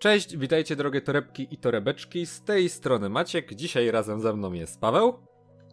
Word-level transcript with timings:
Cześć, 0.00 0.36
witajcie 0.36 0.76
drogie 0.76 1.00
torebki 1.00 1.54
i 1.54 1.58
torebeczki, 1.58 2.26
z 2.26 2.42
tej 2.42 2.68
strony 2.68 3.08
Maciek, 3.08 3.54
dzisiaj 3.54 3.90
razem 3.90 4.20
ze 4.20 4.32
mną 4.32 4.52
jest 4.52 4.80
Paweł. 4.80 5.18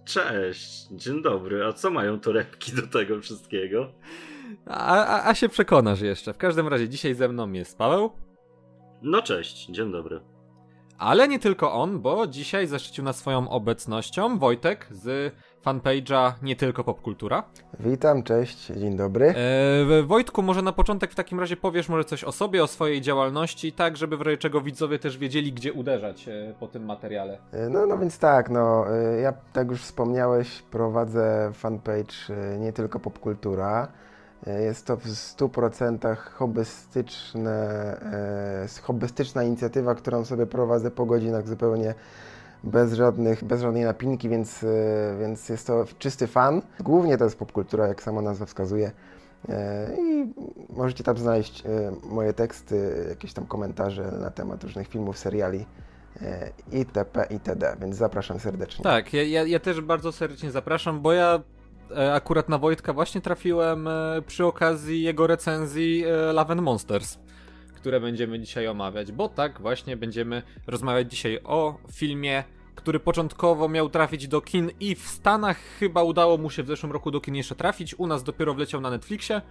Cześć, 0.06 0.88
dzień 0.92 1.22
dobry, 1.22 1.66
a 1.66 1.74
co 1.74 1.90
mają 1.90 2.20
torebki 2.20 2.72
do 2.72 2.88
tego 2.88 3.22
wszystkiego? 3.22 3.94
A, 4.66 5.06
a, 5.06 5.30
a 5.30 5.36
się 5.36 5.50
przekonasz 5.50 6.02
jeszcze, 6.02 6.34
w 6.34 6.38
każdym 6.38 6.68
razie 6.68 6.90
dzisiaj 6.90 7.14
ze 7.14 7.30
mną 7.30 7.52
jest 7.52 7.78
Paweł. 7.78 8.12
No 9.02 9.22
cześć, 9.22 9.66
dzień 9.66 9.92
dobry. 9.92 10.22
Ale 10.98 11.28
nie 11.28 11.40
tylko 11.40 11.74
on, 11.74 12.00
bo 12.00 12.28
dzisiaj 12.28 12.68
zaszczycił 12.68 13.04
nas 13.04 13.16
swoją 13.16 13.50
obecnością 13.50 14.40
Wojtek 14.40 14.88
z 14.92 15.34
fanpage'a 15.66 16.34
Nie 16.42 16.56
Tylko 16.56 16.84
Popkultura. 16.84 17.44
Witam, 17.80 18.24
cześć, 18.24 18.66
dzień 18.66 18.98
dobry. 18.98 19.34
E, 20.00 20.04
Wojtku, 20.04 20.42
może 20.42 20.62
na 20.62 20.72
początek 20.72 21.12
w 21.12 21.16
takim 21.16 21.40
razie 21.40 21.58
powiesz 21.58 21.90
może 21.90 22.04
coś 22.04 22.24
o 22.24 22.32
sobie, 22.32 22.64
o 22.64 22.68
swojej 22.68 23.02
działalności, 23.02 23.74
tak 23.74 23.98
żeby 23.98 24.18
w 24.18 24.22
razie 24.22 24.38
czego 24.38 24.62
widzowie 24.62 25.00
też 25.00 25.18
wiedzieli, 25.18 25.54
gdzie 25.54 25.74
uderzać 25.74 26.28
e, 26.28 26.54
po 26.60 26.68
tym 26.68 26.86
materiale. 26.86 27.40
E, 27.52 27.70
no, 27.70 27.86
no 27.86 27.98
więc 27.98 28.20
tak, 28.20 28.50
no, 28.50 28.86
e, 28.96 29.22
ja 29.22 29.34
tak 29.54 29.70
już 29.70 29.82
wspomniałeś, 29.82 30.62
prowadzę 30.62 31.52
fanpage 31.54 32.14
e, 32.30 32.58
Nie 32.58 32.74
Tylko 32.74 33.00
Popkultura. 33.00 33.88
Jest 34.60 34.86
to 34.86 34.98
w 34.98 35.06
100% 35.06 36.18
hobbystyczne, 36.18 37.52
e, 38.64 38.82
hobbystyczna 38.82 39.44
inicjatywa, 39.44 39.96
którą 39.96 40.26
sobie 40.26 40.46
prowadzę 40.46 40.92
po 40.92 41.06
godzinach 41.06 41.48
zupełnie 41.48 41.94
bez, 42.64 42.94
żadnych, 42.94 43.44
bez 43.44 43.62
żadnej 43.62 43.84
napinki, 43.84 44.30
więc, 44.30 44.64
e, 44.64 44.68
więc 45.20 45.50
jest 45.50 45.68
to 45.68 45.86
czysty 46.00 46.28
fan. 46.28 46.62
Głównie 46.80 47.18
to 47.18 47.24
jest 47.24 47.40
popkultura, 47.40 47.88
jak 47.88 48.04
sama 48.04 48.22
nazwa 48.22 48.46
wskazuje. 48.46 48.92
E, 49.50 49.90
I 50.00 50.34
możecie 50.70 51.04
tam 51.04 51.18
znaleźć 51.18 51.66
e, 51.66 51.92
moje 52.04 52.34
teksty, 52.34 53.06
jakieś 53.10 53.34
tam 53.34 53.46
komentarze 53.46 54.12
na 54.12 54.32
temat 54.32 54.64
różnych 54.64 54.88
filmów, 54.88 55.18
seriali 55.18 55.66
itp. 56.72 57.26
itd. 57.30 57.76
Więc 57.82 57.96
zapraszam 57.96 58.40
serdecznie. 58.40 58.84
Tak, 58.84 59.14
ja, 59.14 59.24
ja, 59.24 59.44
ja 59.44 59.60
też 59.60 59.82
bardzo 59.82 60.12
serdecznie 60.12 60.52
zapraszam, 60.52 61.02
bo 61.02 61.14
ja 61.14 61.40
akurat 62.14 62.50
na 62.50 62.58
Wojtka 62.58 62.94
właśnie 62.94 63.22
trafiłem 63.22 63.90
przy 64.28 64.46
okazji 64.46 65.04
jego 65.04 65.28
recenzji 65.28 66.04
Love 66.34 66.52
and 66.52 66.62
Monsters 66.62 67.20
które 67.78 68.00
będziemy 68.00 68.40
dzisiaj 68.40 68.68
omawiać, 68.68 69.12
bo 69.12 69.30
tak 69.30 69.62
właśnie 69.62 69.98
będziemy 69.98 70.44
rozmawiać 70.68 71.12
dzisiaj 71.12 71.40
o 71.44 71.78
filmie, 71.92 72.44
który 72.76 73.00
początkowo 73.00 73.70
miał 73.70 73.90
trafić 73.90 74.28
do 74.28 74.42
kin 74.42 74.72
i 74.80 74.96
w 74.96 75.08
Stanach 75.08 75.58
chyba 75.58 76.04
udało 76.04 76.38
mu 76.38 76.50
się 76.50 76.64
w 76.64 76.68
zeszłym 76.68 76.92
roku 76.92 77.12
do 77.12 77.22
kin 77.22 77.36
jeszcze 77.36 77.56
trafić, 77.56 77.96
u 78.00 78.08
nas 78.08 78.24
dopiero 78.24 78.54
wleciał 78.54 78.82
na 78.82 78.90
Netflixie. 78.90 79.42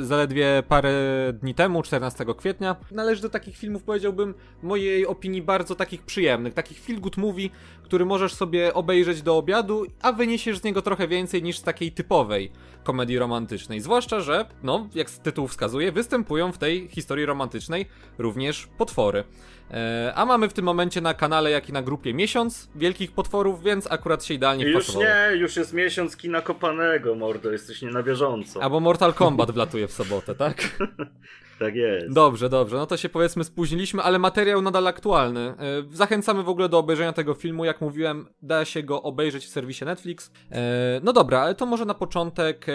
Zaledwie 0.00 0.62
parę 0.68 0.92
dni 1.32 1.54
temu, 1.54 1.82
14 1.82 2.24
kwietnia. 2.38 2.76
Należy 2.90 3.22
do 3.22 3.28
takich 3.28 3.56
filmów, 3.56 3.82
powiedziałbym, 3.82 4.34
mojej 4.62 5.06
opinii 5.06 5.42
bardzo 5.42 5.74
takich 5.74 6.02
przyjemnych, 6.02 6.54
takich 6.54 6.80
feel 6.80 7.00
good 7.00 7.16
movie, 7.16 7.48
który 7.82 8.04
możesz 8.04 8.34
sobie 8.34 8.74
obejrzeć 8.74 9.22
do 9.22 9.36
obiadu, 9.36 9.86
a 10.02 10.12
wyniesiesz 10.12 10.58
z 10.58 10.64
niego 10.64 10.82
trochę 10.82 11.08
więcej 11.08 11.42
niż 11.42 11.58
z 11.58 11.62
takiej 11.62 11.92
typowej 11.92 12.50
komedii 12.84 13.18
romantycznej. 13.18 13.80
Zwłaszcza, 13.80 14.20
że, 14.20 14.46
no, 14.62 14.88
jak 14.94 15.10
tytuł 15.10 15.48
wskazuje, 15.48 15.92
występują 15.92 16.52
w 16.52 16.58
tej 16.58 16.88
historii 16.88 17.26
romantycznej 17.26 17.86
również 18.18 18.68
potwory. 18.78 19.24
E, 19.70 20.12
a 20.14 20.26
mamy 20.26 20.48
w 20.48 20.52
tym 20.52 20.64
momencie 20.64 21.00
na 21.00 21.14
kanale, 21.14 21.50
jak 21.50 21.68
i 21.68 21.72
na 21.72 21.82
grupie 21.82 22.14
miesiąc 22.14 22.68
wielkich 22.74 23.12
potworów, 23.12 23.62
więc 23.62 23.92
akurat 23.92 24.24
się 24.24 24.34
idealnie 24.34 24.64
Już 24.64 24.84
wpasowało. 24.84 25.04
nie, 25.04 25.36
już 25.36 25.56
jest 25.56 25.72
miesiąc 25.72 26.16
kina 26.16 26.40
kopanego, 26.40 27.14
mordo, 27.14 27.52
jesteś 27.52 27.82
nie 27.82 27.90
na 27.90 28.02
bieżąco. 28.02 28.62
Albo 28.62 28.80
Mortal 28.80 29.14
Kombat 29.14 29.50
wlatuje 29.50 29.88
w 29.88 29.92
sobotę, 29.92 30.34
tak? 30.34 30.78
tak 31.60 31.74
jest. 31.74 32.12
Dobrze, 32.14 32.48
dobrze, 32.48 32.76
no 32.76 32.86
to 32.86 32.96
się 32.96 33.08
powiedzmy 33.08 33.44
spóźniliśmy, 33.44 34.02
ale 34.02 34.18
materiał 34.18 34.62
nadal 34.62 34.86
aktualny. 34.86 35.40
E, 35.40 35.54
zachęcamy 35.90 36.42
w 36.42 36.48
ogóle 36.48 36.68
do 36.68 36.78
obejrzenia 36.78 37.12
tego 37.12 37.34
filmu, 37.34 37.64
jak 37.64 37.80
mówiłem, 37.80 38.26
da 38.42 38.64
się 38.64 38.82
go 38.82 39.02
obejrzeć 39.02 39.44
w 39.44 39.48
serwisie 39.48 39.84
Netflix. 39.84 40.32
E, 40.52 41.00
no 41.02 41.12
dobra, 41.12 41.40
ale 41.40 41.54
to 41.54 41.66
może 41.66 41.84
na 41.84 41.94
początek, 41.94 42.66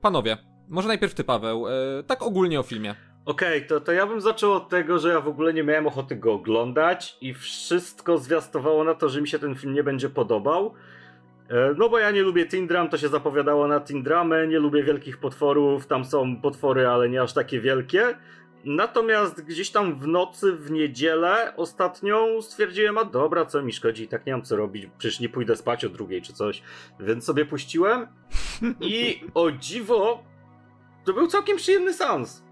panowie, 0.00 0.36
może 0.68 0.88
najpierw 0.88 1.14
ty, 1.14 1.24
Paweł, 1.24 1.64
tak 2.06 2.22
ogólnie 2.22 2.60
o 2.60 2.62
filmie. 2.62 2.94
Okej, 3.26 3.56
okay, 3.56 3.68
to, 3.68 3.80
to 3.80 3.92
ja 3.92 4.06
bym 4.06 4.20
zaczął 4.20 4.52
od 4.52 4.68
tego, 4.68 4.98
że 4.98 5.08
ja 5.08 5.20
w 5.20 5.28
ogóle 5.28 5.54
nie 5.54 5.62
miałem 5.62 5.86
ochoty 5.86 6.16
go 6.16 6.32
oglądać 6.32 7.16
i 7.20 7.34
wszystko 7.34 8.18
zwiastowało 8.18 8.84
na 8.84 8.94
to, 8.94 9.08
że 9.08 9.20
mi 9.20 9.28
się 9.28 9.38
ten 9.38 9.54
film 9.54 9.74
nie 9.74 9.82
będzie 9.82 10.08
podobał. 10.08 10.74
E, 11.48 11.74
no 11.78 11.88
bo 11.88 11.98
ja 11.98 12.10
nie 12.10 12.22
lubię 12.22 12.46
Tindram, 12.46 12.88
to 12.88 12.98
się 12.98 13.08
zapowiadało 13.08 13.68
na 13.68 13.80
Tindramę, 13.80 14.46
nie 14.46 14.58
lubię 14.58 14.82
wielkich 14.82 15.18
potworów, 15.18 15.86
tam 15.86 16.04
są 16.04 16.40
potwory, 16.40 16.86
ale 16.86 17.08
nie 17.08 17.22
aż 17.22 17.32
takie 17.32 17.60
wielkie. 17.60 18.14
Natomiast 18.64 19.44
gdzieś 19.44 19.70
tam 19.70 19.98
w 19.98 20.06
nocy, 20.06 20.52
w 20.52 20.70
niedzielę 20.70 21.56
ostatnią 21.56 22.42
stwierdziłem, 22.42 22.98
a 22.98 23.04
dobra, 23.04 23.46
co 23.46 23.62
mi 23.62 23.72
szkodzi, 23.72 24.08
tak 24.08 24.26
nie 24.26 24.32
mam 24.32 24.42
co 24.42 24.56
robić, 24.56 24.88
przecież 24.98 25.20
nie 25.20 25.28
pójdę 25.28 25.56
spać 25.56 25.84
o 25.84 25.88
drugiej 25.88 26.22
czy 26.22 26.32
coś. 26.32 26.62
Więc 27.00 27.24
sobie 27.24 27.44
puściłem 27.44 28.06
i 28.80 29.20
o 29.34 29.50
dziwo, 29.52 30.22
to 31.04 31.12
był 31.12 31.26
całkiem 31.26 31.56
przyjemny 31.56 31.94
sans. 31.94 32.43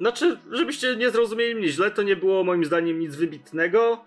Znaczy, 0.00 0.38
żebyście 0.52 0.96
nie 0.96 1.10
zrozumieli 1.10 1.54
mnie 1.54 1.68
źle, 1.68 1.90
to 1.90 2.02
nie 2.02 2.16
było 2.16 2.44
moim 2.44 2.64
zdaniem 2.64 2.98
nic 2.98 3.16
wybitnego. 3.16 4.04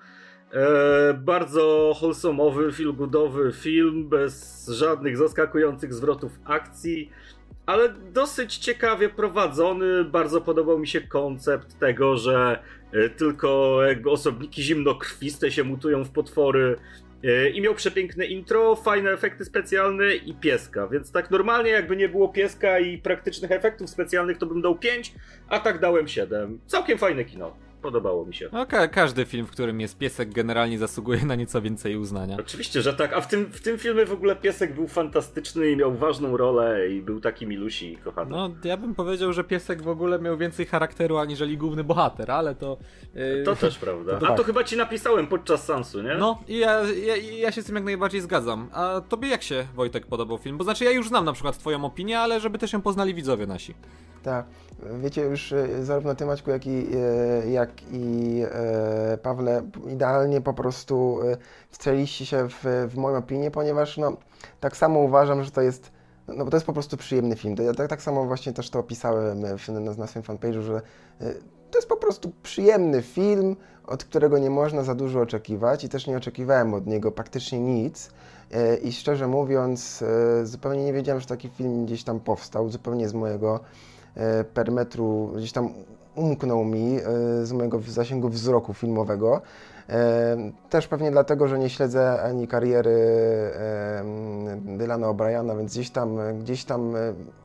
E, 0.54 1.14
bardzo 1.14 1.96
wholesome'owy, 2.02 2.74
feelgoodowy 2.74 3.52
film, 3.54 4.10
bez 4.10 4.66
żadnych 4.68 5.18
zaskakujących 5.18 5.94
zwrotów 5.94 6.32
akcji, 6.46 7.12
ale 7.66 7.90
dosyć 7.90 8.58
ciekawie 8.58 9.10
prowadzony. 9.10 10.04
Bardzo 10.04 10.42
podobał 10.42 10.80
mi 10.80 10.88
się 10.88 11.02
koncept 11.02 11.80
tego, 11.80 12.18
że 12.18 12.64
e, 12.92 13.10
tylko 13.10 13.80
osobniki 14.06 14.64
zimnokrwiste 14.64 15.52
się 15.52 15.64
mutują 15.64 16.04
w 16.04 16.12
potwory 16.12 16.76
I 17.54 17.62
miał 17.62 17.76
przepiękne 17.76 18.26
intro, 18.26 18.76
fajne 18.76 19.12
efekty 19.12 19.46
specjalne 19.46 20.16
i 20.16 20.34
pieska. 20.34 20.88
Więc 20.88 21.12
tak 21.12 21.32
normalnie, 21.32 21.72
jakby 21.72 21.96
nie 21.96 22.10
było 22.10 22.30
pieska 22.30 22.80
i 22.80 22.98
praktycznych 22.98 23.52
efektów 23.52 23.90
specjalnych, 23.90 24.38
to 24.38 24.46
bym 24.46 24.62
dał 24.62 24.76
5, 24.76 25.14
a 25.48 25.60
tak 25.60 25.80
dałem 25.80 26.08
7. 26.08 26.60
Całkiem 26.66 26.98
fajne 26.98 27.26
kino. 27.26 27.69
Podobało 27.82 28.26
mi 28.26 28.34
się. 28.34 28.50
No, 28.54 28.66
ka 28.66 28.88
każdy 28.88 29.26
film, 29.26 29.46
w 29.46 29.52
którym 29.52 29.82
jest 29.82 29.98
piesek, 29.98 30.34
generalnie 30.34 30.78
zasługuje 30.78 31.26
na 31.26 31.36
nieco 31.36 31.62
więcej 31.62 31.98
uznania. 31.98 32.38
Oczywiście, 32.40 32.82
że 32.82 32.94
tak. 32.94 33.14
A 33.14 33.22
w 33.22 33.28
tym, 33.28 33.46
w 33.46 33.62
tym 33.62 33.78
filmie 33.78 34.06
w 34.06 34.14
ogóle 34.14 34.36
piesek 34.36 34.76
był 34.76 34.88
fantastyczny 34.88 35.72
i 35.72 35.76
miał 35.76 35.94
ważną 35.94 36.38
rolę 36.38 36.90
i 36.90 37.02
był 37.02 37.22
taki 37.22 37.48
milusi 37.48 37.98
kochany. 37.98 38.32
No, 38.32 38.50
ja 38.64 38.78
bym 38.78 38.96
powiedział, 38.96 39.34
że 39.34 39.44
piesek 39.44 39.82
w 39.82 39.88
ogóle 39.88 40.20
miał 40.20 40.38
więcej 40.38 40.66
charakteru 40.66 41.18
aniżeli 41.18 41.58
główny 41.58 41.84
bohater, 41.84 42.32
ale 42.32 42.56
to. 42.56 42.78
Yy... 43.16 43.44
To 43.46 43.56
też 43.56 43.78
prawda. 43.78 44.20
To 44.20 44.26
A 44.26 44.30
tak. 44.30 44.38
to 44.38 44.44
chyba 44.44 44.64
ci 44.64 44.78
napisałem 44.78 45.28
podczas 45.28 45.66
sansu, 45.66 46.02
nie? 46.02 46.16
No, 46.16 46.44
i 46.48 46.58
ja, 46.58 46.82
ja, 46.84 47.16
ja 47.16 47.52
się 47.52 47.62
z 47.62 47.66
tym 47.66 47.76
jak 47.76 47.84
najbardziej 47.84 48.22
zgadzam. 48.22 48.70
A 48.74 49.02
tobie 49.10 49.30
jak 49.30 49.44
się, 49.44 49.68
Wojtek, 49.76 50.06
podobał 50.06 50.38
film? 50.38 50.58
Bo 50.58 50.64
znaczy, 50.64 50.84
ja 50.84 50.92
już 50.92 51.08
znam 51.08 51.26
na 51.26 51.34
przykład 51.34 51.58
Twoją 51.58 51.86
opinię, 51.86 52.20
ale 52.20 52.40
żeby 52.40 52.58
też 52.58 52.74
ją 52.74 52.82
poznali 52.82 53.14
widzowie 53.14 53.48
nasi. 53.48 53.74
Tak. 54.24 54.46
Wiecie 55.02 55.22
już 55.22 55.54
e, 55.54 55.86
zarówno 55.86 56.16
Ty 56.16 56.26
Maćku, 56.26 56.52
jak 56.52 56.68
i, 56.68 56.88
e, 56.96 57.50
jak 57.50 57.70
i 57.92 58.42
e, 58.52 59.18
Pawle 59.18 59.62
idealnie 59.88 60.42
po 60.42 60.54
prostu 60.54 61.20
wstrzeliście 61.70 62.26
się 62.26 62.50
w, 62.50 62.88
w 62.90 62.96
moją 62.96 63.18
opinię, 63.18 63.52
ponieważ 63.52 63.98
no, 63.98 64.18
tak 64.60 64.78
samo 64.78 65.00
uważam, 65.00 65.44
że 65.44 65.52
to 65.52 65.62
jest 65.62 65.92
no 66.28 66.46
bo 66.46 66.52
to 66.52 66.58
jest 66.58 66.68
po 66.68 66.74
prostu 66.74 66.98
przyjemny 66.98 67.36
film. 67.36 67.56
Ja 67.66 67.74
tak, 67.74 67.90
tak 67.90 68.02
samo 68.02 68.26
właśnie 68.26 68.54
też 68.54 68.70
to 68.70 68.80
opisałem 68.80 69.58
w, 69.58 69.70
na, 69.70 69.80
na 69.80 70.08
swoim 70.08 70.24
fanpage'u, 70.26 70.62
że 70.62 70.82
to 71.72 71.78
jest 71.78 71.90
po 71.90 71.98
prostu 71.98 72.32
przyjemny 72.44 73.02
film, 73.02 73.56
od 73.88 74.04
którego 74.04 74.38
nie 74.38 74.50
można 74.50 74.84
za 74.84 74.96
dużo 74.96 75.22
oczekiwać 75.22 75.84
i 75.84 75.90
też 75.90 76.08
nie 76.08 76.18
oczekiwałem 76.18 76.74
od 76.74 76.88
niego 76.88 77.12
praktycznie 77.12 77.60
nic. 77.60 78.10
I 78.84 78.92
szczerze 78.92 79.28
mówiąc, 79.28 80.04
zupełnie 80.44 80.84
nie 80.84 80.94
wiedziałem, 80.94 81.22
że 81.22 81.28
taki 81.28 81.50
film 81.50 81.86
gdzieś 81.86 82.04
tam 82.04 82.20
powstał, 82.20 82.70
zupełnie 82.70 83.10
z 83.10 83.14
mojego 83.14 83.60
E, 83.60 83.99
perimetru 84.54 85.32
gdzieś 85.36 85.52
tam 85.52 85.70
umknął 86.16 86.66
mi 86.66 86.98
e, 86.98 87.46
z 87.46 87.52
mojego 87.52 87.80
zasięgu 87.88 88.30
wzroku 88.30 88.74
filmowego. 88.74 89.42
E, 89.90 90.38
też 90.70 90.88
pewnie 90.88 91.12
dlatego, 91.12 91.48
że 91.48 91.60
nie 91.60 91.70
śledzę 91.70 92.22
ani 92.22 92.48
kariery 92.48 92.98
Dylana 94.56 95.08
O'Briana, 95.08 95.58
więc 95.58 95.72
gdzieś 95.72 95.90
tam, 95.90 96.18
gdzieś 96.40 96.66
tam 96.66 96.94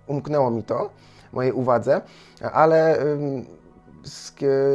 umknęło 0.07 0.51
mi 0.51 0.63
to, 0.63 0.91
mojej 1.33 1.53
uwadze, 1.53 2.01
ale 2.53 2.99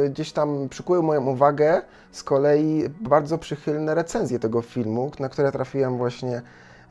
gdzieś 0.08 0.32
tam 0.32 0.68
przykuły 0.68 1.02
moją 1.02 1.26
uwagę 1.26 1.82
z 2.12 2.22
kolei 2.22 2.84
bardzo 3.00 3.38
przychylne 3.38 3.94
recenzje 3.94 4.38
tego 4.38 4.62
filmu, 4.62 5.10
na 5.20 5.28
które 5.28 5.52
trafiłem 5.52 5.98
właśnie 5.98 6.42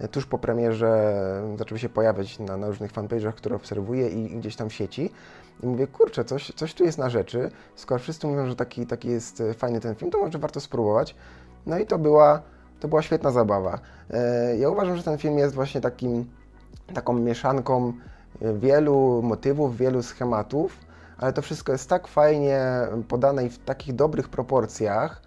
tuż 0.07 0.25
po 0.25 0.37
premierze 0.37 1.21
zaczęły 1.57 1.79
się 1.79 1.89
pojawiać 1.89 2.39
na, 2.39 2.57
na 2.57 2.67
różnych 2.67 2.93
fanpage'ach, 2.93 3.33
które 3.33 3.55
obserwuję 3.55 4.09
i, 4.09 4.37
gdzieś 4.37 4.55
tam 4.55 4.69
w 4.69 4.73
sieci. 4.73 5.11
I 5.63 5.67
mówię, 5.67 5.87
kurczę, 5.87 6.25
coś, 6.25 6.51
coś 6.55 6.73
tu 6.73 6.83
jest 6.83 6.97
na 6.97 7.09
rzeczy. 7.09 7.51
Skoro 7.75 7.99
wszyscy 7.99 8.27
mówią, 8.27 8.47
że 8.47 8.55
taki, 8.55 8.85
taki 8.85 9.07
jest 9.07 9.43
fajny 9.57 9.79
ten 9.79 9.95
film, 9.95 10.11
to 10.11 10.17
może 10.17 10.37
warto 10.37 10.59
spróbować. 10.59 11.15
No 11.65 11.79
i 11.79 11.85
to 11.85 11.97
była, 11.97 12.41
to 12.79 12.87
była 12.87 13.01
świetna 13.01 13.31
zabawa. 13.31 13.79
E, 14.09 14.57
ja 14.57 14.69
uważam, 14.69 14.97
że 14.97 15.03
ten 15.03 15.17
film 15.17 15.37
jest 15.37 15.55
właśnie 15.55 15.81
takim, 15.81 16.25
taką 16.93 17.13
mieszanką 17.13 17.93
wielu 18.41 19.21
motywów, 19.23 19.77
wielu 19.77 20.03
schematów, 20.03 20.77
ale 21.17 21.33
to 21.33 21.41
wszystko 21.41 21.71
jest 21.71 21.89
tak 21.89 22.07
fajnie 22.07 22.61
podane 23.07 23.45
i 23.45 23.49
w 23.49 23.59
takich 23.59 23.95
dobrych 23.95 24.29
proporcjach, 24.29 25.21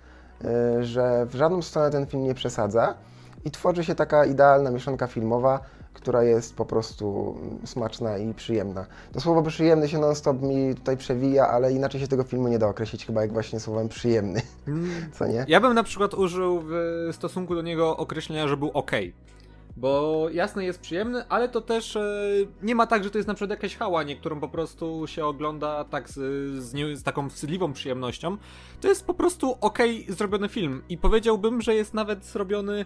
że 0.81 1.27
w 1.27 1.35
żadną 1.35 1.63
stronę 1.63 1.91
ten 1.91 2.07
film 2.07 2.23
nie 2.25 2.35
przesadza 2.35 2.95
i 3.45 3.51
tworzy 3.51 3.85
się 3.85 3.95
taka 3.95 4.25
idealna 4.25 4.71
mieszanka 4.71 5.07
filmowa, 5.07 5.61
która 5.95 6.23
jest 6.23 6.57
po 6.57 6.65
prostu 6.65 7.37
smaczna 7.65 8.19
i 8.19 8.35
przyjemna. 8.35 8.87
To 9.13 9.21
słowo 9.21 9.43
przyjemny 9.43 9.89
się 9.89 9.99
non-stop 9.99 10.43
mi 10.43 10.75
tutaj 10.75 10.97
przewija, 10.97 11.49
ale 11.49 11.73
inaczej 11.73 12.01
się 12.01 12.09
tego 12.09 12.25
filmu 12.25 12.49
nie 12.49 12.59
da 12.59 12.69
określić 12.69 13.07
chyba 13.07 13.23
jak 13.23 13.33
właśnie 13.33 13.61
słowem 13.61 13.89
przyjemny, 13.89 14.43
Mm, 14.67 14.91
co 15.19 15.27
nie? 15.27 15.45
Ja 15.49 15.61
bym 15.61 15.75
na 15.75 15.83
przykład 15.83 16.15
użył 16.15 16.63
w 16.63 17.09
stosunku 17.13 17.55
do 17.55 17.63
niego 17.63 17.97
określenia, 17.97 18.49
że 18.49 18.57
był 18.57 18.71
ok. 18.71 18.91
Bo 19.77 20.27
jasne 20.33 20.65
jest 20.65 20.81
przyjemny, 20.81 21.29
ale 21.29 21.49
to 21.49 21.61
też 21.61 21.97
e, 21.97 22.23
nie 22.63 22.75
ma 22.75 22.87
tak, 22.87 23.05
że 23.05 23.11
to 23.11 23.19
jest 23.19 23.29
na 23.29 23.35
przykład 23.35 23.51
jakaś 23.51 23.77
hała, 23.77 24.03
niektórą 24.03 24.41
po 24.41 24.49
prostu 24.49 25.07
się 25.07 25.27
ogląda 25.27 25.85
tak 25.85 26.11
z, 26.11 26.15
z, 26.63 26.75
nie, 26.75 26.97
z 26.97 27.03
taką 27.03 27.31
wstydliwą 27.31 27.73
przyjemnością. 27.73 28.37
To 28.81 28.89
jest 28.89 29.07
po 29.07 29.15
prostu 29.15 29.57
ok 29.61 29.79
zrobiony 30.09 30.49
film 30.49 30.83
i 30.89 30.99
powiedziałbym, 30.99 31.63
że 31.63 31.75
jest 31.75 31.95
nawet 31.95 32.25
zrobiony 32.25 32.85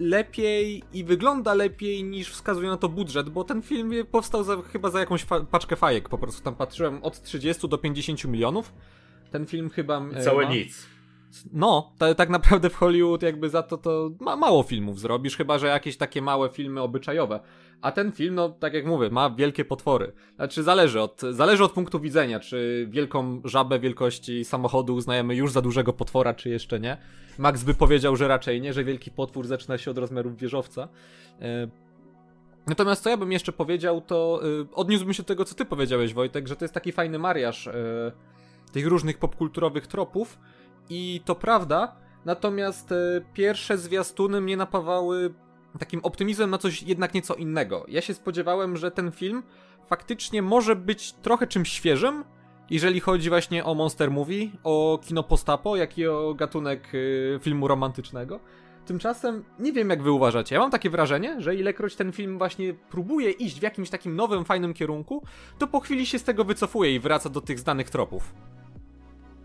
lepiej 0.00 0.82
i 0.92 1.04
wygląda 1.04 1.54
lepiej 1.54 2.04
niż 2.04 2.30
wskazuje 2.30 2.68
na 2.68 2.76
to 2.76 2.88
budżet, 2.88 3.28
bo 3.28 3.44
ten 3.44 3.62
film 3.62 3.92
powstał 4.10 4.44
za, 4.44 4.56
chyba 4.62 4.90
za 4.90 5.00
jakąś 5.00 5.24
fa 5.24 5.40
paczkę 5.40 5.76
fajek, 5.76 6.08
po 6.08 6.18
prostu 6.18 6.42
tam 6.42 6.54
patrzyłem 6.54 7.04
od 7.04 7.22
30 7.22 7.68
do 7.68 7.78
50 7.78 8.24
milionów. 8.24 8.72
Ten 9.30 9.46
film 9.46 9.70
chyba... 9.70 10.02
e, 10.14 10.22
Całe 10.22 10.44
ma... 10.44 10.50
nic. 10.54 10.86
No, 11.52 11.92
ta, 11.98 12.14
tak 12.14 12.28
naprawdę 12.28 12.70
w 12.70 12.74
Hollywood 12.74 13.22
jakby 13.22 13.48
za 13.50 13.62
to 13.62 13.78
to 13.78 14.10
ma, 14.20 14.36
mało 14.36 14.62
filmów 14.62 15.00
zrobisz, 15.00 15.36
chyba 15.36 15.58
że 15.58 15.66
jakieś 15.66 15.96
takie 15.96 16.22
małe 16.22 16.48
filmy 16.48 16.80
obyczajowe. 16.80 17.40
A 17.82 17.92
ten 17.92 18.12
film, 18.12 18.34
no 18.34 18.48
tak 18.48 18.74
jak 18.74 18.86
mówię, 18.86 19.10
ma 19.10 19.30
wielkie 19.30 19.64
potwory. 19.64 20.12
Znaczy 20.36 20.62
zależy 20.62 21.00
od, 21.00 21.20
zależy 21.30 21.64
od 21.64 21.72
punktu 21.72 22.00
widzenia, 22.00 22.40
czy 22.40 22.86
wielką 22.90 23.40
żabę 23.44 23.78
wielkości 23.78 24.44
samochodu 24.44 24.94
uznajemy 24.94 25.36
już 25.36 25.52
za 25.52 25.62
dużego 25.62 25.92
potwora, 25.92 26.34
czy 26.34 26.48
jeszcze 26.48 26.80
nie. 26.80 26.96
Max 27.38 27.64
by 27.64 27.74
powiedział, 27.74 28.16
że 28.16 28.28
raczej 28.28 28.60
nie, 28.60 28.72
że 28.72 28.84
wielki 28.84 29.10
potwór 29.10 29.46
zaczyna 29.46 29.78
się 29.78 29.90
od 29.90 29.98
rozmiarów 29.98 30.36
wieżowca. 30.36 30.88
E, 31.40 31.68
Natomiast 32.68 33.02
co 33.02 33.10
ja 33.10 33.16
bym 33.16 33.32
jeszcze 33.32 33.52
powiedział, 33.52 34.00
to 34.00 34.40
y, 34.62 34.74
odniósłbym 34.74 35.14
się 35.14 35.22
do 35.22 35.26
tego, 35.26 35.44
co 35.44 35.54
ty 35.54 35.64
powiedziałeś, 35.64 36.14
Wojtek, 36.14 36.48
że 36.48 36.56
to 36.56 36.64
jest 36.64 36.74
taki 36.74 36.92
fajny 36.92 37.18
mariaż 37.18 37.66
y, 37.66 37.72
tych 38.72 38.86
różnych 38.86 39.18
popkulturowych 39.18 39.86
tropów 39.86 40.38
i 40.90 41.20
to 41.24 41.34
prawda, 41.34 41.96
natomiast 42.24 42.94
pierwsze 43.34 43.78
zwiastuny 43.78 44.40
mnie 44.40 44.56
napawały 44.56 45.34
takim 45.78 46.00
optymizmem 46.02 46.50
na 46.50 46.58
coś 46.58 46.82
jednak 46.82 47.14
nieco 47.14 47.34
innego. 47.34 47.84
Ja 47.88 48.00
się 48.00 48.14
spodziewałem, 48.14 48.76
że 48.76 48.90
ten 48.90 49.12
film 49.12 49.42
faktycznie 49.86 50.42
może 50.42 50.76
być 50.76 51.12
trochę 51.12 51.46
czymś 51.46 51.72
świeżym, 51.72 52.24
jeżeli 52.70 53.00
chodzi 53.00 53.28
właśnie 53.28 53.64
o 53.64 53.74
monster 53.74 54.10
movie, 54.10 54.48
o 54.64 54.98
kino 55.02 55.22
postapo, 55.22 55.76
jak 55.76 55.98
i 55.98 56.06
o 56.06 56.34
gatunek 56.34 56.94
y, 56.94 57.38
filmu 57.42 57.68
romantycznego. 57.68 58.40
Tymczasem 58.86 59.44
nie 59.58 59.72
wiem, 59.72 59.90
jak 59.90 60.02
wy 60.02 60.10
uważacie. 60.10 60.54
Ja 60.54 60.60
mam 60.60 60.70
takie 60.70 60.90
wrażenie, 60.90 61.40
że 61.40 61.54
ilekroć 61.54 61.96
ten 61.96 62.12
film 62.12 62.38
właśnie 62.38 62.74
próbuje 62.74 63.30
iść 63.30 63.60
w 63.60 63.62
jakimś 63.62 63.90
takim 63.90 64.16
nowym, 64.16 64.44
fajnym 64.44 64.74
kierunku, 64.74 65.22
to 65.58 65.66
po 65.66 65.80
chwili 65.80 66.06
się 66.06 66.18
z 66.18 66.24
tego 66.24 66.44
wycofuje 66.44 66.94
i 66.94 67.00
wraca 67.00 67.30
do 67.30 67.40
tych 67.40 67.58
znanych 67.58 67.90
tropów. 67.90 68.34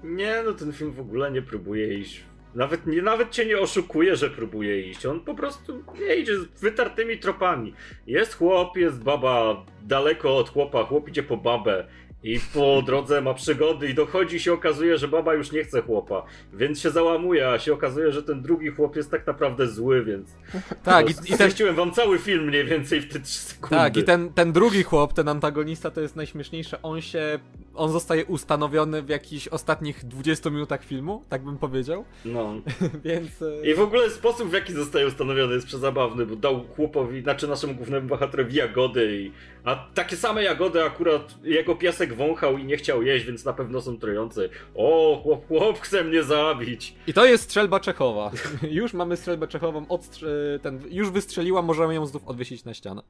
Nie, 0.04 0.44
no 0.46 0.54
ten 0.54 0.74
film 0.74 0.92
w 0.92 1.00
ogóle 1.00 1.32
nie 1.32 1.42
próbuje 1.42 2.00
iść. 2.00 2.26
Nawet, 2.56 2.88
nie, 2.88 3.02
nawet 3.02 3.32
cię 3.32 3.46
nie 3.46 3.60
oszukuje, 3.60 4.16
że 4.16 4.30
próbuje 4.30 4.82
iść. 4.90 5.06
On 5.06 5.20
po 5.20 5.36
prostu 5.36 5.84
nie 6.00 6.16
idzie 6.16 6.40
z 6.40 6.62
wytartymi 6.62 7.18
tropami. 7.18 7.74
Jest 8.08 8.38
chłop, 8.38 8.78
jest 8.78 9.04
baba 9.04 9.66
daleko 9.82 10.38
od 10.38 10.50
chłopa, 10.50 10.84
chłop 10.84 11.10
idzie 11.10 11.24
po 11.24 11.38
babę. 11.38 11.88
I 12.24 12.40
po 12.54 12.82
drodze 12.82 13.22
ma 13.22 13.34
przygody 13.34 13.90
i 13.90 13.94
dochodzi 13.94 14.40
się 14.40 14.54
okazuje, 14.54 14.98
że 14.98 15.08
baba 15.08 15.34
już 15.34 15.52
nie 15.52 15.64
chce 15.64 15.82
chłopa, 15.82 16.26
więc 16.54 16.80
się 16.80 16.90
załamuje, 16.90 17.50
a 17.50 17.60
się 17.60 17.74
okazuje, 17.74 18.12
że 18.12 18.24
ten 18.24 18.42
drugi 18.42 18.70
chłop 18.70 18.96
jest 18.96 19.12
tak 19.12 19.28
naprawdę 19.28 19.68
zły, 19.68 20.04
więc... 20.06 20.30
Tak, 20.84 21.10
i, 21.10 21.32
i, 21.32 21.34
i 21.34 21.38
ten, 21.38 21.76
wam 21.76 21.92
cały 21.92 22.20
film 22.20 22.46
mniej 22.46 22.66
więcej 22.66 23.02
w 23.02 23.14
te 23.14 23.20
3 23.20 23.40
sekundy. 23.40 23.76
tak, 23.76 23.98
i 23.98 24.04
ten, 24.04 24.34
ten 24.34 24.52
drugi 24.52 24.84
chłop, 24.84 25.14
ten 25.14 25.28
antagonista, 25.28 25.92
to 25.92 26.02
jest 26.02 26.16
najśmieszniejsze. 26.16 26.82
On 26.82 27.02
się. 27.02 27.40
On 27.76 27.92
zostaje 27.92 28.26
ustanowiony 28.26 29.02
w 29.02 29.10
jakichś 29.10 29.48
ostatnich 29.48 30.06
20 30.06 30.50
minutach 30.50 30.84
filmu, 30.84 31.24
tak 31.30 31.44
bym 31.44 31.58
powiedział. 31.58 32.06
No. 32.26 32.56
Więc. 33.06 33.42
e, 33.42 33.72
I 33.72 33.76
w 33.76 33.80
ogóle 33.80 34.10
sposób, 34.10 34.50
w 34.50 34.54
jaki 34.54 34.74
zostaje 34.74 35.08
ustanowiony 35.08 35.54
jest 35.54 35.68
przezabawny, 35.68 36.26
bo 36.26 36.36
dał 36.36 36.64
chłopowi, 36.76 37.22
znaczy 37.22 37.48
naszemu 37.48 37.74
głównemu 37.74 38.08
bohaterowi 38.08 38.56
jagody 38.56 39.22
i... 39.22 39.32
A 39.64 39.88
takie 39.94 40.18
same 40.18 40.44
jagody 40.44 40.84
akurat 40.84 41.36
jego 41.44 41.76
piesek 41.76 42.13
wąchał 42.14 42.58
i 42.58 42.64
nie 42.66 42.78
chciał 42.78 43.04
jeść, 43.04 43.26
więc 43.26 43.46
na 43.46 43.54
pewno 43.54 43.82
są 43.82 44.00
trujące. 44.00 44.50
O, 44.76 45.20
chłop, 45.24 45.48
chłop 45.48 45.80
chce 45.80 46.04
mnie 46.04 46.24
zabić. 46.24 46.96
I 47.08 47.14
to 47.14 47.26
jest 47.26 47.44
strzelba 47.44 47.80
Czechowa. 47.80 48.32
już 48.72 48.94
mamy 48.94 49.18
strzelbę 49.18 49.48
Czechową, 49.48 49.86
odstrze- 49.86 50.60
ten, 50.62 50.80
już 50.90 51.10
wystrzeliła, 51.12 51.62
możemy 51.62 51.94
ją 51.94 52.06
znów 52.06 52.28
odwiesić 52.28 52.64
na 52.66 52.74
ścianę. 52.74 53.02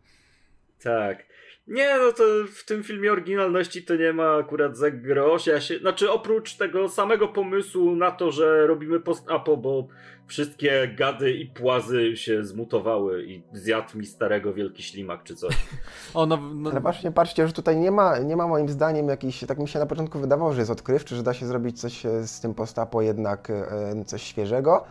Tak. 0.84 1.26
Nie, 1.68 2.00
no 2.00 2.12
to 2.12 2.24
w 2.56 2.66
tym 2.66 2.84
filmie 2.84 3.12
oryginalności 3.12 3.84
to 3.84 3.96
nie 3.96 4.14
ma 4.14 4.36
akurat 4.36 4.78
za 4.78 4.92
grosz. 4.92 5.48
Ja 5.48 5.62
się, 5.62 5.80
znaczy 5.80 6.12
oprócz 6.12 6.58
tego 6.58 6.90
samego 6.90 7.28
pomysłu 7.28 7.96
na 7.96 8.12
to, 8.12 8.32
że 8.32 8.68
robimy 8.68 9.00
post-apo, 9.00 9.58
bo 9.58 9.88
wszystkie 10.28 10.88
gady 10.98 11.32
i 11.32 11.46
płazy 11.46 12.18
się 12.18 12.46
zmutowały 12.46 13.24
i 13.24 13.44
zjadł 13.54 13.98
mi 13.98 14.06
starego 14.06 14.54
wielki 14.54 14.84
ślimak 14.84 15.24
czy 15.24 15.36
coś. 15.36 15.56
O, 16.14 16.26
no, 16.26 16.38
no, 16.56 16.72
Ale 16.72 16.82
właśnie 16.82 17.12
patrzcie, 17.12 17.48
że 17.48 17.54
tutaj 17.54 17.78
nie 17.78 17.92
ma, 17.92 18.20
nie 18.20 18.36
ma 18.36 18.48
moim 18.48 18.70
zdaniem 18.70 19.08
jakiś, 19.08 19.40
tak 19.48 19.60
mi 19.60 19.68
się 19.68 19.80
na 19.80 19.86
początku 19.86 20.20
wydawało, 20.20 20.54
że 20.54 20.60
jest 20.60 20.72
odkrywczy, 20.72 21.16
że 21.16 21.24
da 21.24 21.34
się 21.34 21.46
zrobić 21.46 21.82
coś 21.82 22.06
e, 22.06 22.28
z 22.28 22.40
tym 22.40 22.54
postapo 22.54 23.02
jednak 23.02 23.50
e, 23.50 24.06
coś 24.06 24.24
świeżego. 24.24 24.86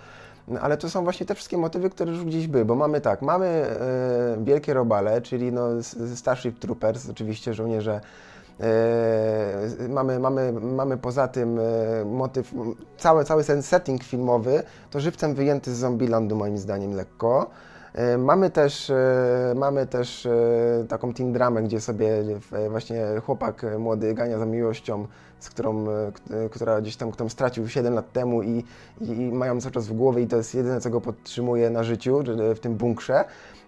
No, 0.48 0.60
Ale 0.60 0.76
to 0.76 0.90
są 0.90 1.04
właśnie 1.04 1.26
te 1.26 1.34
wszystkie 1.34 1.58
motywy, 1.58 1.90
które 1.90 2.12
już 2.12 2.24
gdzieś 2.24 2.46
były, 2.46 2.64
bo 2.64 2.74
mamy 2.74 3.00
tak, 3.00 3.22
mamy 3.22 3.46
e, 3.46 4.44
wielkie 4.44 4.74
robale, 4.74 5.20
czyli 5.20 5.52
no, 5.52 5.68
Starship 6.14 6.58
Troopers, 6.58 7.10
oczywiście 7.10 7.54
żołnierze. 7.54 8.00
E, 8.60 9.88
mamy, 9.88 10.18
mamy, 10.18 10.52
mamy 10.52 10.96
poza 10.98 11.28
tym 11.28 11.58
e, 11.58 12.04
motyw, 12.04 12.54
cały, 12.96 13.24
cały 13.24 13.44
ten 13.44 13.62
setting 13.62 14.04
filmowy, 14.04 14.62
to 14.90 15.00
żywcem 15.00 15.34
wyjęty 15.34 15.74
z 15.74 15.78
Zombielandu 15.78 16.36
moim 16.36 16.58
zdaniem 16.58 16.92
lekko. 16.94 17.50
E, 17.94 18.18
Mamy 18.18 18.50
też, 18.50 18.92
mamy 19.54 19.86
też 19.86 20.28
taką 20.88 21.12
teen 21.12 21.32
dramę, 21.32 21.62
gdzie 21.62 21.80
sobie 21.80 22.08
właśnie 22.70 23.04
chłopak 23.26 23.66
młody 23.78 24.14
gania 24.14 24.38
za 24.38 24.46
miłością, 24.46 25.06
z 25.44 25.50
którą, 25.50 25.86
e, 25.90 26.12
e, 26.44 26.48
która 26.48 26.80
gdzieś 26.80 26.96
tam, 26.96 27.10
którą 27.10 27.28
stracił 27.28 27.68
7 27.68 27.94
lat 27.94 28.12
temu 28.12 28.42
i, 28.42 28.64
i, 29.00 29.08
i 29.10 29.32
mają 29.32 29.60
cały 29.60 29.72
czas 29.72 29.86
w 29.86 29.92
głowie 29.92 30.22
i 30.22 30.26
to 30.26 30.36
jest 30.36 30.54
jedyne, 30.54 30.80
co 30.80 30.90
go 30.90 31.00
podtrzymuje 31.00 31.70
na 31.70 31.82
życiu, 31.84 32.22
że- 32.26 32.54
w 32.54 32.60
tym 32.60 32.74
bunkrze. 32.74 33.24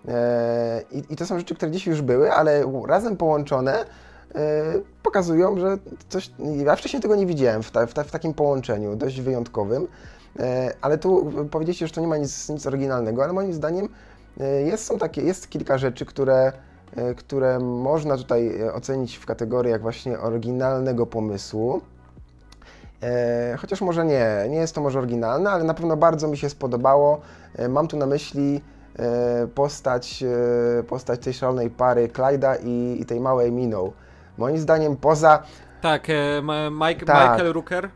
E, 0.08 0.82
I, 0.92 1.02
I 1.10 1.16
to 1.16 1.26
są 1.26 1.38
rzeczy, 1.38 1.54
które 1.54 1.70
gdzieś 1.70 1.86
już 1.86 2.02
były, 2.02 2.32
ale 2.32 2.64
razem 2.86 3.16
połączone 3.16 3.84
e, 4.34 4.62
pokazują, 5.02 5.58
że 5.58 5.78
coś, 6.08 6.30
ja 6.64 6.76
wcześniej 6.76 7.02
tego 7.02 7.16
nie 7.16 7.26
widziałem 7.26 7.62
w, 7.62 7.70
ta, 7.70 7.86
w, 7.86 7.94
ta, 7.94 8.04
w 8.04 8.10
takim 8.10 8.34
połączeniu 8.34 8.96
dość 8.96 9.20
wyjątkowym. 9.20 9.86
E, 10.38 10.74
Ale 10.80 10.98
tu 10.98 11.32
powiedzieliście, 11.50 11.86
że 11.86 11.92
to 11.94 12.00
nie 12.00 12.06
ma 12.06 12.16
nic, 12.16 12.48
nic 12.48 12.66
oryginalnego, 12.66 13.24
ale 13.24 13.32
moim 13.32 13.52
zdaniem 13.52 13.88
e, 14.40 14.62
jest, 14.62 14.84
są 14.84 14.98
takie, 14.98 15.22
jest 15.22 15.48
kilka 15.50 15.78
rzeczy, 15.78 16.06
które, 16.06 16.34
e, 16.46 16.52
które 17.16 17.58
można 17.58 18.16
tutaj 18.16 18.60
e, 18.60 18.74
ocenić 18.74 19.16
w 19.16 19.26
kategoriach 19.26 19.82
właśnie 19.82 20.18
oryginalnego 20.18 21.06
pomysłu. 21.06 21.80
E, 23.02 23.56
Chociaż 23.60 23.80
może 23.80 24.04
nie, 24.04 24.26
nie 24.50 24.56
jest 24.56 24.74
to 24.74 24.80
może 24.80 24.98
oryginalne, 24.98 25.50
ale 25.50 25.64
na 25.64 25.74
pewno 25.74 25.96
bardzo 25.96 26.28
mi 26.28 26.36
się 26.36 26.50
spodobało. 26.50 27.20
E, 27.56 27.68
Mam 27.68 27.88
tu 27.88 27.96
na 27.96 28.06
myśli 28.06 28.60
e, 28.98 29.46
postać, 29.46 30.24
e, 30.80 30.82
postać 30.82 31.20
tej 31.20 31.34
szalonej 31.34 31.70
pary 31.70 32.08
Clyda 32.08 32.56
i, 32.56 32.96
i 33.00 33.04
tej 33.04 33.20
małej 33.20 33.52
Miną. 33.52 33.92
Moim 34.38 34.58
zdaniem 34.58 34.96
poza 34.96 35.42
Tak, 35.84 36.10
e, 36.10 36.14
Mike, 36.70 37.06
Tak. 37.06 37.30
Michael 37.32 37.52
Rooker, 37.52 37.90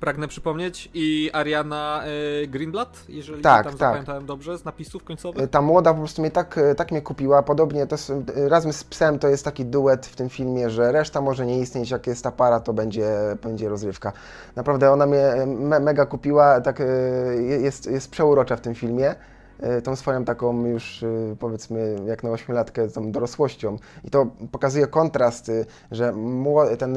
pragnę 0.00 0.28
przypomnieć, 0.28 0.90
i 0.94 1.30
Ariana 1.32 2.02
e, 2.42 2.46
Greenblatt, 2.46 3.04
jeżeli 3.08 3.42
Tak, 3.42 3.62
tam 3.64 3.72
tak. 3.72 3.78
zapamiętałem 3.78 4.26
dobrze 4.26 4.58
z 4.58 4.64
napisów 4.64 5.04
końcowych. 5.04 5.42
E, 5.42 5.48
Ta 5.48 5.62
młoda 5.62 5.92
po 5.94 5.98
prostu 5.98 6.22
mnie 6.22 6.30
tak, 6.30 6.60
tak 6.76 6.90
mnie 6.90 7.02
kupiła. 7.02 7.42
Podobnie 7.42 7.86
to 7.86 7.96
e, 8.36 8.48
razem 8.48 8.72
z 8.72 8.84
psem 8.84 9.18
to 9.18 9.28
jest 9.28 9.44
taki 9.44 9.64
duet 9.64 10.06
w 10.06 10.16
tym 10.16 10.28
filmie, 10.28 10.70
że 10.70 10.92
reszta 10.92 11.20
może 11.20 11.46
nie 11.46 11.60
istnieć. 11.60 11.90
Jak 11.90 12.06
jest 12.06 12.24
ta 12.24 12.30
para, 12.32 12.60
to 12.60 12.72
będzie, 12.72 13.08
będzie 13.42 13.68
rozrywka. 13.68 14.12
Naprawdę 14.56 14.90
ona 14.92 15.06
mnie 15.06 15.32
me, 15.46 15.80
mega 15.80 16.06
kupiła, 16.06 16.60
tak 16.60 16.78
je- 17.38 17.56
jest, 17.60 17.90
jest 17.90 18.10
przeurocza 18.10 18.56
w 18.56 18.60
tym 18.60 18.74
filmie. 18.74 19.14
E, 19.60 19.82
tą 19.82 19.96
swoją 19.96 20.24
taką 20.24 20.66
już 20.66 21.02
e, 21.02 21.36
powiedzmy 21.38 21.96
jak 22.06 22.22
na 22.22 22.30
ośmiolatkę 22.30 22.88
tą 22.88 23.12
dorosłością. 23.12 23.78
I 24.04 24.10
to 24.10 24.26
pokazuje 24.52 24.86
kontrast, 24.86 25.48
e, 25.48 25.64
że 25.90 26.14
ten 26.78 26.96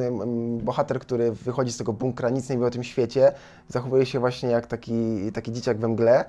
bohater, 0.58 1.00
który 1.00 1.32
wychodzi 1.32 1.72
z 1.72 1.78
tego 1.78 1.94
bunkra, 1.94 2.30
nic 2.30 2.50
nie 2.50 2.58
wie 2.58 2.66
o 2.66 2.70
tym 2.70 2.84
świecie, 2.84 3.32
zachowuje 3.68 4.06
się 4.06 4.20
właśnie 4.20 4.50
jak 4.50 4.68
taki, 4.68 5.32
taki 5.32 5.52
dzieciak 5.52 5.78
we 5.78 5.88
mgle, 5.88 6.26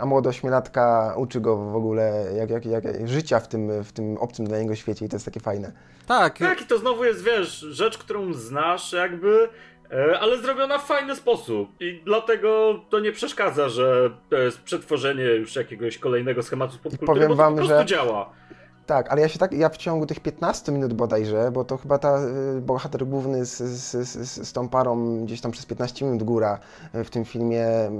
a 0.00 0.06
młoda 0.06 0.30
ośmiolatka 0.30 1.14
uczy 1.16 1.40
go 1.40 1.56
w 1.56 1.76
ogóle 1.76 2.24
jak, 2.36 2.50
jak, 2.50 2.66
jak 2.66 3.08
życia 3.08 3.40
w 3.40 3.48
tym, 3.48 3.84
w 3.84 3.92
tym 3.92 4.18
obcym 4.18 4.46
dla 4.46 4.58
niego 4.58 4.74
świecie 4.74 5.06
i 5.06 5.08
to 5.08 5.16
jest 5.16 5.24
takie 5.24 5.40
fajne. 5.40 5.72
Tak. 6.06 6.38
Tak, 6.38 6.60
i 6.60 6.66
to 6.66 6.78
znowu 6.78 7.04
jest, 7.04 7.22
wiesz, 7.22 7.58
rzecz, 7.58 7.98
którą 7.98 8.34
znasz 8.34 8.92
jakby 8.92 9.48
E, 9.75 9.75
ale 10.20 10.38
zrobiona 10.38 10.78
w 10.78 10.86
fajny 10.86 11.16
sposób. 11.16 11.68
I 11.80 12.02
dlatego 12.04 12.80
to 12.90 13.00
nie 13.00 13.12
przeszkadza, 13.12 13.68
że 13.68 14.10
to 14.30 14.36
jest 14.36 14.62
przetworzenie 14.62 15.24
już 15.24 15.56
jakiegoś 15.56 15.98
kolejnego 15.98 16.42
schematu 16.42 16.72
popkultury, 16.72 17.06
Powiem 17.06 17.28
bo 17.28 17.34
wam, 17.34 17.52
po 17.52 17.58
prostu 17.58 17.78
że... 17.78 17.86
działa. 17.86 18.30
Tak, 18.86 19.12
ale 19.12 19.20
ja 19.20 19.28
się 19.28 19.38
tak, 19.38 19.52
ja 19.52 19.68
w 19.68 19.76
ciągu 19.76 20.06
tych 20.06 20.20
15 20.20 20.72
minut 20.72 20.92
bodajże, 20.92 21.50
bo 21.52 21.64
to 21.64 21.76
chyba 21.76 21.98
ta 21.98 22.18
y, 22.56 22.60
bohater 22.60 23.06
główny 23.06 23.44
z, 23.44 23.56
z, 23.56 24.08
z, 24.08 24.48
z 24.48 24.52
tą 24.52 24.68
parą 24.68 25.24
gdzieś 25.24 25.40
tam 25.40 25.52
przez 25.52 25.66
15 25.66 26.04
minut 26.04 26.22
góra 26.22 26.58
y, 26.94 27.04
w 27.04 27.10
tym 27.10 27.24
filmie 27.24 27.66
y, 27.66 27.90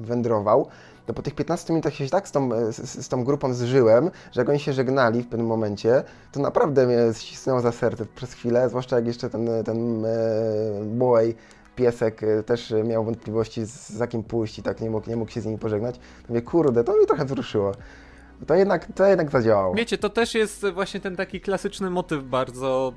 wędrował, 0.00 0.68
to 1.08 1.14
po 1.14 1.22
tych 1.22 1.34
15 1.34 1.72
minutach 1.72 1.94
się 1.94 2.08
tak 2.08 2.28
z 2.28 2.32
tą, 2.32 2.72
z, 2.72 3.04
z, 3.04 3.08
tą 3.08 3.24
grupą 3.24 3.54
zżyłem, 3.54 4.10
że 4.32 4.40
jak 4.40 4.48
oni 4.48 4.60
się 4.60 4.72
żegnali 4.72 5.22
w 5.22 5.26
pewnym 5.26 5.46
momencie, 5.46 6.02
to 6.32 6.40
naprawdę 6.40 6.86
mnie 6.86 7.14
ścisnęło 7.14 7.60
za 7.60 7.72
serce 7.72 8.06
przez 8.06 8.32
chwilę, 8.32 8.68
zwłaszcza 8.68 8.96
jak 8.96 9.06
jeszcze 9.06 9.30
ten, 9.30 9.48
ten 9.64 10.04
e, 10.04 10.08
boy, 10.84 11.34
piesek 11.76 12.22
e, 12.22 12.42
też 12.42 12.74
miał 12.84 13.04
wątpliwości 13.04 13.64
za 13.86 14.06
kim 14.06 14.22
pójść 14.22 14.58
i 14.58 14.62
tak 14.62 14.80
nie 14.80 14.90
mógł, 14.90 15.10
nie 15.10 15.16
mógł 15.16 15.30
się 15.30 15.40
z 15.40 15.46
nimi 15.46 15.58
pożegnać. 15.58 15.98
To 15.98 16.28
mówię, 16.28 16.42
kurde, 16.42 16.84
to 16.84 16.96
mnie 16.96 17.06
trochę 17.06 17.24
wzruszyło. 17.24 17.72
To 18.46 18.54
jednak, 18.54 18.88
to 18.94 19.06
jednak 19.06 19.30
zadziałało. 19.30 19.74
Wiecie, 19.74 19.98
to 19.98 20.10
też 20.10 20.34
jest 20.34 20.66
właśnie 20.74 21.00
ten 21.00 21.16
taki 21.16 21.40
klasyczny 21.40 21.90
motyw 21.90 22.24
bardzo 22.24 22.92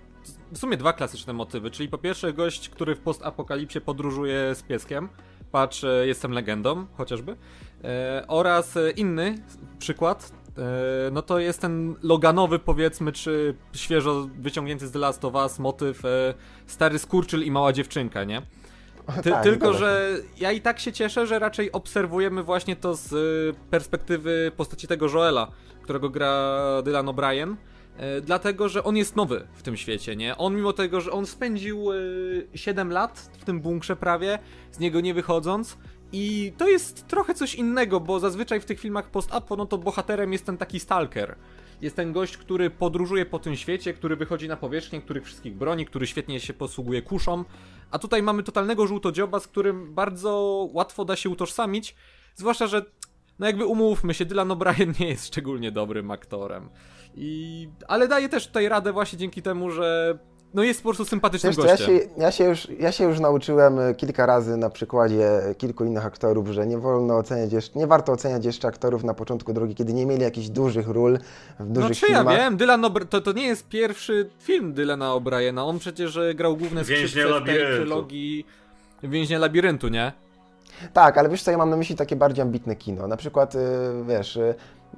w 0.51 0.57
sumie 0.57 0.77
dwa 0.77 0.93
klasyczne 0.93 1.33
motywy, 1.33 1.71
czyli 1.71 1.89
po 1.89 1.97
pierwsze 1.97 2.33
gość, 2.33 2.69
który 2.69 2.95
w 2.95 2.99
postapokalipsie 2.99 3.81
podróżuje 3.81 4.55
z 4.55 4.63
pieskiem, 4.63 5.09
patrz, 5.51 5.83
e, 5.83 6.07
jestem 6.07 6.31
legendą, 6.31 6.85
chociażby, 6.97 7.35
e, 7.83 8.23
oraz 8.27 8.77
inny 8.95 9.35
przykład, 9.79 10.31
e, 10.57 11.11
no 11.11 11.21
to 11.21 11.39
jest 11.39 11.61
ten 11.61 11.95
Loganowy 12.01 12.59
powiedzmy, 12.59 13.11
czy 13.11 13.55
świeżo 13.73 14.27
wyciągnięty 14.39 14.87
z 14.87 14.91
The 14.91 14.99
Last 14.99 15.25
of 15.25 15.33
Us 15.33 15.59
motyw 15.59 16.05
e, 16.05 16.33
stary 16.67 16.99
skurczyl 16.99 17.43
i 17.43 17.51
mała 17.51 17.73
dziewczynka, 17.73 18.23
nie? 18.23 18.41
Ty, 19.23 19.31
tak, 19.31 19.43
tylko, 19.43 19.73
że 19.73 20.17
ja 20.37 20.51
i 20.51 20.61
tak 20.61 20.79
się 20.79 20.93
cieszę, 20.93 21.27
że 21.27 21.39
raczej 21.39 21.71
obserwujemy 21.71 22.43
właśnie 22.43 22.75
to 22.75 22.95
z 22.95 23.13
e, 23.13 23.69
perspektywy 23.69 24.51
postaci 24.57 24.87
tego 24.87 25.09
Joela, 25.09 25.47
którego 25.83 26.09
gra 26.09 26.61
Dylan 26.83 27.05
O'Brien, 27.05 27.55
E, 27.55 27.70
dlatego 28.21 28.69
że 28.69 28.83
on 28.83 28.97
jest 28.97 29.15
nowy 29.15 29.47
w 29.53 29.63
tym 29.63 29.77
świecie, 29.77 30.15
nie? 30.15 30.37
On 30.37 30.55
mimo 30.55 30.73
tego, 30.73 31.01
że 31.01 31.11
on 31.11 31.25
spędził 31.25 31.85
7 32.55 32.91
e, 32.91 32.93
lat 32.93 33.31
w 33.39 33.45
tym 33.45 33.59
bunkrze 33.61 33.95
prawie, 33.95 34.39
z 34.71 34.79
niego 34.79 35.01
nie 35.01 35.13
wychodząc 35.13 35.77
i 36.11 36.53
to 36.57 36.67
jest 36.67 37.07
trochę 37.07 37.33
coś 37.33 37.55
innego, 37.55 37.99
bo 37.99 38.19
zazwyczaj 38.19 38.59
w 38.59 38.65
tych 38.65 38.79
filmach 38.79 39.09
post-apo, 39.09 39.55
no 39.55 39.65
to 39.65 39.77
bohaterem 39.77 40.33
jest 40.33 40.45
ten 40.45 40.57
taki 40.57 40.79
stalker. 40.79 41.35
Jest 41.81 41.95
ten 41.95 42.13
gość, 42.13 42.37
który 42.37 42.69
podróżuje 42.69 43.25
po 43.25 43.39
tym 43.39 43.55
świecie, 43.55 43.93
który 43.93 44.15
wychodzi 44.15 44.47
na 44.47 44.57
powierzchnię, 44.57 45.01
który 45.01 45.21
wszystkich 45.21 45.55
broni, 45.55 45.85
który 45.85 46.07
świetnie 46.07 46.39
się 46.39 46.53
posługuje 46.53 47.01
kuszą. 47.01 47.43
A 47.91 47.99
tutaj 47.99 48.23
mamy 48.23 48.43
totalnego 48.43 48.87
żółtodzioba, 48.87 49.39
z 49.39 49.47
którym 49.47 49.93
bardzo 49.93 50.67
łatwo 50.73 51.05
da 51.05 51.15
się 51.15 51.29
utożsamić. 51.29 51.95
Zwłaszcza, 52.35 52.67
że 52.67 52.85
no 53.39 53.47
jakby 53.47 53.65
umówmy 53.65 54.13
się, 54.13 54.25
Dylan 54.25 54.49
O'Brien 54.49 54.93
nie 54.99 55.07
jest 55.07 55.27
szczególnie 55.27 55.71
dobrym 55.71 56.11
aktorem. 56.11 56.69
I... 57.15 57.69
Ale 57.87 58.07
daje 58.07 58.29
też 58.29 58.47
tutaj 58.47 58.69
radę 58.69 58.93
właśnie 58.93 59.19
dzięki 59.19 59.41
temu, 59.41 59.71
że 59.71 60.17
no 60.53 60.63
jest 60.63 60.83
po 60.83 60.89
prostu 60.89 61.05
sympatycznym 61.05 61.53
Wiesz, 61.53 61.65
gościem. 61.65 61.95
Ja 61.95 61.99
się, 61.99 62.09
ja, 62.17 62.31
się 62.31 62.43
już, 62.43 62.67
ja 62.79 62.91
się 62.91 63.03
już 63.03 63.19
nauczyłem 63.19 63.79
e, 63.79 63.95
kilka 63.95 64.25
razy 64.25 64.57
na 64.57 64.69
przykładzie 64.69 65.41
kilku 65.57 65.85
innych 65.85 66.05
aktorów, 66.05 66.47
że 66.47 66.67
nie 66.67 66.77
wolno 66.77 67.17
oceniać 67.17 67.53
jeszcze, 67.53 67.79
nie 67.79 67.87
warto 67.87 68.11
oceniać 68.11 68.45
jeszcze 68.45 68.67
aktorów 68.67 69.03
na 69.03 69.13
początku 69.13 69.53
drogi, 69.53 69.75
kiedy 69.75 69.93
nie 69.93 70.05
mieli 70.05 70.21
jakichś 70.21 70.47
dużych 70.47 70.87
ról 70.87 71.19
w 71.59 71.71
dużych 71.71 71.89
no, 71.89 71.95
czy 71.95 72.05
filmach. 72.05 72.33
ja 72.33 72.39
wiem, 72.39 72.57
Dylan 72.57 72.85
to, 73.09 73.21
to 73.21 73.31
nie 73.31 73.47
jest 73.47 73.67
pierwszy 73.67 74.29
film 74.39 74.73
Dylana 74.73 75.09
O'Briena, 75.09 75.61
on 75.61 75.79
przecież 75.79 76.17
e, 76.17 76.35
grał 76.35 76.57
główne 76.57 76.83
skrzypce 76.83 77.39
w 77.41 77.45
tej 77.45 77.55
trylogii 77.55 78.45
Więźnia 79.03 79.39
Labiryntu, 79.39 79.87
nie? 79.87 80.11
Tak, 80.93 81.17
ale 81.17 81.29
wiesz 81.29 81.43
co, 81.43 81.51
ja 81.51 81.57
mam 81.57 81.69
na 81.69 81.77
myśli 81.77 81.95
takie 81.95 82.15
bardziej 82.15 82.41
ambitne 82.41 82.75
kino. 82.75 83.07
Na 83.07 83.17
przykład, 83.17 83.53
wiesz, 84.07 84.39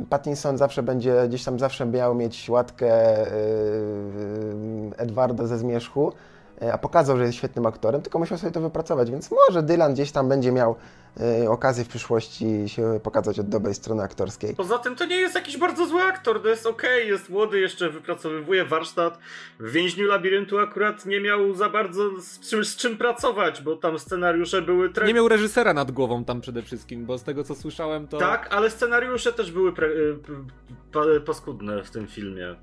Pattinson 0.09 0.57
zawsze 0.57 0.83
będzie, 0.83 1.27
gdzieś 1.27 1.43
tam 1.43 1.59
zawsze 1.59 1.85
miał 1.85 2.15
mieć 2.15 2.49
łatkę 2.49 3.21
y, 3.27 3.31
Edwarda 4.97 5.47
ze 5.47 5.57
Zmierzchu, 5.57 6.13
a 6.71 6.77
pokazał, 6.77 7.17
że 7.17 7.23
jest 7.23 7.37
świetnym 7.37 7.65
aktorem, 7.65 8.01
tylko 8.01 8.19
musiał 8.19 8.37
sobie 8.37 8.51
to 8.51 8.61
wypracować, 8.61 9.11
więc 9.11 9.29
może 9.31 9.63
Dylan 9.63 9.93
gdzieś 9.93 10.11
tam 10.11 10.29
będzie 10.29 10.51
miał 10.51 10.75
Y, 11.43 11.49
okazję 11.49 11.85
w 11.85 11.87
przyszłości 11.87 12.69
się 12.69 12.99
pokazać 13.03 13.39
od 13.39 13.49
dobrej 13.49 13.73
strony 13.73 14.03
aktorskiej. 14.03 14.55
Poza 14.55 14.77
tym 14.77 14.95
to 14.95 15.05
nie 15.05 15.15
jest 15.15 15.35
jakiś 15.35 15.57
bardzo 15.57 15.85
zły 15.85 16.01
aktor, 16.01 16.41
to 16.41 16.47
jest 16.47 16.65
okej, 16.65 17.01
okay, 17.01 17.11
jest 17.11 17.29
młody, 17.29 17.59
jeszcze 17.59 17.89
wypracowywuje 17.89 18.65
warsztat. 18.65 19.19
W 19.59 19.71
więźniu 19.71 20.07
labiryntu 20.07 20.59
akurat 20.59 21.05
nie 21.05 21.21
miał 21.21 21.53
za 21.53 21.69
bardzo 21.69 22.21
z 22.21 22.39
czym, 22.39 22.65
z 22.65 22.75
czym 22.75 22.97
pracować, 22.97 23.61
bo 23.61 23.75
tam 23.75 23.99
scenariusze 23.99 24.61
były... 24.61 24.89
Tre... 24.89 25.07
Nie 25.07 25.13
miał 25.13 25.27
reżysera 25.27 25.73
nad 25.73 25.91
głową 25.91 26.25
tam 26.25 26.41
przede 26.41 26.61
wszystkim, 26.61 27.05
bo 27.05 27.17
z 27.17 27.23
tego 27.23 27.43
co 27.43 27.55
słyszałem 27.55 28.07
to... 28.07 28.17
Tak, 28.17 28.47
ale 28.53 28.69
scenariusze 28.69 29.33
też 29.33 29.51
były 29.51 29.73
pre... 29.73 29.87
Y, 29.87 31.21
paskudne 31.25 31.83
w 31.83 31.91
tym 31.91 32.07
filmie. 32.07 32.55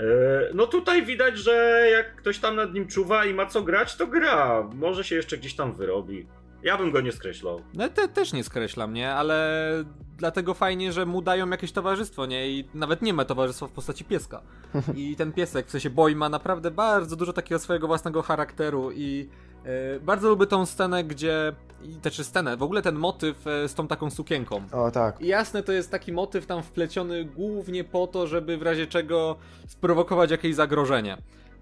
Y, 0.00 0.54
no 0.54 0.66
tutaj 0.66 1.06
widać, 1.06 1.38
że 1.38 1.86
jak 1.92 2.16
ktoś 2.16 2.38
tam 2.38 2.56
nad 2.56 2.74
nim 2.74 2.86
czuwa 2.86 3.24
i 3.24 3.34
ma 3.34 3.46
co 3.46 3.62
grać, 3.62 3.96
to 3.96 4.06
gra. 4.06 4.68
Może 4.74 5.04
się 5.04 5.16
jeszcze 5.16 5.38
gdzieś 5.38 5.54
tam 5.54 5.72
wyrobi. 5.72 6.26
Ja 6.62 6.78
bym 6.78 6.90
go 6.90 7.00
nie 7.00 7.12
skreślał. 7.12 7.60
No 7.74 7.88
te, 7.88 8.08
też 8.08 8.32
nie 8.32 8.44
skreślam, 8.44 8.94
nie? 8.94 9.14
Ale 9.14 9.84
dlatego 10.16 10.54
fajnie, 10.54 10.92
że 10.92 11.06
mu 11.06 11.22
dają 11.22 11.50
jakieś 11.50 11.72
towarzystwo, 11.72 12.26
nie? 12.26 12.50
I 12.50 12.68
nawet 12.74 13.02
nie 13.02 13.12
ma 13.12 13.24
towarzystwa 13.24 13.66
w 13.66 13.70
postaci 13.70 14.04
pieska. 14.04 14.42
I 14.96 15.16
ten 15.16 15.32
piesek, 15.32 15.66
w 15.66 15.70
sensie 15.70 15.90
Boy 15.90 16.16
ma 16.16 16.28
naprawdę 16.28 16.70
bardzo 16.70 17.16
dużo 17.16 17.32
takiego 17.32 17.58
swojego 17.58 17.86
własnego 17.86 18.22
charakteru 18.22 18.92
i 18.92 19.28
yy, 19.64 20.00
bardzo 20.00 20.28
lubię 20.28 20.46
tą 20.46 20.66
scenę, 20.66 21.04
gdzie 21.04 21.52
i 21.82 21.94
też 21.94 22.26
scenę, 22.26 22.56
w 22.56 22.62
ogóle 22.62 22.82
ten 22.82 22.94
motyw 22.94 23.46
e, 23.46 23.68
z 23.68 23.74
tą 23.74 23.88
taką 23.88 24.10
sukienką. 24.10 24.62
O 24.72 24.90
tak. 24.90 25.20
I 25.20 25.26
jasne, 25.26 25.62
to 25.62 25.72
jest 25.72 25.90
taki 25.90 26.12
motyw 26.12 26.46
tam 26.46 26.62
wpleciony 26.62 27.24
głównie 27.24 27.84
po 27.84 28.06
to, 28.06 28.26
żeby 28.26 28.56
w 28.56 28.62
razie 28.62 28.86
czego 28.86 29.36
sprowokować 29.66 30.30
jakieś 30.30 30.54
zagrożenie. 30.54 31.16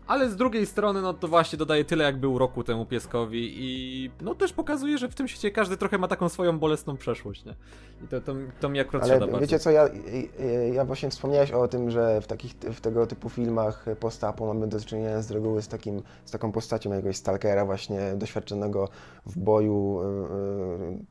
Ale 0.07 0.31
z 0.31 0.37
drugiej 0.37 0.67
strony, 0.67 1.03
no 1.03 1.15
to 1.15 1.29
właśnie 1.29 1.59
dodaje 1.59 1.85
tyle 1.85 2.05
jakby 2.05 2.29
uroku 2.29 2.65
temu 2.65 2.87
pieskowi 2.87 3.55
i 3.57 4.11
no 4.21 4.35
też 4.35 4.53
pokazuje, 4.53 4.99
że 4.99 5.09
w 5.09 5.15
tym 5.15 5.29
świecie 5.29 5.51
każdy 5.51 5.77
trochę 5.77 5.99
ma 5.99 6.09
taką 6.09 6.29
swoją 6.29 6.59
bolesną 6.59 6.97
przeszłość, 6.97 7.45
nie? 7.45 7.55
I 8.05 8.09
to, 8.09 8.21
to, 8.21 8.35
to 8.61 8.69
mi 8.69 8.81
akurat 8.81 9.05
Ale 9.05 9.21
wiecie 9.21 9.33
bardzo. 9.33 9.59
co, 9.59 9.71
ja, 9.71 9.89
ja 10.73 10.85
właśnie 10.85 11.11
wspomniałeś 11.11 11.51
o 11.51 11.69
tym, 11.69 11.91
że 11.91 12.21
w 12.21 12.27
takich, 12.27 12.53
w 12.53 12.81
tego 12.81 13.07
typu 13.07 13.29
filmach 13.29 13.87
post-apo 14.01 14.47
mamy 14.47 14.67
do 14.67 14.81
czynienia 14.81 15.23
z 15.23 15.31
reguły 15.31 15.63
z, 15.63 15.69
takim, 15.69 16.03
z 16.25 16.31
taką 16.31 16.53
postacią 16.53 16.91
jakiegoś 16.91 17.17
stalkera 17.17 17.65
właśnie 17.65 18.01
doświadczonego 18.17 18.89
w 19.27 19.39
boju 19.39 20.01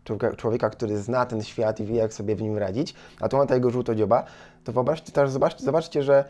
człowieka, 0.04 0.36
człowieka, 0.36 0.70
który 0.70 0.98
zna 0.98 1.26
ten 1.26 1.44
świat 1.44 1.80
i 1.80 1.86
wie 1.86 1.96
jak 1.96 2.14
sobie 2.14 2.36
w 2.36 2.42
nim 2.42 2.58
radzić, 2.58 2.94
a 3.20 3.30
tu 3.30 3.38
ma 3.38 3.46
tego 3.46 3.70
żółtodzioba, 3.70 4.24
to 4.64 4.72
wyobraźcie, 4.72 5.12
też 5.12 5.30
zobaczcie, 5.30 5.64
zobaczcie, 5.64 6.04
że 6.04 6.16
e, 6.20 6.26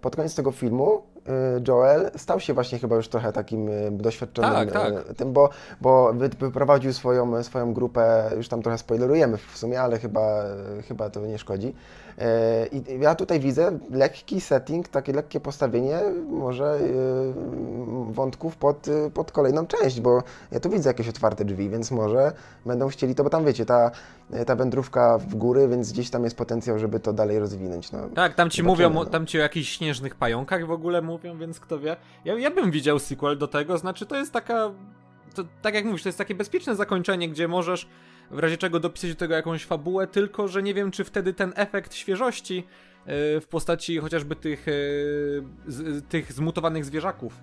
pod 0.00 0.16
koniec 0.16 0.34
tego 0.34 0.52
filmu 0.52 1.02
Y, 1.28 1.62
Joel 1.68 2.10
stał 2.16 2.40
się 2.40 2.54
właśnie 2.54 2.78
chyba 2.78 2.96
już 2.96 3.08
trochę 3.08 3.32
takim 3.32 3.68
y, 3.68 3.90
doświadczonym 3.90 4.52
tak, 4.52 4.72
tak. 4.72 5.14
Tym, 5.16 5.32
bo, 5.32 5.50
bo 5.80 6.12
wyprowadził 6.38 6.92
swoją, 6.92 7.42
swoją 7.42 7.74
grupę, 7.74 8.30
już 8.36 8.48
tam 8.48 8.62
trochę 8.62 8.78
spoilerujemy 8.78 9.36
w 9.36 9.58
sumie, 9.58 9.80
ale 9.80 9.98
chyba, 9.98 10.42
chyba 10.88 11.10
to 11.10 11.26
nie 11.26 11.38
szkodzi. 11.38 11.74
I 12.72 13.00
ja 13.00 13.14
tutaj 13.14 13.40
widzę 13.40 13.78
lekki 13.90 14.40
setting, 14.40 14.88
takie 14.88 15.12
lekkie 15.12 15.40
postawienie 15.40 16.00
może 16.28 16.78
wątków 18.10 18.56
pod, 18.56 18.86
pod 19.14 19.32
kolejną 19.32 19.66
część, 19.66 20.00
bo 20.00 20.22
ja 20.50 20.60
tu 20.60 20.70
widzę 20.70 20.90
jakieś 20.90 21.08
otwarte 21.08 21.44
drzwi, 21.44 21.68
więc 21.68 21.90
może 21.90 22.32
będą 22.66 22.88
chcieli 22.88 23.14
to, 23.14 23.24
bo 23.24 23.30
tam 23.30 23.44
wiecie, 23.44 23.66
ta, 23.66 23.90
ta 24.46 24.56
wędrówka 24.56 25.18
w 25.18 25.34
góry, 25.34 25.68
więc 25.68 25.92
gdzieś 25.92 26.10
tam 26.10 26.24
jest 26.24 26.36
potencjał, 26.36 26.78
żeby 26.78 27.00
to 27.00 27.12
dalej 27.12 27.38
rozwinąć. 27.38 27.92
No, 27.92 27.98
tak, 28.14 28.34
tam 28.34 28.50
ci 28.50 28.62
mówią, 28.62 28.90
no. 28.90 29.04
tam 29.04 29.26
ci 29.26 29.38
o 29.38 29.42
jakichś 29.42 29.68
śnieżnych 29.70 30.14
pająkach 30.14 30.66
w 30.66 30.70
ogóle 30.70 31.02
mówią, 31.02 31.38
więc 31.38 31.60
kto 31.60 31.78
wie. 31.78 31.96
Ja, 32.24 32.38
ja 32.38 32.50
bym 32.50 32.70
widział 32.70 32.98
sequel 32.98 33.38
do 33.38 33.48
tego, 33.48 33.78
znaczy 33.78 34.06
to 34.06 34.16
jest 34.16 34.32
taka, 34.32 34.70
to, 35.34 35.44
tak 35.62 35.74
jak 35.74 35.84
mówisz, 35.84 36.02
to 36.02 36.08
jest 36.08 36.18
takie 36.18 36.34
bezpieczne 36.34 36.76
zakończenie, 36.76 37.28
gdzie 37.28 37.48
możesz 37.48 37.88
w 38.30 38.38
razie 38.38 38.56
czego 38.56 38.80
dopisać 38.80 39.10
do 39.10 39.16
tego 39.16 39.34
jakąś 39.34 39.64
fabułę, 39.64 40.06
tylko 40.06 40.48
że 40.48 40.62
nie 40.62 40.74
wiem, 40.74 40.90
czy 40.90 41.04
wtedy 41.04 41.34
ten 41.34 41.52
efekt 41.56 41.94
świeżości 41.94 42.56
yy, 42.56 43.40
w 43.40 43.46
postaci 43.50 43.98
chociażby 43.98 44.36
tych, 44.36 44.66
z, 45.66 46.08
tych 46.08 46.32
zmutowanych 46.32 46.84
zwierzaków, 46.84 47.42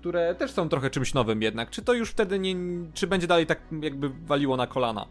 które 0.00 0.34
też 0.34 0.50
są 0.50 0.68
trochę 0.68 0.90
czymś 0.90 1.14
nowym 1.14 1.42
jednak. 1.42 1.70
Czy 1.70 1.82
to 1.82 1.92
już 1.92 2.10
wtedy 2.10 2.38
nie, 2.38 2.54
czy 2.94 3.06
będzie 3.06 3.26
dalej 3.26 3.46
tak 3.46 3.60
jakby 3.82 4.08
waliło 4.08 4.56
na 4.56 4.66
kolana? 4.66 5.06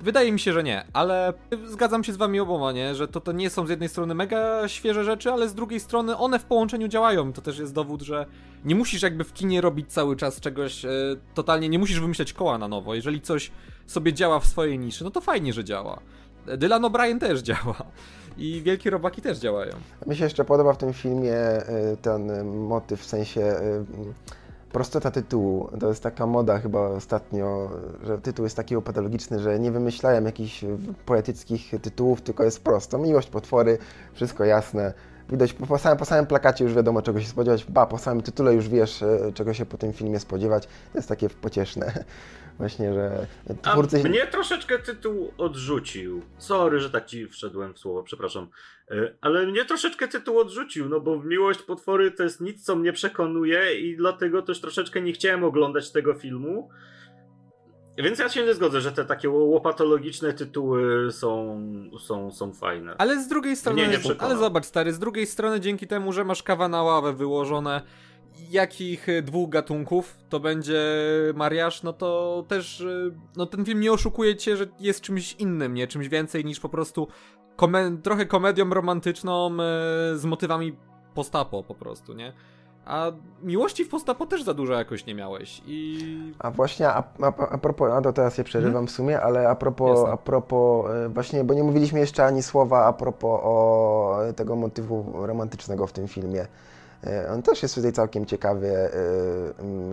Wydaje 0.00 0.32
mi 0.32 0.40
się, 0.40 0.52
że 0.52 0.62
nie, 0.62 0.84
ale 0.92 1.32
zgadzam 1.66 2.04
się 2.04 2.12
z 2.12 2.16
wami 2.16 2.40
oboma, 2.40 2.72
nie? 2.72 2.94
Że 2.94 3.08
to, 3.08 3.20
to 3.20 3.32
nie 3.32 3.50
są 3.50 3.66
z 3.66 3.70
jednej 3.70 3.88
strony 3.88 4.14
mega 4.14 4.68
świeże 4.68 5.04
rzeczy, 5.04 5.32
ale 5.32 5.48
z 5.48 5.54
drugiej 5.54 5.80
strony 5.80 6.16
one 6.16 6.38
w 6.38 6.44
połączeniu 6.44 6.88
działają. 6.88 7.32
To 7.32 7.42
też 7.42 7.58
jest 7.58 7.74
dowód, 7.74 8.02
że 8.02 8.26
nie 8.64 8.74
musisz 8.74 9.02
jakby 9.02 9.24
w 9.24 9.32
kinie 9.32 9.60
robić 9.60 9.92
cały 9.92 10.16
czas 10.16 10.40
czegoś 10.40 10.84
e, 10.84 10.90
totalnie, 11.34 11.68
nie 11.68 11.78
musisz 11.78 12.00
wymyśleć 12.00 12.32
koła 12.32 12.58
na 12.58 12.68
nowo. 12.68 12.94
Jeżeli 12.94 13.20
coś 13.20 13.50
sobie 13.86 14.12
działa 14.12 14.40
w 14.40 14.46
swojej 14.46 14.78
niszy, 14.78 15.04
no 15.04 15.10
to 15.10 15.20
fajnie, 15.20 15.52
że 15.52 15.64
działa. 15.64 16.00
Dylan 16.46 16.82
O'Brien 16.82 17.18
też 17.18 17.40
działa. 17.40 17.74
I 18.38 18.62
wielkie 18.62 18.90
robaki 18.90 19.22
też 19.22 19.38
działają. 19.38 19.72
Mi 20.06 20.16
się 20.16 20.24
jeszcze 20.24 20.44
podoba 20.44 20.72
w 20.72 20.76
tym 20.76 20.92
filmie 20.92 21.34
y, 21.92 21.96
ten 22.02 22.46
motyw 22.46 23.00
w 23.00 23.06
sensie 23.06 23.40
y, 23.40 23.84
prostota 24.72 25.10
tytułu. 25.10 25.68
To 25.80 25.88
jest 25.88 26.02
taka 26.02 26.26
moda 26.26 26.58
chyba 26.58 26.80
ostatnio, 26.80 27.70
że 28.04 28.18
tytuł 28.18 28.44
jest 28.44 28.56
taki 28.56 28.76
patologiczny, 28.76 29.38
że 29.38 29.58
nie 29.60 29.70
wymyślają 29.70 30.24
jakichś 30.24 30.64
poetyckich 31.06 31.70
tytułów, 31.82 32.22
tylko 32.22 32.44
jest 32.44 32.64
prosto. 32.64 32.98
Miłość, 32.98 33.28
potwory, 33.28 33.78
wszystko 34.12 34.44
jasne. 34.44 34.94
Widać 35.32 35.52
po, 35.52 35.78
samym, 35.78 35.98
po 35.98 36.04
samym 36.04 36.26
plakacie 36.26 36.64
już 36.64 36.74
wiadomo 36.74 37.02
czego 37.02 37.20
się 37.20 37.26
spodziewać, 37.26 37.64
ba, 37.64 37.86
po 37.86 37.98
samym 37.98 38.22
tytule 38.22 38.54
już 38.54 38.68
wiesz 38.68 39.02
y, 39.02 39.32
czego 39.34 39.54
się 39.54 39.66
po 39.66 39.78
tym 39.78 39.92
filmie 39.92 40.20
spodziewać. 40.20 40.66
To 40.66 40.98
jest 40.98 41.08
takie 41.08 41.28
pocieszne. 41.28 41.92
Właśnie, 42.58 42.94
że 42.94 43.26
twórcy... 43.62 44.02
A 44.04 44.08
mnie 44.08 44.26
troszeczkę 44.26 44.78
tytuł 44.78 45.32
odrzucił. 45.38 46.22
Sorry, 46.38 46.80
że 46.80 46.90
tak 46.90 47.06
ci 47.06 47.28
wszedłem 47.28 47.74
w 47.74 47.78
słowo, 47.78 48.02
przepraszam. 48.02 48.48
E, 48.90 49.14
ale 49.20 49.46
mnie 49.46 49.64
troszeczkę 49.64 50.08
tytuł 50.08 50.38
odrzucił, 50.38 50.88
no 50.88 51.00
bo 51.00 51.22
Miłość 51.22 51.62
Potwory 51.62 52.10
to 52.10 52.22
jest 52.22 52.40
nic, 52.40 52.64
co 52.64 52.76
mnie 52.76 52.92
przekonuje 52.92 53.80
i 53.80 53.96
dlatego 53.96 54.42
też 54.42 54.60
troszeczkę 54.60 55.00
nie 55.00 55.12
chciałem 55.12 55.44
oglądać 55.44 55.90
tego 55.90 56.14
filmu. 56.14 56.70
Więc 57.98 58.18
ja 58.18 58.28
się 58.28 58.44
nie 58.44 58.54
zgodzę, 58.54 58.80
że 58.80 58.92
te 58.92 59.04
takie 59.04 59.30
łopatologiczne 59.30 60.32
tytuły 60.32 61.12
są, 61.12 61.60
są, 62.00 62.32
są 62.32 62.52
fajne. 62.52 62.94
Ale 62.98 63.22
z 63.22 63.28
drugiej 63.28 63.56
strony, 63.56 63.82
nie, 63.82 63.88
nie 63.88 63.98
ale 64.18 64.36
zobacz 64.36 64.64
stary, 64.64 64.92
z 64.92 64.98
drugiej 64.98 65.26
strony 65.26 65.60
dzięki 65.60 65.86
temu, 65.86 66.12
że 66.12 66.24
masz 66.24 66.42
kawa 66.42 66.68
na 66.68 66.82
ławę 66.82 67.12
wyłożone, 67.12 67.82
jakich 68.50 69.06
dwóch 69.22 69.50
gatunków 69.50 70.18
to 70.28 70.40
będzie 70.40 70.82
mariaż, 71.34 71.82
no 71.82 71.92
to 71.92 72.44
też 72.48 72.80
e, 72.80 73.10
no 73.36 73.46
ten 73.46 73.64
film 73.64 73.80
nie 73.80 73.92
oszukuje 73.92 74.36
cię, 74.36 74.56
że 74.56 74.66
jest 74.80 75.00
czymś 75.00 75.32
innym, 75.32 75.74
nie? 75.74 75.86
Czymś 75.86 76.08
więcej 76.08 76.44
niż 76.44 76.60
po 76.60 76.68
prostu 76.68 77.08
trochę 78.02 78.26
komedią 78.26 78.70
romantyczną 78.70 79.46
e, 79.46 79.56
z 80.16 80.24
motywami 80.24 80.76
postapo 81.14 81.62
po 81.62 81.74
prostu, 81.74 82.14
nie? 82.14 82.32
A 82.86 83.12
miłości 83.42 83.84
w 83.84 83.88
postapo 83.88 84.26
też 84.26 84.42
za 84.42 84.54
dużo 84.54 84.72
jakoś 84.72 85.06
nie 85.06 85.14
miałeś 85.14 85.62
i... 85.66 85.98
A 86.38 86.50
właśnie, 86.50 86.88
a, 86.88 87.02
a, 87.22 87.26
a 87.26 87.58
propos, 87.58 87.90
a 87.92 88.00
to 88.00 88.12
teraz 88.12 88.36
się 88.36 88.44
przerywam 88.44 88.72
hmm? 88.72 88.86
w 88.86 88.90
sumie, 88.90 89.20
ale 89.20 89.48
a 89.48 89.54
propos, 89.54 90.08
a 90.08 90.16
propos 90.16 90.90
właśnie, 91.08 91.44
bo 91.44 91.54
nie 91.54 91.62
mówiliśmy 91.62 92.00
jeszcze 92.00 92.24
ani 92.24 92.42
słowa 92.42 92.86
a 92.86 92.92
propos 92.92 93.40
o 93.42 94.18
tego 94.36 94.56
motywu 94.56 95.12
romantycznego 95.14 95.86
w 95.86 95.92
tym 95.92 96.08
filmie. 96.08 96.46
E, 97.06 97.32
on 97.32 97.42
też 97.42 97.62
jest 97.62 97.74
tutaj 97.74 97.92
całkiem 97.92 98.26
ciekawie 98.26 98.72
e, 98.72 98.90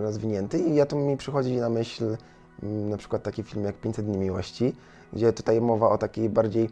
rozwinięty 0.01 0.59
i 0.59 0.75
ja 0.75 0.85
tu 0.85 0.95
mi 0.95 1.17
przychodzi 1.17 1.57
na 1.57 1.69
myśl 1.69 2.17
na 2.63 2.97
przykład 2.97 3.23
taki 3.23 3.43
film 3.43 3.65
jak 3.65 3.75
500 3.75 4.05
dni 4.05 4.17
miłości, 4.17 4.75
gdzie 5.13 5.33
tutaj 5.33 5.61
mowa 5.61 5.89
o 5.89 5.97
takiej 5.97 6.29
bardziej 6.29 6.69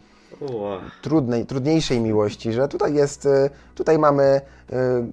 trudnej, 1.02 1.46
trudniejszej 1.46 2.02
miłości, 2.02 2.54
że 2.54 2.68
tutaj 2.68 2.94
jest, 2.94 3.26
e, 3.26 3.50
tutaj 3.76 4.00
mamy 4.00 4.42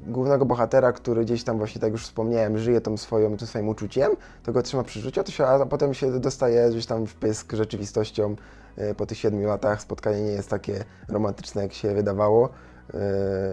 głównego 0.07 0.47
bohatera, 0.47 0.93
który 0.93 1.25
gdzieś 1.25 1.45
tam 1.45 1.59
właśnie, 1.59 1.81
tak 1.81 1.93
już 1.93 2.03
wspomniałem, 2.03 2.59
żyje 2.59 2.81
tą 2.81 2.97
swoją, 2.97 3.37
tym 3.37 3.47
swoim 3.47 3.69
uczuciem, 3.69 4.13
to 4.43 4.53
go 4.53 4.63
trzyma 4.63 4.83
przy 4.83 5.01
życiu, 5.01 5.21
a, 5.21 5.31
się, 5.31 5.47
a 5.47 5.67
potem 5.67 5.95
się 5.95 6.21
dostaje 6.21 6.71
gdzieś 6.71 6.87
tam 6.87 7.07
w 7.07 7.15
pysk 7.15 7.53
rzeczywistością 7.53 8.37
po 8.97 9.07
tych 9.07 9.19
siedmiu 9.19 9.49
latach. 9.49 9.83
Spotkanie 9.83 10.23
nie 10.23 10.33
jest 10.33 10.51
takie 10.51 10.85
romantyczne, 11.09 11.63
jak 11.63 11.73
się 11.73 11.95
wydawało. 11.95 12.49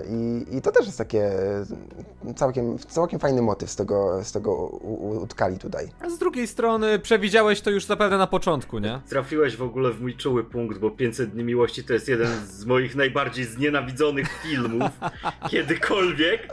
I, 0.09 0.45
I, 0.57 0.61
to 0.61 0.71
też 0.71 0.85
jest 0.85 0.97
takie 0.97 1.31
całkiem, 2.35 2.77
całkiem 2.77 3.19
fajny 3.19 3.41
motyw 3.41 3.69
z 3.69 3.75
tego, 3.75 4.23
z 4.23 4.31
tego 4.31 4.53
utkali 5.21 5.57
tutaj. 5.57 5.88
A 6.00 6.09
z 6.09 6.17
drugiej 6.17 6.47
strony 6.47 7.00
przewidziałeś 7.00 7.61
to 7.61 7.69
już 7.69 7.85
zapewne 7.85 8.17
na 8.17 8.27
początku, 8.27 8.79
nie? 8.79 9.01
Trafiłeś 9.09 9.55
w 9.55 9.61
ogóle 9.61 9.91
w 9.91 10.01
mój 10.01 10.17
czuły 10.17 10.43
punkt, 10.43 10.77
bo 10.77 10.91
500 10.91 11.29
Dni 11.29 11.43
Miłości 11.43 11.83
to 11.83 11.93
jest 11.93 12.07
jeden 12.07 12.27
z 12.45 12.65
moich 12.65 12.95
najbardziej 12.95 13.45
znienawidzonych 13.45 14.41
filmów 14.41 14.89
kiedykolwiek. 15.51 16.47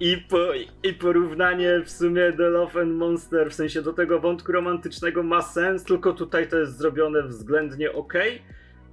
I, 0.00 0.16
po, 0.16 0.38
I 0.82 0.92
porównanie 0.94 1.82
w 1.84 1.90
sumie 1.90 2.32
do 2.32 2.48
Love 2.48 2.80
and 2.80 2.92
Monster, 2.92 3.50
w 3.50 3.54
sensie 3.54 3.82
do 3.82 3.92
tego 3.92 4.20
wątku 4.20 4.52
romantycznego 4.52 5.22
ma 5.22 5.42
sens, 5.42 5.84
tylko 5.84 6.12
tutaj 6.12 6.48
to 6.48 6.58
jest 6.58 6.78
zrobione 6.78 7.22
względnie 7.22 7.92
ok 7.92 8.14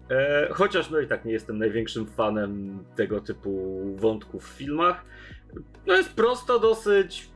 E, 0.09 0.47
chociaż 0.51 0.89
no 0.89 0.99
i 0.99 1.07
tak 1.07 1.25
nie 1.25 1.33
jestem 1.33 1.57
największym 1.57 2.07
fanem 2.07 2.83
tego 2.95 3.21
typu 3.21 3.81
wątków 3.95 4.45
w 4.45 4.57
filmach. 4.57 5.05
No 5.87 5.93
jest 5.93 6.13
prosto 6.13 6.59
dosyć, 6.59 7.29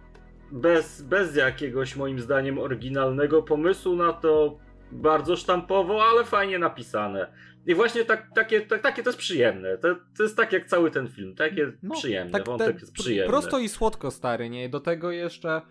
bez, 0.52 1.02
bez 1.02 1.36
jakiegoś 1.36 1.96
moim 1.96 2.20
zdaniem 2.20 2.60
oryginalnego 2.60 3.44
pomysłu 3.44 3.96
na 3.96 4.14
to, 4.14 4.58
bardzo 4.92 5.36
sztampowo, 5.36 6.04
ale 6.04 6.26
fajnie 6.26 6.60
napisane. 6.60 7.32
I 7.66 7.76
właśnie 7.76 8.06
tak, 8.06 8.28
takie, 8.36 8.62
tak, 8.62 8.82
takie 8.82 9.04
to 9.04 9.10
jest 9.10 9.20
przyjemne. 9.20 9.78
To, 9.78 9.96
to 10.18 10.24
jest 10.24 10.38
tak 10.38 10.54
jak 10.54 10.66
cały 10.66 10.92
ten 10.92 11.08
film, 11.08 11.36
takie 11.36 11.72
no, 11.84 11.96
przyjemne, 11.96 12.32
tak, 12.32 12.46
wątek 12.46 12.82
jest 12.82 12.94
przyjemny. 12.94 13.30
Prosto 13.30 13.60
i 13.60 13.70
słodko 13.70 14.12
stary, 14.12 14.50
nie? 14.50 14.70
Do 14.70 14.80
tego 14.80 15.12
jeszcze 15.12 15.62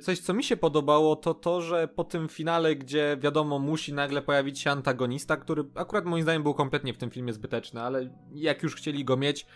coś, 0.00 0.18
co 0.18 0.34
mi 0.34 0.44
się 0.44 0.56
podobało, 0.56 1.16
to 1.16 1.34
to, 1.34 1.60
że 1.60 1.88
po 1.88 2.04
tym 2.04 2.28
finale, 2.28 2.76
gdzie 2.76 3.16
wiadomo, 3.20 3.58
musi 3.58 3.92
nagle 3.92 4.22
pojawić 4.22 4.60
się 4.60 4.70
antagonista, 4.70 5.36
który 5.36 5.64
akurat 5.74 6.04
moim 6.04 6.22
zdaniem 6.22 6.42
był 6.42 6.54
kompletnie 6.54 6.94
w 6.94 6.98
tym 6.98 7.10
filmie 7.10 7.32
zbyteczny, 7.32 7.82
ale 7.82 8.10
jak 8.32 8.62
już 8.62 8.76
chcieli 8.76 9.04
go 9.04 9.16
mieć 9.16 9.46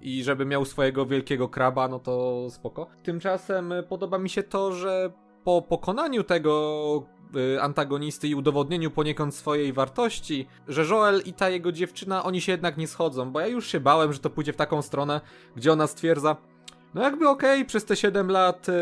i 0.00 0.24
żeby 0.24 0.44
miał 0.44 0.64
swojego 0.64 1.06
wielkiego 1.06 1.48
kraba, 1.48 1.88
no 1.88 1.98
to 1.98 2.46
spoko. 2.50 2.86
Tymczasem 3.02 3.72
podoba 3.88 4.18
mi 4.18 4.30
się 4.30 4.42
to, 4.42 4.72
że 4.72 5.12
po 5.44 5.62
pokonaniu 5.62 6.24
tego 6.24 7.06
y, 7.36 7.62
antagonisty 7.62 8.28
i 8.28 8.34
udowodnieniu 8.34 8.90
poniekąd 8.90 9.34
swojej 9.34 9.72
wartości, 9.72 10.46
że 10.68 10.84
Joel 10.84 11.22
i 11.24 11.32
ta 11.32 11.48
jego 11.48 11.72
dziewczyna, 11.72 12.24
oni 12.24 12.40
się 12.40 12.52
jednak 12.52 12.76
nie 12.76 12.86
schodzą, 12.86 13.32
bo 13.32 13.40
ja 13.40 13.46
już 13.46 13.66
się 13.66 13.80
bałem, 13.80 14.12
że 14.12 14.18
to 14.18 14.30
pójdzie 14.30 14.52
w 14.52 14.56
taką 14.56 14.82
stronę, 14.82 15.20
gdzie 15.56 15.72
ona 15.72 15.86
stwierdza, 15.86 16.36
no 16.94 17.02
jakby 17.02 17.28
okej, 17.28 17.60
okay, 17.60 17.64
przez 17.64 17.84
te 17.84 17.96
7 17.96 18.30
lat 18.30 18.68
y, 18.68 18.72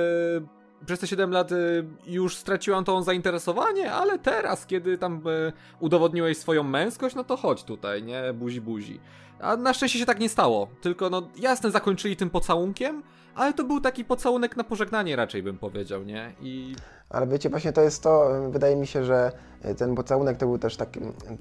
przez 0.87 1.01
te 1.01 1.07
7 1.07 1.31
lat 1.31 1.53
y, 1.53 1.85
już 2.07 2.37
straciłam 2.37 2.85
to 2.85 3.03
zainteresowanie, 3.03 3.93
ale 3.93 4.19
teraz, 4.19 4.67
kiedy 4.67 4.99
tam 4.99 5.23
y, 5.29 5.53
udowodniłeś 5.81 6.39
swoją 6.39 6.63
męskość, 6.63 7.15
no 7.15 7.25
to 7.25 7.37
chodź 7.37 7.65
tutaj, 7.65 8.03
nie? 8.03 8.33
Buzi, 8.33 8.61
buzi. 8.61 9.01
A 9.41 9.57
na 9.57 9.75
szczęście 9.75 9.99
się 9.99 10.07
tak 10.07 10.21
nie 10.21 10.29
stało. 10.29 10.69
Tylko, 10.81 11.11
no, 11.11 11.29
jasne, 11.39 11.71
zakończyli 11.71 12.17
tym 12.17 12.31
pocałunkiem, 12.31 13.03
ale 13.35 13.53
to 13.53 13.65
był 13.65 13.81
taki 13.81 14.05
pocałunek 14.05 14.57
na 14.57 14.65
pożegnanie 14.65 15.17
raczej 15.17 15.43
bym 15.43 15.59
powiedział, 15.59 16.03
nie? 16.03 16.33
I... 16.41 16.77
Ale 17.11 17.27
wiecie, 17.27 17.51
właśnie 17.51 17.73
to 17.73 17.81
jest 17.81 18.03
to, 18.03 18.31
wydaje 18.51 18.77
mi 18.77 18.87
się, 18.87 19.05
że 19.05 19.33
ten 19.77 19.95
pocałunek 19.95 20.37
to 20.37 20.47
był 20.47 20.59
też 20.59 20.77
taki, 20.77 21.01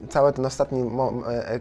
cały 0.09 0.33
ten 0.33 0.45
ostatni 0.45 0.91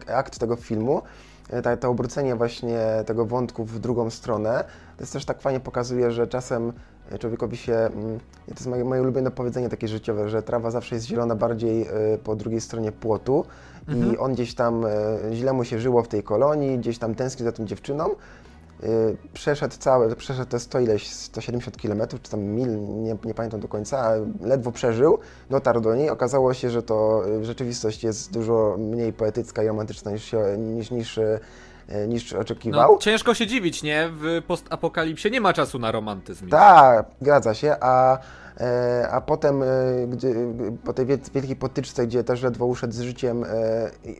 e, 0.08 0.16
akt 0.16 0.38
tego 0.38 0.56
filmu, 0.56 1.02
e, 1.50 1.76
to 1.76 1.88
obrócenie 1.88 2.36
właśnie 2.36 2.78
tego 3.06 3.26
wątku 3.26 3.64
w 3.64 3.78
drugą 3.78 4.10
stronę, 4.10 4.64
to 4.96 5.02
jest 5.02 5.12
też 5.12 5.24
tak 5.24 5.40
fajnie 5.40 5.60
pokazuje, 5.60 6.10
że 6.10 6.26
czasem 6.26 6.72
człowiekowi 7.18 7.56
się, 7.56 7.74
mm, 7.74 8.18
to 8.46 8.54
jest 8.54 8.66
moje, 8.66 8.84
moje 8.84 9.02
ulubione 9.02 9.30
powiedzenie 9.30 9.68
takie 9.68 9.88
życiowe, 9.88 10.28
że 10.28 10.42
trawa 10.42 10.70
zawsze 10.70 10.94
jest 10.94 11.06
zielona 11.06 11.34
bardziej 11.34 11.82
e, 11.82 11.88
po 12.24 12.36
drugiej 12.36 12.60
stronie 12.60 12.92
płotu 12.92 13.44
mhm. 13.88 14.12
i 14.12 14.18
on 14.18 14.32
gdzieś 14.32 14.54
tam, 14.54 14.84
e, 14.84 14.90
źle 15.32 15.52
mu 15.52 15.64
się 15.64 15.78
żyło 15.78 16.02
w 16.02 16.08
tej 16.08 16.22
kolonii, 16.22 16.78
gdzieś 16.78 16.98
tam 16.98 17.14
tęskni 17.14 17.44
za 17.44 17.52
tą 17.52 17.64
dziewczyną, 17.64 18.04
e, 18.10 18.86
przeszedł 19.32 19.74
całe, 19.78 20.16
przeszedł 20.16 20.50
te 20.50 20.58
100 20.58 20.80
ileś, 20.80 21.10
170 21.10 21.76
km, 21.76 22.02
czy 22.22 22.30
tam 22.30 22.40
mil, 22.40 22.78
nie, 23.02 23.16
nie 23.24 23.34
pamiętam 23.34 23.60
do 23.60 23.68
końca, 23.68 23.98
ale 23.98 24.26
ledwo 24.40 24.72
przeżył, 24.72 25.18
dotarł 25.50 25.80
do 25.80 25.94
niej, 25.94 26.10
okazało 26.10 26.54
się, 26.54 26.70
że 26.70 26.82
to 26.82 27.22
rzeczywistość 27.42 28.04
jest 28.04 28.32
dużo 28.32 28.76
mniej 28.78 29.12
poetycka 29.12 29.62
i 29.62 29.66
romantyczna 29.66 30.10
niż, 30.10 30.34
niż, 30.58 30.90
niż 30.90 31.20
niż 32.08 32.32
oczekiwał. 32.32 32.92
No, 32.92 32.98
ciężko 32.98 33.34
się 33.34 33.46
dziwić, 33.46 33.82
nie? 33.82 34.10
W 34.12 34.42
postapokalipsie 34.46 35.30
nie 35.30 35.40
ma 35.40 35.52
czasu 35.52 35.78
na 35.78 35.92
romantyzm. 35.92 36.48
Tak, 36.48 37.06
zgadza 37.20 37.54
się, 37.54 37.76
a, 37.80 38.18
e, 38.60 39.08
a 39.10 39.20
potem 39.20 39.62
e, 39.62 39.66
gdy, 40.06 40.52
po 40.84 40.92
tej 40.92 41.06
wielkiej 41.06 41.56
potyczce, 41.56 42.06
gdzie 42.06 42.24
też 42.24 42.42
ledwo 42.42 42.66
uszedł 42.66 42.92
z 42.92 43.00
życiem 43.00 43.44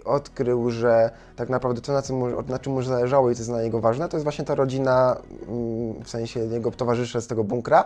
odkrył, 0.04 0.70
że 0.70 1.10
tak 1.36 1.48
naprawdę 1.48 1.80
to, 1.80 1.92
na, 1.92 2.02
mu, 2.16 2.42
na 2.42 2.58
czym 2.58 2.72
mu 2.72 2.82
zależało 2.82 3.30
i 3.30 3.34
co 3.34 3.40
jest 3.40 3.50
dla 3.50 3.62
niego 3.62 3.80
ważne, 3.80 4.08
to 4.08 4.16
jest 4.16 4.24
właśnie 4.24 4.44
ta 4.44 4.54
rodzina, 4.54 5.16
mm, 5.48 6.02
w 6.04 6.08
sensie 6.10 6.40
jego 6.40 6.70
towarzysze 6.70 7.20
z 7.20 7.26
tego 7.26 7.44
bunkra 7.44 7.84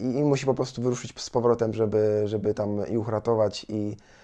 i, 0.00 0.18
i 0.18 0.24
musi 0.24 0.46
po 0.46 0.54
prostu 0.54 0.82
wyruszyć 0.82 1.20
z 1.20 1.30
powrotem, 1.30 1.74
żeby, 1.74 2.22
żeby 2.24 2.54
tam 2.54 2.88
ich 2.88 3.08
uratować 3.08 3.66
i 3.68 3.96
e, 3.96 4.23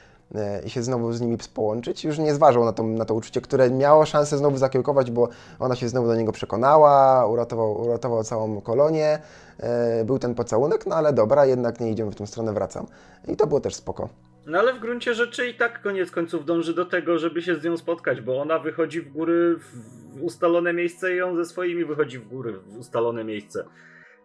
i 0.67 0.71
się 0.71 0.83
znowu 0.83 1.13
z 1.13 1.21
nimi 1.21 1.37
połączyć. 1.55 2.05
Już 2.05 2.19
nie 2.19 2.35
zważał 2.35 2.65
na 2.65 2.73
to, 2.73 2.83
na 2.83 3.05
to 3.05 3.15
uczucie, 3.15 3.41
które 3.41 3.71
miało 3.71 4.07
szansę 4.07 4.39
znowu 4.39 4.57
zakiełkować, 4.57 5.11
bo 5.11 5.29
ona 5.59 5.77
się 5.77 5.89
znowu 5.89 6.07
do 6.07 6.17
niego 6.17 6.33
przekonała, 6.33 7.27
uratował, 7.27 7.81
uratował 7.81 8.25
całą 8.25 8.61
kolonię, 8.61 9.19
e, 9.59 10.05
był 10.05 10.19
ten 10.19 10.35
pocałunek, 10.35 10.87
no 10.87 10.97
ale 10.97 11.13
dobra, 11.13 11.47
jednak 11.47 11.81
nie 11.81 11.91
idziemy 11.91 12.11
w 12.11 12.15
tą 12.15 12.27
stronę, 12.27 12.53
wracam. 12.53 12.87
I 13.29 13.37
to 13.37 13.47
było 13.47 13.61
też 13.61 13.75
spoko. 13.75 14.09
No 14.47 14.59
ale 14.59 14.75
w 14.75 14.81
gruncie 14.81 15.15
rzeczy 15.15 15.49
i 15.49 15.55
tak 15.55 15.83
koniec 15.83 16.11
końców 16.11 16.45
dąży 16.45 16.75
do 16.75 16.85
tego, 16.85 17.19
żeby 17.19 17.43
się 17.43 17.57
z 17.57 17.65
nią 17.65 17.77
spotkać, 17.77 18.21
bo 18.21 18.41
ona 18.41 18.59
wychodzi 18.59 19.01
w 19.01 19.13
góry 19.13 19.57
w 19.57 20.23
ustalone 20.23 20.73
miejsce 20.73 21.15
i 21.17 21.23
on 21.23 21.37
ze 21.37 21.45
swoimi 21.45 21.85
wychodzi 21.85 22.19
w 22.19 22.29
góry 22.29 22.53
w 22.53 22.79
ustalone 22.79 23.25
miejsce. 23.25 23.65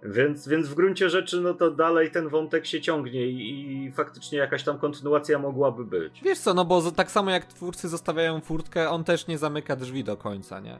Więc, 0.06 0.48
więc 0.48 0.68
w 0.68 0.74
gruncie 0.74 1.10
rzeczy, 1.10 1.42
no 1.42 1.54
to 1.54 1.72
dalej 1.72 2.12
ten 2.12 2.30
wątek 2.30 2.66
się 2.66 2.82
ciągnie 2.82 3.28
i, 3.28 3.86
i, 3.86 3.92
faktycznie 3.92 4.38
jakaś 4.38 4.64
tam 4.64 4.80
kontynuacja 4.80 5.40
mogłaby 5.40 5.86
być. 5.86 6.22
Wiesz 6.24 6.40
co, 6.40 6.54
no 6.54 6.66
bo 6.66 6.92
tak 6.92 7.12
samo 7.12 7.32
jak 7.32 7.46
twórcy 7.46 7.90
zostawiają 7.90 8.42
furtkę, 8.42 8.90
on 8.90 9.04
też 9.04 9.28
nie 9.28 9.38
zamyka 9.38 9.76
drzwi 9.76 10.04
do 10.04 10.18
końca, 10.18 10.60
nie? 10.60 10.80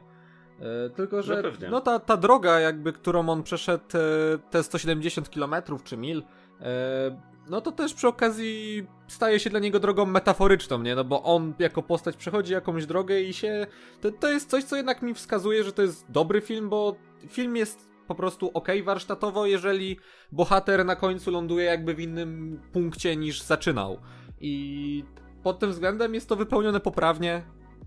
E, 0.60 0.90
tylko, 0.90 1.22
że 1.22 1.42
no, 1.60 1.68
no, 1.70 1.80
ta, 1.80 1.98
ta 1.98 2.16
droga, 2.16 2.60
jakby, 2.60 2.92
którą 2.92 3.28
on 3.28 3.42
przeszedł, 3.42 3.84
e, 3.94 4.38
te 4.50 4.62
170 4.62 5.28
km 5.28 5.54
czy 5.84 5.96
mil, 5.96 6.22
e, 6.60 7.36
no 7.50 7.60
to 7.60 7.72
też 7.72 7.94
przy 7.94 8.08
okazji 8.08 8.86
staje 9.08 9.40
się 9.40 9.50
dla 9.50 9.60
niego 9.60 9.80
drogą 9.80 10.06
metaforyczną, 10.06 10.82
nie? 10.82 10.94
No 10.94 11.04
bo 11.04 11.22
on 11.22 11.54
jako 11.58 11.82
postać 11.82 12.16
przechodzi 12.16 12.52
jakąś 12.52 12.86
drogę 12.86 13.20
i 13.20 13.34
się. 13.34 13.66
To, 14.00 14.12
to 14.12 14.30
jest 14.30 14.50
coś, 14.50 14.64
co 14.64 14.76
jednak 14.76 15.02
mi 15.02 15.14
wskazuje, 15.14 15.64
że 15.64 15.72
to 15.72 15.82
jest 15.82 16.10
dobry 16.10 16.40
film, 16.40 16.68
bo 16.68 16.96
film 17.28 17.56
jest 17.56 17.95
po 18.06 18.14
prostu 18.14 18.50
ok 18.54 18.68
warsztatowo, 18.84 19.46
jeżeli 19.46 19.98
bohater 20.32 20.84
na 20.84 20.96
końcu 20.96 21.30
ląduje 21.30 21.64
jakby 21.64 21.94
w 21.94 22.00
innym 22.00 22.60
punkcie 22.72 23.16
niż 23.16 23.42
zaczynał. 23.42 24.00
I 24.40 25.04
pod 25.42 25.58
tym 25.58 25.70
względem 25.70 26.14
jest 26.14 26.28
to 26.28 26.36
wypełnione 26.36 26.80
poprawnie 26.80 27.42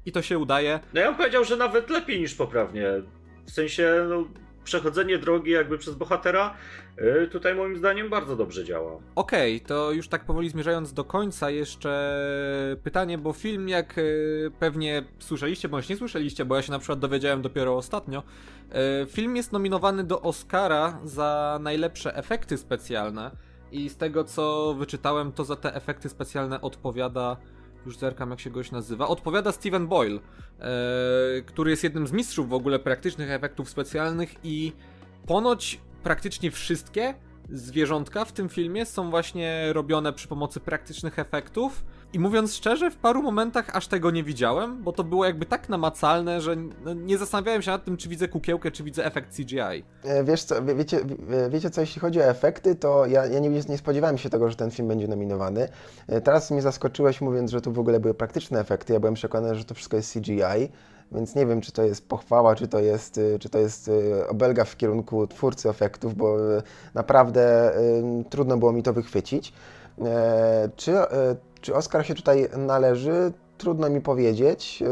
i 0.06 0.12
to 0.12 0.22
się 0.22 0.40
udaje. 0.40 0.80
No 0.94 1.02
ja 1.02 1.08
bym 1.08 1.16
powiedział, 1.16 1.44
że 1.44 1.58
nawet 1.58 1.90
lepiej 1.90 2.20
niż 2.20 2.36
poprawnie. 2.36 2.88
W 3.46 3.52
sensie, 3.52 4.06
no, 4.10 4.26
przechodzenie 4.70 5.18
drogi 5.18 5.52
jakby 5.52 5.78
przez 5.78 5.96
bohatera 5.96 6.54
y, 7.24 7.28
tutaj 7.28 7.56
moim 7.56 7.78
zdaniem 7.78 8.10
bardzo 8.10 8.36
dobrze 8.36 8.64
działa. 8.66 8.92
Okej, 9.16 9.56
okay, 9.56 9.68
to 9.68 9.92
już 9.92 10.08
tak 10.08 10.26
powoli 10.26 10.50
zmierzając 10.50 10.94
do 10.94 11.04
końca 11.04 11.50
jeszcze 11.50 12.16
pytanie, 12.84 13.18
bo 13.18 13.34
film 13.34 13.70
jak 13.70 13.98
y, 13.98 14.52
pewnie 14.60 15.04
słyszeliście, 15.20 15.70
bądź 15.70 15.90
nie 15.90 15.98
słyszeliście, 15.98 16.46
bo 16.46 16.56
ja 16.56 16.62
się 16.62 16.72
na 16.72 16.80
przykład 16.80 17.00
dowiedziałem 17.00 17.42
dopiero 17.42 17.78
ostatnio, 17.78 18.24
y, 19.04 19.06
film 19.06 19.36
jest 19.36 19.52
nominowany 19.52 20.04
do 20.04 20.22
Oscara 20.22 21.00
za 21.04 21.60
najlepsze 21.62 22.16
efekty 22.16 22.58
specjalne 22.58 23.32
i 23.72 23.90
z 23.90 23.98
tego 23.98 24.24
co 24.24 24.74
wyczytałem, 24.74 25.32
to 25.32 25.44
za 25.44 25.56
te 25.56 25.76
efekty 25.76 26.10
specjalne 26.10 26.62
odpowiada 26.62 27.38
już 27.86 27.98
zerkam 27.98 28.30
jak 28.30 28.40
się 28.40 28.50
goś 28.50 28.72
nazywa, 28.72 29.08
odpowiada 29.08 29.52
Steven 29.52 29.88
Boyle, 29.88 30.20
e, 30.60 31.42
który 31.46 31.72
jest 31.72 31.84
jednym 31.84 32.08
z 32.08 32.12
mistrzów 32.12 32.50
w 32.50 32.54
ogóle 32.54 32.80
praktycznych 32.80 33.32
efektów 33.32 33.70
specjalnych 33.70 34.36
i 34.44 34.74
ponoć 35.26 35.80
praktycznie 36.04 36.52
wszystkie 36.52 37.14
zwierzątka 37.50 38.26
w 38.26 38.32
tym 38.32 38.50
filmie 38.50 38.86
są 38.86 39.10
właśnie 39.10 39.74
robione 39.74 40.14
przy 40.14 40.28
pomocy 40.28 40.60
praktycznych 40.60 41.20
efektów. 41.20 41.86
I 42.14 42.20
mówiąc 42.20 42.56
szczerze, 42.56 42.92
w 42.92 42.98
paru 42.98 43.24
momentach 43.24 43.76
aż 43.76 43.88
tego 43.88 44.12
nie 44.12 44.24
widziałem, 44.24 44.84
bo 44.84 44.92
to 44.92 45.04
było 45.04 45.26
jakby 45.26 45.46
tak 45.46 45.70
namacalne, 45.70 46.42
że 46.42 46.56
no, 46.56 46.94
nie 46.94 47.18
zastanawiałem 47.18 47.62
się 47.62 47.72
nad 47.72 47.86
tym, 47.86 47.98
czy 47.98 48.10
widzę 48.10 48.28
kukiełkę, 48.28 48.72
czy 48.72 48.84
widzę 48.84 49.06
efekt 49.06 49.36
CGI. 49.36 49.84
E, 50.04 50.24
wiesz 50.24 50.44
co, 50.44 50.64
wiecie, 50.64 51.00
wiecie 51.50 51.70
co, 51.70 51.82
jeśli 51.82 52.02
chodzi 52.02 52.20
o 52.20 52.24
efekty, 52.24 52.76
to 52.76 53.06
ja, 53.06 53.26
ja 53.26 53.40
nie, 53.40 53.50
nie 53.50 53.78
spodziewałem 53.78 54.18
się 54.18 54.30
tego, 54.30 54.50
że 54.50 54.56
ten 54.56 54.72
film 54.72 54.88
będzie 54.88 55.08
nominowany. 55.08 55.70
E, 56.08 56.22
teraz 56.22 56.52
mnie 56.52 56.62
zaskoczyłeś 56.62 57.22
mówiąc, 57.22 57.52
że 57.52 57.62
tu 57.62 57.72
w 57.72 57.80
ogóle 57.80 58.00
były 58.00 58.14
praktyczne 58.14 58.60
efekty. 58.60 58.94
Ja 58.94 59.00
byłem 59.00 59.14
przekonany, 59.14 59.56
że 59.56 59.66
to 59.66 59.76
wszystko 59.76 59.98
jest 59.98 60.14
CGI 60.14 60.70
więc 61.12 61.36
nie 61.36 61.46
wiem, 61.46 61.62
czy 61.62 61.72
to 61.72 61.84
jest 61.84 62.08
pochwała, 62.08 62.56
czy 62.56 62.68
to 62.68 62.80
jest, 62.80 63.18
y, 63.18 63.40
czy 63.40 63.50
to 63.50 63.60
jest 63.60 63.92
obelga 64.28 64.66
w 64.66 64.78
kierunku 64.78 65.28
twórcy 65.28 65.70
efektów, 65.70 66.16
bo 66.16 66.38
naprawdę 66.94 67.72
trudno 68.30 68.58
było 68.58 68.72
mi 68.72 68.84
to 68.84 68.94
wychwycić. 68.94 69.54
E, 70.06 70.70
czy, 70.76 70.94
czy 71.62 71.76
Oscar 71.76 72.06
się 72.06 72.16
tutaj 72.16 72.50
należy? 72.58 73.32
Trudno 73.58 73.90
mi 73.90 74.02
powiedzieć. 74.02 74.84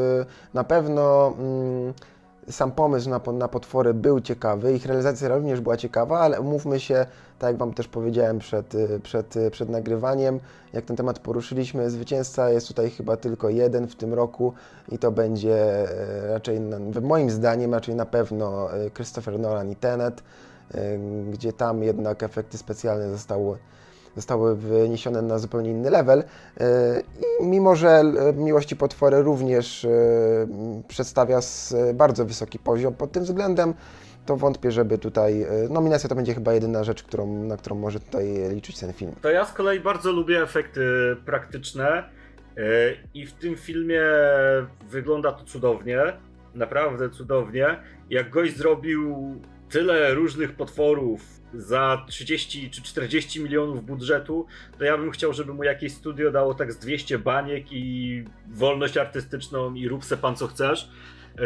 Na 0.53 0.63
pewno 0.63 1.33
mm, 1.39 1.93
sam 2.49 2.71
pomysł 2.71 3.09
na, 3.33 3.47
potwory 3.47 3.93
był 3.93 4.21
ciekawy, 4.21 4.73
ich 4.73 4.85
realizacja 4.85 5.29
również 5.29 5.61
była 5.61 5.77
ciekawa, 5.77 6.19
ale 6.19 6.41
umówmy 6.41 6.79
się, 6.79 7.05
tak 7.39 7.49
jak 7.49 7.57
Wam 7.57 7.73
też 7.73 7.87
powiedziałem 7.87 8.39
przed, 8.39 8.73
przed, 9.03 9.35
przed 9.51 9.69
nagrywaniem, 9.69 10.39
jak 10.73 10.85
ten 10.85 10.95
temat 10.95 11.19
poruszyliśmy, 11.19 11.89
zwycięzca 11.89 12.49
jest 12.49 12.67
tutaj 12.67 12.89
chyba 12.89 13.17
tylko 13.17 13.49
jeden 13.49 13.87
w 13.87 13.95
tym 13.95 14.13
roku 14.13 14.53
i 14.89 14.99
to 14.99 15.11
będzie 15.11 15.87
raczej, 16.29 16.59
moim 17.01 17.29
zdaniem, 17.29 17.73
raczej 17.73 17.95
na 17.95 18.05
pewno 18.05 18.69
Christopher 18.93 19.39
Nolan 19.39 19.71
i 19.71 19.75
Tenet, 19.75 20.23
gdzie 21.31 21.53
tam 21.53 21.83
jednak 21.83 22.23
efekty 22.23 22.57
specjalne 22.57 23.09
zostały 23.09 23.57
zostały 24.17 24.55
wyniesione 24.55 25.21
na 25.21 25.39
zupełnie 25.39 25.71
inny 25.71 25.89
level. 25.89 26.23
I 27.39 27.45
mimo, 27.45 27.75
że 27.75 28.03
Miłości 28.35 28.75
Potwory 28.75 29.21
również 29.21 29.87
przedstawia 30.87 31.39
bardzo 31.93 32.25
wysoki 32.25 32.59
poziom 32.59 32.93
pod 32.93 33.11
tym 33.11 33.23
względem, 33.23 33.73
to 34.25 34.35
wątpię, 34.35 34.71
żeby 34.71 34.97
tutaj. 34.97 35.45
Nominacja 35.69 36.09
to 36.09 36.15
będzie 36.15 36.33
chyba 36.33 36.53
jedyna 36.53 36.83
rzecz, 36.83 37.03
którą, 37.03 37.43
na 37.43 37.57
którą 37.57 37.75
może 37.75 37.99
tutaj 37.99 38.25
liczyć 38.49 38.79
ten 38.79 38.93
film. 38.93 39.11
To 39.21 39.29
ja 39.29 39.45
z 39.45 39.53
kolei 39.53 39.79
bardzo 39.79 40.11
lubię 40.11 40.43
efekty 40.43 40.81
praktyczne. 41.25 42.03
I 43.13 43.25
w 43.25 43.33
tym 43.33 43.55
filmie 43.55 44.01
wygląda 44.89 45.31
to 45.31 45.45
cudownie. 45.45 45.99
Naprawdę 46.55 47.09
cudownie. 47.09 47.79
Jak 48.09 48.29
gość 48.29 48.57
zrobił 48.57 49.35
tyle 49.69 50.13
różnych 50.13 50.55
potworów 50.55 51.21
za 51.53 52.05
30 52.07 52.69
czy 52.71 52.83
40 52.83 53.43
milionów 53.43 53.85
budżetu, 53.85 54.45
to 54.77 54.83
ja 54.83 54.97
bym 54.97 55.11
chciał, 55.11 55.33
żeby 55.33 55.53
mu 55.53 55.63
jakieś 55.63 55.93
studio 55.93 56.31
dało 56.31 56.53
tak 56.53 56.73
z 56.73 56.77
200 56.77 57.19
baniek 57.19 57.71
i 57.71 58.23
wolność 58.47 58.97
artystyczną 58.97 59.73
i 59.73 59.87
rób 59.87 60.05
se 60.05 60.17
pan 60.17 60.35
co 60.35 60.47
chcesz 60.47 60.89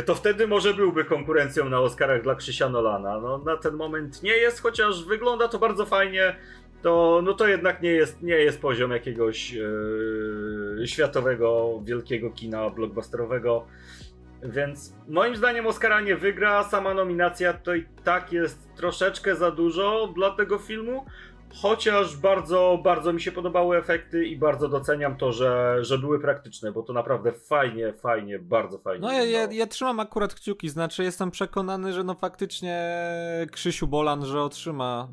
to 0.06 0.16
wtedy 0.16 0.48
może 0.48 0.74
byłby 0.74 1.06
konkurencją 1.06 1.70
na 1.70 1.80
Oscarach 1.80 2.24
dla 2.24 2.36
Krzysia 2.36 2.70
Nolana. 2.70 3.20
No, 3.20 3.38
na 3.38 3.58
ten 3.58 3.74
moment 3.76 4.24
nie 4.24 4.38
jest, 4.38 4.62
chociaż 4.62 5.06
wygląda 5.06 5.48
to 5.48 5.60
bardzo 5.60 5.86
fajnie. 5.86 6.36
To, 6.82 7.22
no 7.24 7.34
to 7.34 7.48
jednak 7.48 7.82
nie 7.82 7.90
jest, 7.90 8.22
nie 8.22 8.36
jest 8.36 8.62
poziom 8.62 8.92
jakiegoś 8.92 9.54
yy, 9.54 10.88
światowego, 10.88 11.80
wielkiego 11.84 12.32
kina 12.32 12.70
blockbusterowego. 12.70 13.68
Więc 14.44 14.96
moim 15.08 15.36
zdaniem 15.36 15.68
Oscara 15.68 16.02
nie 16.02 16.16
wygra. 16.16 16.64
Sama 16.64 16.94
nominacja 16.94 17.54
to 17.54 17.76
i 17.76 17.86
tak 18.04 18.34
jest 18.34 18.76
troszeczkę 18.76 19.36
za 19.36 19.52
dużo 19.52 20.08
dla 20.16 20.32
tego 20.32 20.58
filmu. 20.58 21.06
Chociaż 21.54 22.18
bardzo, 22.18 22.80
bardzo 22.84 23.14
mi 23.14 23.22
się 23.22 23.32
podobały 23.32 23.78
efekty 23.78 24.26
i 24.26 24.38
bardzo 24.38 24.70
doceniam 24.70 25.18
to, 25.18 25.32
że, 25.32 25.78
że 25.82 25.98
były 25.98 26.20
praktyczne, 26.20 26.72
bo 26.72 26.84
to 26.84 26.94
naprawdę 26.94 27.32
fajnie, 27.32 27.94
fajnie, 27.94 28.40
bardzo 28.40 28.78
fajnie. 28.78 29.02
No 29.02 29.12
ja, 29.12 29.24
ja, 29.24 29.48
ja, 29.52 29.68
trzymam 29.68 30.00
akurat 30.00 30.34
kciuki, 30.34 30.70
znaczy 30.70 31.04
jestem 31.04 31.32
przekonany, 31.32 31.94
że 31.94 32.04
no 32.04 32.14
faktycznie 32.14 32.96
Krzysiu 33.52 33.88
Bolan, 33.88 34.26
że 34.26 34.42
otrzyma 34.42 35.08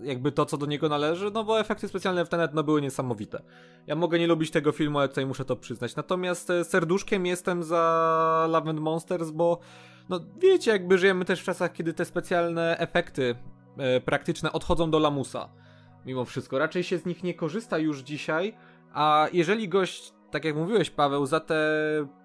yy, 0.00 0.08
jakby 0.08 0.32
to, 0.32 0.46
co 0.46 0.56
do 0.56 0.66
niego 0.66 0.88
należy, 0.88 1.30
no 1.30 1.44
bo 1.44 1.60
efekty 1.60 1.88
specjalne 1.88 2.24
w 2.24 2.28
Tenet 2.28 2.54
no, 2.54 2.64
były 2.64 2.82
niesamowite. 2.82 3.42
Ja 3.86 3.94
mogę 3.94 4.18
nie 4.18 4.26
lubić 4.26 4.50
tego 4.50 4.72
filmu, 4.72 4.98
ale 4.98 5.08
tutaj 5.08 5.26
muszę 5.26 5.44
to 5.44 5.56
przyznać. 5.56 5.96
Natomiast 5.96 6.50
e, 6.50 6.64
serduszkiem 6.64 7.26
jestem 7.26 7.62
za 7.62 8.46
Love 8.50 8.70
and 8.70 8.80
Monsters, 8.80 9.30
bo 9.30 9.58
no 10.08 10.20
wiecie, 10.38 10.70
jakby 10.70 10.98
żyjemy 10.98 11.24
też 11.24 11.40
w 11.40 11.44
czasach, 11.44 11.72
kiedy 11.72 11.94
te 11.94 12.04
specjalne 12.04 12.78
efekty 12.78 13.34
praktyczne 14.04 14.52
odchodzą 14.52 14.90
do 14.90 14.98
lamusa. 14.98 15.48
Mimo 16.06 16.24
wszystko. 16.24 16.58
Raczej 16.58 16.82
się 16.82 16.98
z 16.98 17.06
nich 17.06 17.22
nie 17.22 17.34
korzysta 17.34 17.78
już 17.78 17.98
dzisiaj, 17.98 18.54
a 18.92 19.28
jeżeli 19.32 19.68
gość, 19.68 20.12
tak 20.30 20.44
jak 20.44 20.56
mówiłeś 20.56 20.90
Paweł, 20.90 21.26
za 21.26 21.40
te 21.40 21.56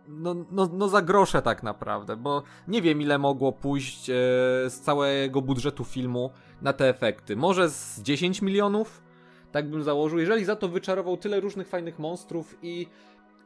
no, 0.07 0.35
no, 0.51 0.69
no 0.73 0.89
za 0.89 1.01
grosze 1.01 1.41
tak 1.41 1.63
naprawdę, 1.63 2.15
bo 2.15 2.43
nie 2.67 2.81
wiem 2.81 3.01
ile 3.01 3.17
mogło 3.17 3.51
pójść 3.51 4.09
e, 4.09 4.13
z 4.69 4.81
całego 4.81 5.41
budżetu 5.41 5.83
filmu 5.83 6.29
na 6.61 6.73
te 6.73 6.89
efekty. 6.89 7.35
Może 7.35 7.69
z 7.69 8.01
10 8.01 8.41
milionów? 8.41 9.03
Tak 9.51 9.69
bym 9.69 9.83
założył. 9.83 10.19
Jeżeli 10.19 10.45
za 10.45 10.55
to 10.55 10.67
wyczarował 10.67 11.17
tyle 11.17 11.39
różnych 11.39 11.67
fajnych 11.67 11.99
monstrów 11.99 12.57
i 12.61 12.87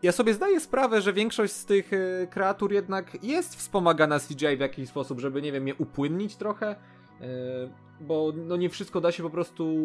ja 0.03 0.11
sobie 0.11 0.33
zdaję 0.33 0.59
sprawę, 0.59 1.01
że 1.01 1.13
większość 1.13 1.53
z 1.53 1.65
tych 1.65 1.91
e, 1.93 2.27
kreatur 2.27 2.73
jednak 2.73 3.23
jest 3.23 3.55
wspomagana 3.55 4.19
CGI 4.19 4.57
w 4.57 4.59
jakiś 4.59 4.89
sposób, 4.89 5.19
żeby, 5.19 5.41
nie 5.41 5.51
wiem, 5.51 5.67
je 5.67 5.75
upłynnić 5.75 6.35
trochę, 6.35 6.67
e, 6.67 6.75
bo 8.01 8.33
no 8.35 8.57
nie 8.57 8.69
wszystko 8.69 9.01
da 9.01 9.11
się 9.11 9.23
po 9.23 9.29
prostu 9.29 9.75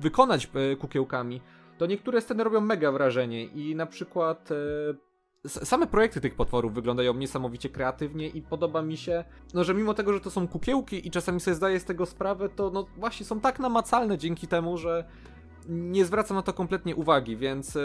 wykonać 0.00 0.50
e, 0.54 0.76
kukiełkami. 0.76 1.40
To 1.78 1.86
niektóre 1.86 2.20
sceny 2.20 2.44
robią 2.44 2.60
mega 2.60 2.92
wrażenie 2.92 3.44
i 3.44 3.74
na 3.74 3.86
przykład 3.86 4.48
same 5.46 5.86
projekty 5.86 6.20
tych 6.20 6.34
potworów 6.34 6.74
wyglądają 6.74 7.14
niesamowicie 7.14 7.68
kreatywnie 7.68 8.28
i 8.28 8.42
podoba 8.42 8.82
mi 8.82 8.96
się, 8.96 9.24
no 9.54 9.64
że 9.64 9.74
mimo 9.74 9.94
tego, 9.94 10.12
że 10.12 10.20
to 10.20 10.30
są 10.30 10.48
kukiełki 10.48 11.06
i 11.06 11.10
czasami 11.10 11.40
sobie 11.40 11.54
zdaję 11.54 11.80
z 11.80 11.84
tego 11.84 12.06
sprawę, 12.06 12.48
to 12.48 12.70
no 12.70 12.86
właśnie 12.96 13.26
są 13.26 13.40
tak 13.40 13.58
namacalne 13.58 14.18
dzięki 14.18 14.46
temu, 14.46 14.78
że 14.78 15.04
nie 15.68 16.04
zwracam 16.04 16.36
na 16.36 16.42
to 16.42 16.52
kompletnie 16.52 16.96
uwagi, 16.96 17.36
więc 17.36 17.78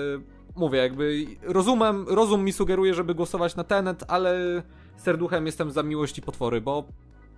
mówię, 0.56 0.80
jakby 0.80 1.26
rozumem, 1.44 2.06
rozum 2.08 2.44
mi 2.44 2.54
sugeruje, 2.54 2.94
żeby 2.94 3.16
głosować 3.16 3.56
na 3.56 3.64
Tenet, 3.64 4.04
ale 4.08 4.64
serduchem 4.98 5.46
jestem 5.46 5.72
za 5.72 5.84
miłości 5.84 6.22
potwory, 6.22 6.62
bo 6.62 6.84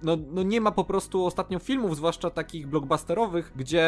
no, 0.02 0.18
no 0.32 0.44
nie 0.44 0.62
ma 0.62 0.72
po 0.72 0.84
prostu 0.84 1.26
ostatnio 1.26 1.60
filmów, 1.60 1.96
zwłaszcza 1.96 2.30
takich 2.30 2.68
blockbusterowych, 2.68 3.52
gdzie 3.56 3.86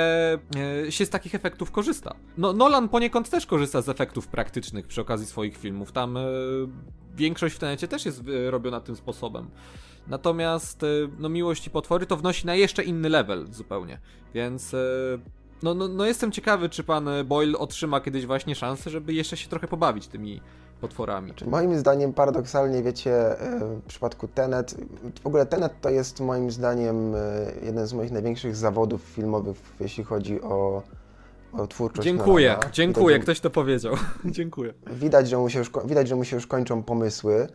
e, 0.86 0.92
się 0.92 1.06
z 1.06 1.10
takich 1.10 1.36
efektów 1.36 1.72
korzysta. 1.72 2.16
No, 2.38 2.54
Nolan 2.54 2.90
poniekąd 2.90 3.30
też 3.30 3.46
korzysta 3.46 3.82
z 3.82 3.90
efektów 3.90 4.28
praktycznych 4.28 4.88
przy 4.88 5.02
okazji 5.02 5.28
swoich 5.28 5.58
filmów. 5.58 5.92
Tam 5.92 6.18
e, 6.18 6.22
większość 7.16 7.56
w 7.56 7.60
tenecie 7.60 7.88
też 7.88 8.06
jest 8.06 8.22
e, 8.28 8.52
robiona 8.52 8.82
tym 8.82 8.96
sposobem. 8.96 9.50
Natomiast 10.08 10.84
e, 10.84 10.88
no, 11.20 11.30
Miłość 11.30 11.68
i 11.68 11.70
Potwory 11.70 12.06
to 12.06 12.18
wnosi 12.18 12.48
na 12.48 12.56
jeszcze 12.56 12.84
inny 12.84 13.10
level 13.10 13.48
zupełnie. 13.52 14.00
Więc 14.34 14.74
e, 14.74 14.78
no, 15.64 15.74
no, 15.74 15.88
no 15.88 16.06
jestem 16.06 16.32
ciekawy, 16.32 16.70
czy 16.70 16.84
pan 16.84 17.10
Boyle 17.26 17.58
otrzyma 17.58 18.02
kiedyś 18.02 18.26
właśnie 18.26 18.56
szansę, 18.56 18.90
żeby 18.90 19.14
jeszcze 19.14 19.38
się 19.38 19.50
trochę 19.50 19.68
pobawić 19.68 20.08
tymi 20.08 20.42
potworami. 20.82 21.34
Moim 21.48 21.80
zdaniem 21.80 22.14
paradoksalnie, 22.14 22.84
wiecie, 22.84 23.42
e, 23.42 23.60
w 23.60 23.82
przypadku 23.88 24.28
Tenet, 24.28 24.76
w 25.24 25.28
ogóle 25.28 25.46
Tenet 25.46 25.74
to 25.82 25.90
jest 25.90 26.20
moim 26.20 26.52
zdaniem 26.52 27.16
e, 27.16 27.20
jeden 27.66 27.88
z 27.88 27.94
moich 27.94 28.12
największych 28.12 28.56
zawodów 28.56 29.02
filmowych, 29.02 29.58
jeśli 29.80 30.04
chodzi 30.04 30.42
o, 30.42 30.84
o 31.54 31.68
twórczość 31.68 32.06
Dziękuję, 32.06 32.50
Nolana. 32.50 32.72
dziękuję, 32.72 33.16
Widać, 33.16 33.24
ktoś 33.24 33.40
to 33.40 33.50
powiedział. 33.50 33.96
dziękuję. 34.26 34.74
Widać 34.88 35.30
że, 35.30 35.38
mu 35.38 35.50
się 35.50 35.60
już, 35.60 35.72
widać, 35.86 36.08
że 36.08 36.16
mu 36.16 36.24
się 36.24 36.36
już 36.36 36.48
kończą 36.48 36.84
pomysły. 36.84 37.48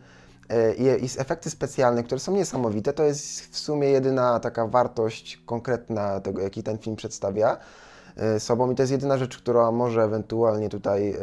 E, 0.49 0.73
I, 0.73 1.05
I 1.05 1.07
efekty 1.17 1.49
specjalne, 1.49 2.03
które 2.03 2.19
są 2.19 2.35
niesamowite, 2.35 2.93
to 2.93 3.03
jest 3.03 3.53
w 3.53 3.57
sumie 3.57 3.89
jedyna 3.89 4.39
taka 4.39 4.67
wartość 4.67 5.41
konkretna 5.45 6.19
tego, 6.19 6.41
jaki 6.41 6.63
ten 6.63 6.77
film 6.77 6.95
przedstawia 6.95 7.57
sobą 8.39 8.71
i 8.71 8.75
to 8.75 8.83
jest 8.83 8.91
jedyna 8.91 9.17
rzecz, 9.17 9.37
która 9.37 9.71
może 9.71 10.03
ewentualnie 10.03 10.69
tutaj 10.69 11.11
e, 11.11 11.17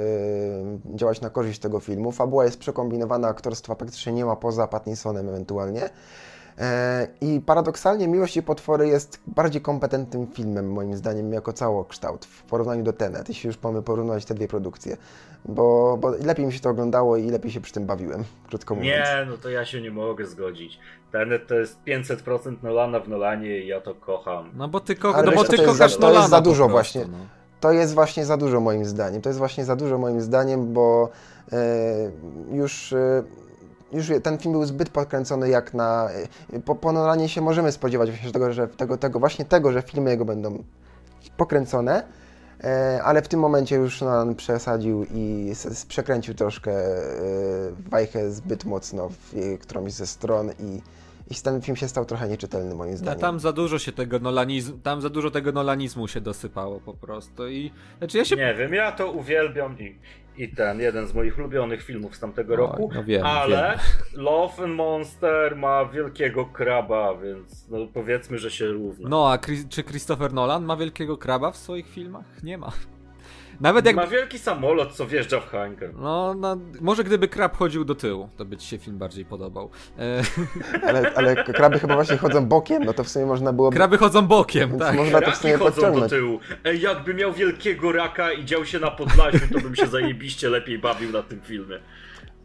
działać 0.95 1.21
na 1.21 1.31
korzyść 1.31 1.61
tego 1.61 1.81
filmu. 1.81 2.13
Fabuła 2.13 2.45
jest 2.45 2.59
przekombinowana, 2.59 3.29
aktorstwa 3.29 3.75
praktycznie 3.75 4.13
nie 4.13 4.25
ma 4.25 4.37
poza 4.37 4.67
Pattinsonem 4.67 5.29
ewentualnie. 5.29 5.91
E, 6.59 7.09
I 7.21 7.41
paradoksalnie 7.47 8.09
Miłość 8.09 8.37
i 8.37 8.43
Potwory 8.43 8.89
jest 8.89 9.21
bardziej 9.27 9.63
kompetentnym 9.63 10.27
filmem, 10.27 10.73
moim 10.73 10.97
zdaniem, 10.97 11.33
jako 11.33 11.53
całokształt 11.53 12.25
w 12.25 12.43
porównaniu 12.43 12.83
do 12.83 12.93
Tenet, 12.93 13.29
jeśli 13.29 13.47
już 13.47 13.63
mamy 13.63 13.83
porównać 13.83 14.25
te 14.25 14.35
dwie 14.35 14.49
produkcje. 14.49 14.97
Bo, 15.45 15.97
bo 16.01 16.11
lepiej 16.11 16.47
mi 16.47 16.53
się 16.53 16.61
to 16.61 16.71
oglądało 16.71 17.17
i 17.17 17.31
lepiej 17.31 17.51
się 17.51 17.61
przy 17.61 17.73
tym 17.73 17.87
bawiłem, 17.87 18.25
krótko 18.49 18.75
mówiąc. 18.75 18.95
Nie, 19.09 19.27
no 19.31 19.37
to 19.39 19.51
ja 19.51 19.65
się 19.65 19.81
nie 19.81 19.91
mogę 19.91 20.27
zgodzić. 20.27 20.79
Tenet 21.13 21.47
to 21.47 21.55
jest 21.55 21.79
500% 21.87 22.57
Nolana 22.63 23.01
w 23.01 23.09
Nolanie 23.09 23.59
i 23.59 23.67
ja 23.67 23.81
to 23.81 23.95
kocham. 23.95 24.51
No 24.57 24.69
bo 24.69 24.81
ty, 24.81 24.95
ko- 24.97 25.23
no 25.23 25.33
bo 25.33 25.45
ty 25.45 25.57
to 25.57 25.63
jest 25.63 25.65
kochasz 25.73 25.79
za- 25.79 25.79
to 25.79 25.89
jest 25.89 26.01
Nolana 26.01 26.29
za 26.29 26.41
dużo 26.41 26.57
prostu, 26.69 26.73
właśnie. 26.73 27.05
No. 27.13 27.19
To 27.61 27.73
jest 27.73 27.95
właśnie 27.95 28.25
za 28.25 28.37
dużo 28.37 28.61
moim 28.61 28.85
zdaniem. 28.85 29.23
To 29.23 29.29
jest 29.29 29.39
właśnie 29.39 29.65
za 29.65 29.77
dużo 29.77 29.99
moim 29.99 30.21
zdaniem, 30.21 30.73
bo 30.73 31.09
e, 31.53 31.57
już, 32.53 32.93
e, 32.93 33.23
już 33.95 34.13
ten 34.23 34.39
film 34.39 34.53
był 34.53 34.65
zbyt 34.65 34.89
podkręcony 34.89 35.49
jak 35.49 35.75
na... 35.75 36.09
E, 36.53 36.61
po, 36.61 36.75
po 36.75 36.93
Nolanie 36.93 37.29
się 37.29 37.41
możemy 37.41 37.73
spodziewać 37.73 38.11
właśnie 38.11 38.33
tego, 38.33 38.53
że 38.53 38.69
tego, 38.69 38.97
tego, 38.97 39.19
właśnie 39.21 39.45
tego, 39.45 39.73
że 39.73 39.83
filmy 39.83 40.11
jego 40.11 40.25
będą 40.25 40.65
pokręcone, 41.37 42.05
e, 42.65 43.01
ale 43.05 43.23
w 43.23 43.29
tym 43.29 43.41
momencie 43.41 43.77
już 43.77 44.01
Nolan 44.01 44.35
przesadził 44.35 45.07
i 45.15 45.49
s, 45.51 45.67
s, 45.67 45.87
przekręcił 45.87 46.35
troszkę 46.35 46.73
e, 46.73 47.03
wajchę 47.91 48.31
zbyt 48.31 48.65
mocno 48.65 49.09
w 49.09 49.59
którąś 49.61 49.93
ze 49.93 50.07
stron 50.07 50.51
i, 50.51 50.81
i 51.31 51.35
ten 51.35 51.63
film 51.63 51.77
się 51.77 51.89
stał 51.89 52.05
trochę 52.05 52.29
nieczytelny 52.29 52.75
moim 52.75 52.95
A 52.95 52.97
zdaniem. 52.97 53.21
tam 53.21 53.41
za 53.41 53.53
dużo 53.53 53.79
się 53.79 53.93
tego 53.93 54.19
nolanizmu, 54.19 54.79
tam 54.83 55.01
za 55.01 55.11
dużo 55.11 55.31
tego 55.31 55.53
nolanizmu 55.53 56.09
się 56.09 56.21
dosypało 56.21 56.81
po 56.81 56.95
prostu 56.95 57.49
i 57.49 57.71
znaczy 57.99 58.19
ja 58.19 58.25
się 58.25 58.37
Nie 58.37 58.55
wiem, 58.55 58.75
ja 58.75 58.93
to 58.93 59.11
uwielbiam 59.11 59.79
i, 59.79 59.99
i 60.37 60.49
ten, 60.49 60.81
jeden 60.81 61.07
z 61.07 61.15
moich 61.15 61.39
ulubionych 61.39 61.83
filmów 61.83 62.17
z 62.17 62.21
tamtego 62.21 62.57
roku. 62.57 62.91
no 62.95 63.05
wiem, 63.05 63.27
ale 63.27 63.79
Love 64.13 64.65
and 64.65 64.75
Monster 64.75 65.57
ma 65.57 65.85
wielkiego 65.85 66.47
kraba, 66.47 67.15
więc 67.15 67.69
no 67.69 67.79
powiedzmy, 67.95 68.39
że 68.39 68.51
się 68.51 68.67
równa. 68.67 69.09
No, 69.09 69.33
a 69.33 69.39
Chris, 69.39 69.69
czy 69.69 69.85
Christopher 69.85 70.33
Nolan 70.33 70.65
ma 70.65 70.77
wielkiego 70.77 71.19
kraba 71.19 71.51
w 71.51 71.57
swoich 71.57 71.89
filmach? 71.89 72.43
Nie 72.43 72.59
ma. 72.59 72.73
Nawet 73.61 73.87
jak 73.87 73.97
Ma 73.97 74.07
wielki 74.07 74.39
samolot, 74.39 74.93
co 74.93 75.07
wjeżdża 75.07 75.41
w 75.41 75.47
hangar. 75.51 75.95
no, 75.95 76.35
no, 76.35 76.57
może 76.81 77.05
gdyby 77.05 77.29
krab 77.29 77.57
chodził 77.57 77.85
do 77.85 77.95
tyłu, 77.95 78.29
to 78.37 78.45
by 78.45 78.57
ci 78.57 78.67
się 78.69 78.79
film 78.79 78.99
bardziej 78.99 79.25
podobał. 79.25 79.71
E, 79.99 80.23
Ale, 80.89 81.13
ale 81.15 81.45
kraby 81.45 81.79
chyba 81.79 81.95
właśnie 81.95 82.17
chodzą 82.17 82.47
bokiem, 82.47 82.85
no 82.85 82.93
to 82.93 83.05
w 83.05 83.09
sumie 83.09 83.27
można 83.27 83.53
było... 83.53 83.71
kraby 83.71 83.99
chodzą 83.99 84.27
bokiem, 84.27 84.71
Więc 84.71 84.83
tak. 84.83 84.97
można 84.97 85.21
to 85.21 85.31
w 85.31 85.37
sumie 85.37 85.57
chodzą 85.59 86.01
do 86.01 86.09
tyłu. 86.09 86.41
Ej, 86.65 86.81
jakby 86.81 87.15
miał 87.15 87.33
wielkiego 87.33 87.93
raka 87.93 88.33
i 88.33 88.45
dział 88.45 88.65
się 88.67 88.79
na 88.79 88.91
Podlasiu, 88.91 89.49
to 89.53 89.61
bym 89.61 89.77
się 89.77 89.87
zajebiście 89.87 90.49
lepiej 90.49 90.79
bawił 90.79 91.13
na 91.13 91.23
tym 91.23 91.41
filmie. 91.41 91.79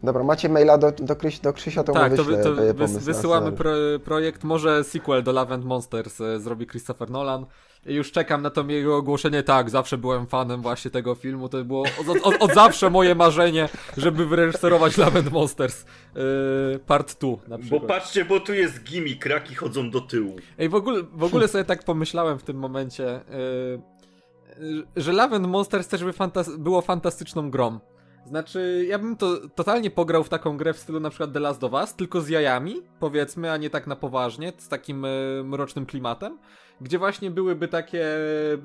Dobra, 0.02 0.24
macie 0.24 0.48
maila 0.48 0.78
do, 0.78 0.92
do, 0.92 1.16
Kryś, 1.16 1.38
do 1.40 1.52
Krzysia, 1.52 1.84
to 1.84 1.92
Tak, 1.92 2.10
mu 2.10 2.16
to, 2.16 2.24
wyślę 2.24 2.42
wy- 2.52 2.54
to 2.56 2.62
e, 2.64 2.74
wys, 2.74 2.96
wysyłamy 2.98 3.52
pro, 3.52 3.70
projekt, 4.04 4.44
może 4.44 4.84
sequel 4.84 5.22
do 5.22 5.32
Love 5.32 5.54
and 5.54 5.64
Monsters 5.64 6.20
e, 6.20 6.40
zrobi 6.40 6.66
Christopher 6.66 7.10
Nolan. 7.10 7.46
I 7.86 7.94
już 7.94 8.12
czekam 8.12 8.42
na 8.42 8.50
to 8.50 8.64
jego 8.68 8.96
ogłoszenie. 8.96 9.42
Tak, 9.42 9.70
zawsze 9.70 9.98
byłem 9.98 10.26
fanem 10.26 10.62
właśnie 10.62 10.90
tego 10.90 11.14
filmu. 11.14 11.48
To 11.48 11.64
było 11.64 11.82
od, 12.08 12.24
od, 12.26 12.42
od 12.42 12.54
zawsze 12.54 12.90
moje 12.90 13.14
marzenie, 13.14 13.68
żeby 13.96 14.26
wyreżyserować 14.26 14.96
Love 14.96 15.18
and 15.18 15.32
Monsters 15.32 15.84
e, 16.74 16.78
Part 16.78 17.20
2 17.20 17.28
na 17.48 17.58
Bo 17.58 17.62
przykład. 17.64 17.82
patrzcie, 17.86 18.24
bo 18.24 18.40
tu 18.40 18.54
jest 18.54 18.82
gimmick, 18.84 19.26
raki 19.26 19.54
chodzą 19.54 19.90
do 19.90 20.00
tyłu. 20.00 20.36
Ej, 20.58 20.68
w 20.68 20.74
ogóle, 20.74 21.02
w 21.12 21.24
ogóle 21.24 21.48
sobie 21.48 21.64
tak 21.64 21.84
pomyślałem 21.84 22.38
w 22.38 22.42
tym 22.42 22.56
momencie, 22.56 23.20
yy, 24.60 24.84
że 24.96 25.12
Love 25.12 25.36
and 25.36 25.46
Monsters 25.48 25.88
też 25.88 26.04
by 26.04 26.12
fantas- 26.12 26.56
było 26.58 26.80
fantastyczną 26.80 27.50
grą. 27.50 27.78
Znaczy, 28.26 28.84
ja 28.88 28.98
bym 28.98 29.16
to 29.16 29.48
totalnie 29.48 29.90
pograł 29.90 30.24
w 30.24 30.28
taką 30.28 30.56
grę 30.56 30.72
w 30.72 30.78
stylu 30.78 31.00
na 31.00 31.10
przykład 31.10 31.32
The 31.32 31.40
Last 31.40 31.64
of 31.64 31.72
Us, 31.72 31.94
tylko 31.94 32.20
z 32.20 32.28
jajami, 32.28 32.82
powiedzmy, 33.00 33.52
a 33.52 33.56
nie 33.56 33.70
tak 33.70 33.86
na 33.86 33.96
poważnie, 33.96 34.52
z 34.58 34.68
takim 34.68 35.02
yy, 35.02 35.44
mrocznym 35.44 35.86
klimatem, 35.86 36.38
gdzie 36.80 36.98
właśnie 36.98 37.30
byłyby 37.30 37.68
takie 37.68 38.06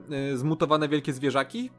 yy, 0.10 0.38
zmutowane 0.38 0.90
wielkie 0.90 1.14
zwierzaki, 1.14 1.70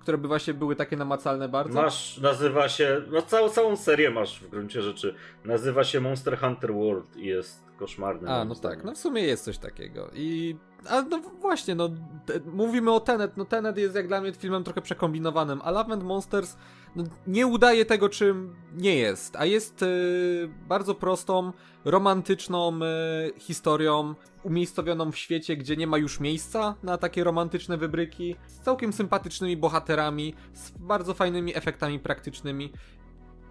które 0.00 0.18
by 0.18 0.28
właśnie 0.28 0.54
były 0.54 0.76
takie 0.76 0.96
namacalne 0.96 1.48
bardzo. 1.48 1.82
Masz, 1.82 2.18
nazywa 2.18 2.68
się, 2.68 3.02
no 3.10 3.22
całą, 3.22 3.48
całą 3.48 3.76
serię 3.76 4.10
masz 4.10 4.40
w 4.40 4.48
gruncie 4.50 4.82
rzeczy. 4.82 5.14
Nazywa 5.44 5.84
się 5.84 6.00
Monster 6.00 6.38
Hunter 6.38 6.74
World 6.74 7.16
i 7.16 7.26
jest 7.26 7.62
koszmarny. 7.78 8.30
A, 8.30 8.44
no 8.44 8.54
tak, 8.54 8.84
no 8.84 8.92
w 8.92 8.98
sumie 8.98 9.22
jest 9.22 9.44
coś 9.44 9.58
takiego. 9.58 10.10
I. 10.14 10.56
A 10.88 11.02
no 11.02 11.20
właśnie, 11.40 11.74
no. 11.74 11.88
Te, 12.26 12.40
mówimy 12.52 12.92
o 12.92 13.00
Tenet. 13.00 13.36
No 13.36 13.44
Tenet 13.44 13.78
jest 13.78 13.94
jak 13.94 14.08
dla 14.08 14.20
mnie 14.20 14.32
filmem 14.32 14.64
trochę 14.64 14.82
przekombinowanym, 14.82 15.60
a 15.64 15.70
Love 15.70 15.92
and 15.92 16.04
Monsters 16.04 16.56
no, 16.96 17.04
nie 17.26 17.46
udaje 17.46 17.84
tego, 17.84 18.08
czym 18.08 18.54
nie 18.74 18.94
jest. 18.94 19.36
A 19.36 19.44
jest 19.44 19.82
y, 19.82 20.50
bardzo 20.68 20.94
prostą, 20.94 21.52
romantyczną 21.84 22.76
y, 22.76 23.40
historią, 23.40 24.14
umiejscowioną 24.42 25.12
w 25.12 25.16
świecie, 25.16 25.56
gdzie 25.56 25.76
nie 25.76 25.86
ma 25.86 25.98
już 25.98 26.20
miejsca 26.20 26.74
na 26.82 26.98
takie 26.98 27.24
romantyczne 27.24 27.76
wybryki, 27.76 28.36
z 28.46 28.60
całkiem 28.60 28.92
sympatycznymi 28.92 29.56
bohaterami, 29.56 30.34
z 30.52 30.70
bardzo 30.70 31.14
fajnymi 31.14 31.56
efektami 31.56 31.98
praktycznymi. 31.98 32.72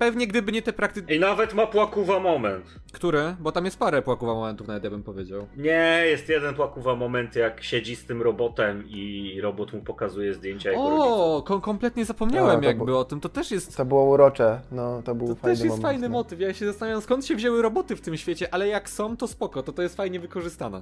Pewnie 0.01 0.27
gdyby 0.27 0.51
nie 0.51 0.61
te 0.61 0.73
prakty... 0.73 1.03
I 1.15 1.19
nawet 1.19 1.53
ma 1.53 1.67
płakuwa 1.67 2.19
moment. 2.19 2.65
Które? 2.93 3.35
Bo 3.39 3.51
tam 3.51 3.65
jest 3.65 3.79
parę 3.79 4.01
płakowa 4.01 4.33
momentów, 4.33 4.67
nawet 4.67 4.83
ja 4.83 4.89
bym 4.89 5.03
powiedział. 5.03 5.47
Nie, 5.57 6.03
jest 6.05 6.29
jeden 6.29 6.55
płakuwa 6.55 6.95
moment, 6.95 7.35
jak 7.35 7.63
siedzi 7.63 7.95
z 7.95 8.05
tym 8.05 8.21
robotem 8.21 8.83
i 8.89 9.39
robot 9.41 9.73
mu 9.73 9.81
pokazuje 9.81 10.33
zdjęcia 10.33 10.71
jego. 10.71 10.83
O, 10.83 11.41
kom 11.41 11.61
kompletnie 11.61 12.05
zapomniałem 12.05 12.57
A, 12.57 12.61
to 12.61 12.67
jakby 12.67 12.85
bu- 12.85 12.97
o 12.97 13.05
tym. 13.05 13.19
To 13.19 13.29
też 13.29 13.51
jest. 13.51 13.77
To 13.77 13.85
było 13.85 14.03
urocze, 14.03 14.59
no 14.71 15.01
to 15.05 15.15
był 15.15 15.27
To 15.27 15.35
fajny 15.35 15.55
też 15.57 15.63
jest 15.65 15.77
moment. 15.77 15.83
fajny 15.83 16.09
no. 16.09 16.13
motyw. 16.17 16.39
Ja 16.39 16.53
się 16.53 16.65
zastanawiam, 16.65 17.01
skąd 17.01 17.25
się 17.25 17.35
wzięły 17.35 17.61
roboty 17.61 17.95
w 17.95 18.01
tym 18.01 18.17
świecie, 18.17 18.53
ale 18.53 18.67
jak 18.67 18.89
są, 18.89 19.17
to 19.17 19.27
spoko, 19.27 19.63
to 19.63 19.71
to 19.71 19.81
jest 19.81 19.95
fajnie 19.97 20.19
wykorzystane. 20.19 20.81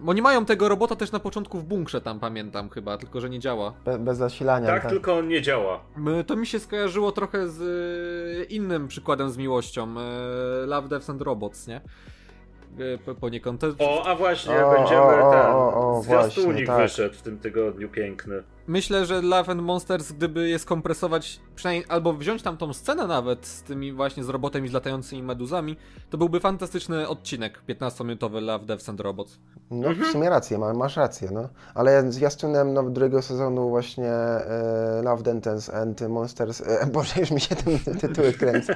Bo 0.00 0.12
nie 0.12 0.22
mają 0.22 0.44
tego 0.44 0.68
robota 0.68 0.96
też 0.96 1.12
na 1.12 1.20
początku 1.20 1.58
w 1.58 1.64
bunkrze, 1.64 2.00
tam 2.00 2.20
pamiętam 2.20 2.68
chyba, 2.68 2.98
tylko 2.98 3.20
że 3.20 3.30
nie 3.30 3.38
działa. 3.38 3.72
Be, 3.84 3.98
bez 3.98 4.18
zasilania. 4.18 4.66
Tak, 4.66 4.86
tylko 4.86 5.14
on 5.18 5.28
nie 5.28 5.42
działa. 5.42 5.80
To 6.26 6.36
mi 6.36 6.46
się 6.46 6.58
skojarzyło 6.58 7.12
trochę 7.12 7.48
z 7.48 7.60
e, 7.62 8.44
innym 8.44 8.88
przykładem 8.88 9.30
z 9.30 9.36
miłością. 9.36 9.94
e, 9.98 10.66
Love, 10.66 10.88
Deaths 10.88 11.10
and 11.10 11.22
Robots, 11.22 11.66
nie? 11.66 11.76
E, 11.76 12.98
po- 12.98 13.14
Poniekąd. 13.14 13.60
To, 13.60 13.66
O, 13.78 14.06
a 14.06 14.14
właśnie, 14.14 14.64
O, 14.66 14.70
będziemy 14.74 15.00
o, 15.00 15.28
o, 15.28 15.32
ten. 15.32 15.40
o, 15.52 15.96
o, 15.98 16.02
Zwiastunik 16.02 16.46
właśnie, 16.46 16.66
tak. 16.66 16.82
wyszedł 16.82 17.14
w 17.14 17.22
tym 17.22 17.38
tygodniu 17.38 17.88
piękny. 17.88 18.42
Myślę, 18.68 19.06
że 19.06 19.22
Love 19.22 19.52
and 19.52 19.62
Monsters, 19.62 20.12
gdyby 20.12 20.48
je 20.48 20.58
skompresować, 20.58 21.40
przynajmniej 21.54 21.84
albo 21.88 22.12
wziąć 22.12 22.42
tam 22.42 22.56
tą 22.56 22.72
scenę 22.72 23.06
nawet 23.06 23.46
z 23.46 23.62
tymi 23.62 23.92
właśnie 23.92 24.24
z 24.24 24.28
robotem 24.28 24.64
i 24.64 24.68
z 24.68 24.72
latającymi 24.72 25.22
meduzami, 25.22 25.76
to 26.10 26.18
byłby 26.18 26.40
fantastyczny 26.40 27.08
odcinek 27.08 27.60
15-minutowy 27.68 28.42
Love, 28.42 28.66
Deaths 28.66 28.88
and 28.88 29.00
Robots. 29.00 29.38
No 29.70 29.88
w 29.94 30.12
sumie 30.12 30.30
rację, 30.30 30.58
ma, 30.58 30.74
masz 30.74 30.96
rację, 30.96 31.28
no. 31.32 31.48
Ale 31.74 32.12
zwiastunem 32.12 32.74
no, 32.74 32.82
drugiego 32.82 33.22
sezonu 33.22 33.68
właśnie 33.68 34.10
e, 34.10 35.00
Love, 35.04 35.22
Dentons 35.22 35.70
and 35.70 36.00
Monsters, 36.08 36.60
e, 36.60 36.86
Boże, 36.92 37.20
już 37.20 37.30
mi 37.30 37.40
się 37.40 37.56
ten 37.56 37.78
tytuły 37.78 38.32
kręcą. 38.32 38.72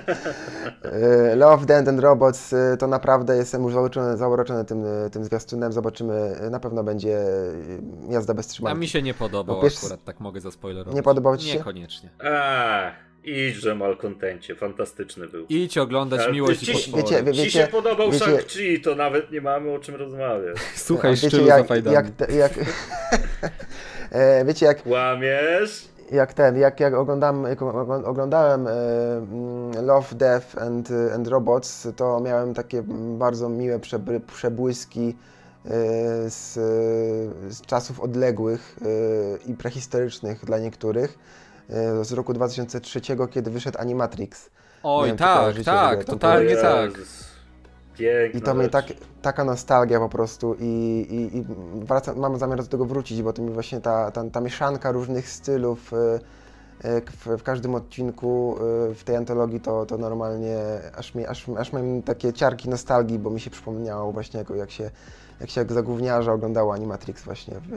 E, 0.82 1.36
Love, 1.36 1.66
Dent 1.66 1.88
and 1.88 2.00
Robots, 2.00 2.52
e, 2.52 2.76
to 2.76 2.86
naprawdę 2.86 3.36
jestem 3.36 3.62
już 3.62 3.72
zauroczony, 3.72 4.16
zauroczony 4.16 4.64
tym, 4.64 4.84
e, 5.06 5.10
tym 5.10 5.24
zwiastunem, 5.24 5.72
zobaczymy, 5.72 6.14
e, 6.40 6.50
na 6.50 6.60
pewno 6.60 6.84
będzie 6.84 7.18
jazda 8.08 8.34
bez 8.34 8.46
A 8.46 8.50
trzymanki. 8.50 8.80
mi 8.80 8.88
się 8.88 9.02
nie 9.02 9.14
No, 9.54 9.60
wiesz, 9.62 9.79
akurat, 9.84 10.04
tak 10.04 10.20
mogę 10.20 10.40
zaspoilerować. 10.40 10.94
nie 10.94 11.02
podobał 11.02 11.36
ci 11.36 11.48
się? 11.48 11.58
Niekoniecznie. 11.58 12.08
Eee, 12.20 12.92
Idźże 13.24 13.74
malkontencie, 13.74 14.54
fantastyczny 14.54 15.28
był. 15.28 15.46
Idź 15.48 15.78
oglądać 15.78 16.20
Ale 16.20 16.32
Miłość 16.32 16.60
ci- 16.60 16.70
i 16.70 16.74
potwory. 16.74 17.02
wiecie, 17.02 17.22
wie- 17.22 17.32
Ci 17.32 17.50
się 17.50 17.58
wiecie- 17.58 17.72
podobał 17.72 18.10
wiecie- 18.10 18.24
Shang-Chi, 18.24 18.80
to 18.84 18.94
nawet 18.94 19.30
nie 19.32 19.40
mamy 19.40 19.70
o 19.74 19.78
czym 19.78 19.94
rozmawiać. 19.94 20.56
Słuchaj 20.76 21.10
wiecie, 21.14 21.28
szczylu 21.28 21.46
jak, 21.46 21.70
jak, 21.86 22.10
te, 22.10 22.32
jak, 22.36 22.52
e, 24.10 24.44
wiecie, 24.44 24.66
jak, 24.66 24.82
Kłamiesz? 24.82 25.88
jak 26.12 26.34
ten, 26.34 26.58
jak, 26.58 26.80
jak 26.80 26.94
oglądam, 26.94 27.44
jak 27.44 27.58
ogl- 27.60 28.04
oglądałem 28.04 28.66
e, 28.66 28.70
mm, 29.16 29.86
Love, 29.86 30.14
Death 30.14 30.58
and, 30.58 30.88
and 31.14 31.28
Robots, 31.28 31.88
to 31.96 32.20
miałem 32.20 32.54
takie 32.54 32.82
bardzo 33.18 33.48
miłe 33.48 33.78
przebry, 33.80 34.20
przebłyski 34.20 35.08
e, 35.08 35.14
z, 36.28 36.54
z 37.54 37.60
czasów 37.60 38.00
odległych 38.00 38.78
e, 38.82 39.50
i 39.50 39.54
prehistorycznych 39.54 40.44
dla 40.44 40.58
niektórych. 40.58 41.18
e, 41.70 42.04
Z 42.04 42.12
roku 42.12 42.32
2003, 42.32 43.00
kiedy 43.30 43.50
wyszedł 43.50 43.78
Animatrix. 43.78 44.50
Oj, 44.82 45.08
wiem, 45.08 45.16
tak, 45.16 45.62
tak, 45.64 46.04
to 46.04 46.12
totalnie 46.12 46.58
O 46.58 46.62
tak. 46.62 46.90
Piękna 47.94 48.40
I 48.40 48.42
to 48.42 48.54
mnie 48.54 48.68
tak, 48.68 48.84
taka 49.22 49.44
nostalgia 49.44 49.98
po 49.98 50.08
prostu 50.08 50.56
i, 50.60 50.64
i, 51.10 51.38
i 51.38 51.44
wracam, 51.84 52.18
mam 52.18 52.38
zamiar 52.38 52.58
do 52.58 52.66
tego 52.66 52.84
wrócić, 52.84 53.22
bo 53.22 53.32
to 53.32 53.42
mi 53.42 53.50
właśnie 53.50 53.80
ta, 53.80 54.10
ta, 54.10 54.30
ta 54.30 54.40
mieszanka 54.40 54.92
różnych 54.92 55.28
stylów 55.28 55.90
w, 56.84 57.38
w 57.38 57.42
każdym 57.42 57.74
odcinku 57.74 58.56
w 58.94 59.00
tej 59.04 59.16
antologii 59.16 59.60
to, 59.60 59.86
to 59.86 59.98
normalnie 59.98 60.58
aż, 60.96 61.14
mi, 61.14 61.26
aż, 61.26 61.46
aż 61.58 61.72
mam 61.72 62.02
takie 62.02 62.32
ciarki 62.32 62.68
nostalgii, 62.68 63.18
bo 63.18 63.30
mi 63.30 63.40
się 63.40 63.50
przypomniało 63.50 64.12
właśnie 64.12 64.38
jak, 64.38 64.50
jak 64.50 64.70
się 64.70 64.90
jak 65.40 65.50
się 65.50 65.60
jak 65.60 65.72
za 65.72 65.82
gówniarza 65.82 66.32
oglądało 66.32 66.74
Animatrix 66.74 67.22
właśnie 67.22 67.54
w, 67.60 67.72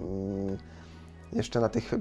mm, 0.00 0.58
jeszcze 1.32 1.60
na 1.60 1.68
tych, 1.68 1.92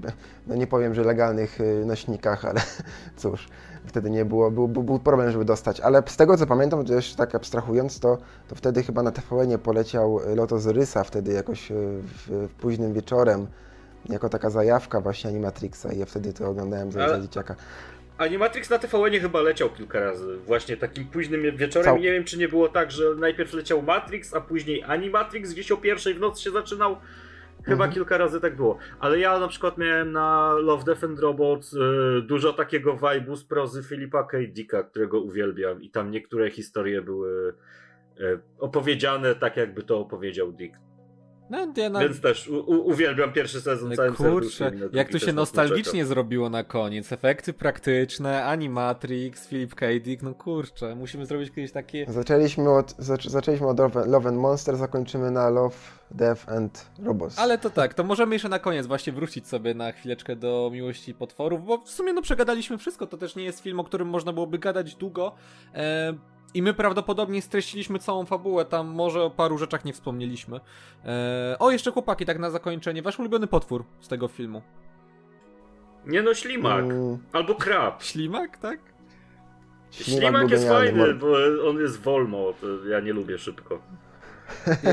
no 0.47 0.55
nie 0.55 0.67
powiem, 0.67 0.93
że 0.93 1.03
legalnych 1.03 1.61
y, 1.61 1.85
nośnikach, 1.85 2.45
ale 2.45 2.61
cóż, 3.17 3.47
wtedy 3.85 4.09
nie 4.09 4.25
było, 4.25 4.51
był, 4.51 4.67
był, 4.67 4.99
problem, 4.99 5.31
żeby 5.31 5.45
dostać, 5.45 5.79
ale 5.79 6.03
z 6.07 6.17
tego 6.17 6.37
co 6.37 6.47
pamiętam, 6.47 6.85
to 6.85 6.93
jeszcze 6.93 7.17
tak 7.17 7.35
abstrahując, 7.35 7.99
to, 7.99 8.17
to 8.47 8.55
wtedy 8.55 8.83
chyba 8.83 9.03
na 9.03 9.11
TVN 9.11 9.57
poleciał 9.57 10.19
Lotos 10.35 10.65
Rysa 10.65 11.03
wtedy 11.03 11.33
jakoś 11.33 11.71
y, 11.71 11.75
w, 12.01 12.47
w 12.49 12.53
późnym 12.53 12.93
wieczorem, 12.93 13.47
jako 14.09 14.29
taka 14.29 14.49
zajawka 14.49 15.01
właśnie 15.01 15.29
Animatrixa 15.29 15.85
i 15.93 15.99
ja 15.99 16.05
wtedy 16.05 16.33
to 16.33 16.49
oglądałem 16.49 16.91
za, 16.91 17.03
Ale- 17.03 17.15
za 17.15 17.21
dzieciaka. 17.21 17.55
Animatrix 18.17 18.69
na 18.69 18.79
TVN 18.79 19.19
chyba 19.21 19.41
leciał 19.41 19.69
kilka 19.69 19.99
razy. 19.99 20.37
Właśnie 20.37 20.77
takim 20.77 21.05
późnym 21.05 21.57
wieczorem. 21.57 21.85
Cał- 21.95 21.99
Nie 22.01 22.11
wiem, 22.11 22.23
czy 22.23 22.37
nie 22.37 22.47
było 22.47 22.67
tak, 22.67 22.91
że 22.91 23.15
najpierw 23.15 23.53
leciał 23.53 23.81
Matrix, 23.81 24.33
a 24.33 24.41
później 24.41 24.83
Animatrix 24.83 25.53
gdzieś 25.53 25.71
o 25.71 25.77
pierwszej 25.77 26.13
w 26.13 26.19
nocy 26.19 26.43
się 26.43 26.51
zaczynał. 26.51 26.97
Chyba 27.63 27.73
Mhm. 27.83 27.91
kilka 27.91 28.17
razy 28.17 28.41
tak 28.41 28.55
było. 28.55 28.77
Ale 28.99 29.19
ja 29.19 29.39
na 29.39 29.47
przykład 29.47 29.77
miałem 29.77 30.11
na 30.11 30.53
Love, 30.53 30.83
Death 30.83 31.03
and 31.03 31.19
Robots 31.19 31.73
y, 31.73 31.77
dużo 32.21 32.53
takiego 32.53 32.93
vibe'u 32.93 33.35
z 33.35 33.43
prozy 33.43 33.83
Filipa 33.83 34.23
K. 34.23 34.37
Dicka, 34.47 34.83
którego 34.83 35.19
uwielbiam. 35.21 35.81
I 35.83 35.89
tam 35.89 36.11
niektóre 36.11 36.49
historie 36.51 37.01
były 37.01 37.53
y, 38.19 38.39
opowiedziane 38.59 39.35
tak, 39.35 39.57
jakby 39.57 39.83
to 39.83 39.99
opowiedział 39.99 40.51
Dick. 40.51 40.75
No, 41.49 41.73
ja 41.77 41.89
na... 41.89 41.99
Więc 41.99 42.21
też 42.21 42.47
u, 42.47 42.87
uwielbiam 42.87 43.33
pierwszy 43.33 43.61
sezon 43.61 43.87
Ale 43.87 43.95
całym 43.95 44.15
kurczę, 44.15 44.71
jak 44.93 45.09
to 45.09 45.19
się 45.19 45.33
nostalgicznie 45.33 46.05
zrobiło 46.05 46.49
na 46.49 46.63
koniec. 46.63 47.11
Efekty 47.11 47.53
praktyczne, 47.53 48.45
Animatrix, 48.45 49.47
Philip 49.47 49.75
K. 49.75 49.85
Dick, 50.01 50.23
no 50.23 50.33
kurczę, 50.33 50.95
musimy 50.95 51.25
zrobić 51.25 51.51
kiedyś 51.51 51.71
takie... 51.71 52.05
Zaczęliśmy 52.09 52.69
od, 52.69 52.95
zac, 52.97 53.23
zaczęliśmy 53.23 53.67
od 53.67 53.79
Love, 53.79 54.05
Love 54.05 54.29
and 54.29 54.37
Monster, 54.37 54.77
zakończymy 54.77 55.31
na 55.31 55.49
Love, 55.49 55.75
Death 56.11 56.49
and 56.49 56.91
Robots. 57.03 57.39
Ale 57.39 57.57
to 57.57 57.69
tak, 57.69 57.93
to 57.93 58.03
możemy 58.03 58.35
jeszcze 58.35 58.49
na 58.49 58.59
koniec 58.59 58.87
właśnie 58.87 59.13
wrócić 59.13 59.47
sobie 59.47 59.73
na 59.73 59.91
chwileczkę 59.91 60.35
do 60.35 60.69
Miłości 60.73 61.13
Potworów, 61.13 61.65
bo 61.65 61.77
w 61.77 61.89
sumie 61.89 62.13
no 62.13 62.21
przegadaliśmy 62.21 62.77
wszystko, 62.77 63.07
to 63.07 63.17
też 63.17 63.35
nie 63.35 63.43
jest 63.43 63.59
film, 63.59 63.79
o 63.79 63.83
którym 63.83 64.07
można 64.07 64.33
byłoby 64.33 64.59
gadać 64.59 64.95
długo. 64.95 65.35
E, 65.73 66.13
I 66.55 66.61
my 66.61 66.73
prawdopodobnie 66.73 67.41
streściliśmy 67.41 67.99
całą 67.99 68.25
fabułę, 68.25 68.65
tam 68.65 68.87
może 68.87 69.23
o 69.23 69.29
paru 69.29 69.57
rzeczach 69.57 69.85
nie 69.85 69.93
wspomnieliśmy. 69.93 70.59
E, 71.05 71.55
o, 71.59 71.71
jeszcze 71.71 71.91
chłopaki, 71.91 72.25
tak 72.25 72.39
na 72.39 72.49
zakończenie, 72.49 73.01
wasz 73.01 73.19
ulubiony 73.19 73.47
potwór 73.47 73.83
z 74.01 74.07
tego 74.07 74.27
filmu. 74.27 74.61
Nie 76.05 76.21
no, 76.21 76.33
ślimak. 76.33 76.83
Mm, 76.85 77.17
Albo 77.33 77.55
krab. 77.55 78.03
Ślimak, 78.03 78.57
tak? 78.57 78.79
Ślimak, 79.91 80.41
był 80.41 80.49
jest 80.49 80.63
genialny, 80.65 80.91
fajny, 80.91 81.13
bo 81.13 81.27
on 81.69 81.77
jest 81.79 82.01
wolno, 82.01 82.37
to 82.61 82.85
ja 82.89 82.99
nie 82.99 83.13
lubię 83.13 83.37
szybko. 83.37 83.79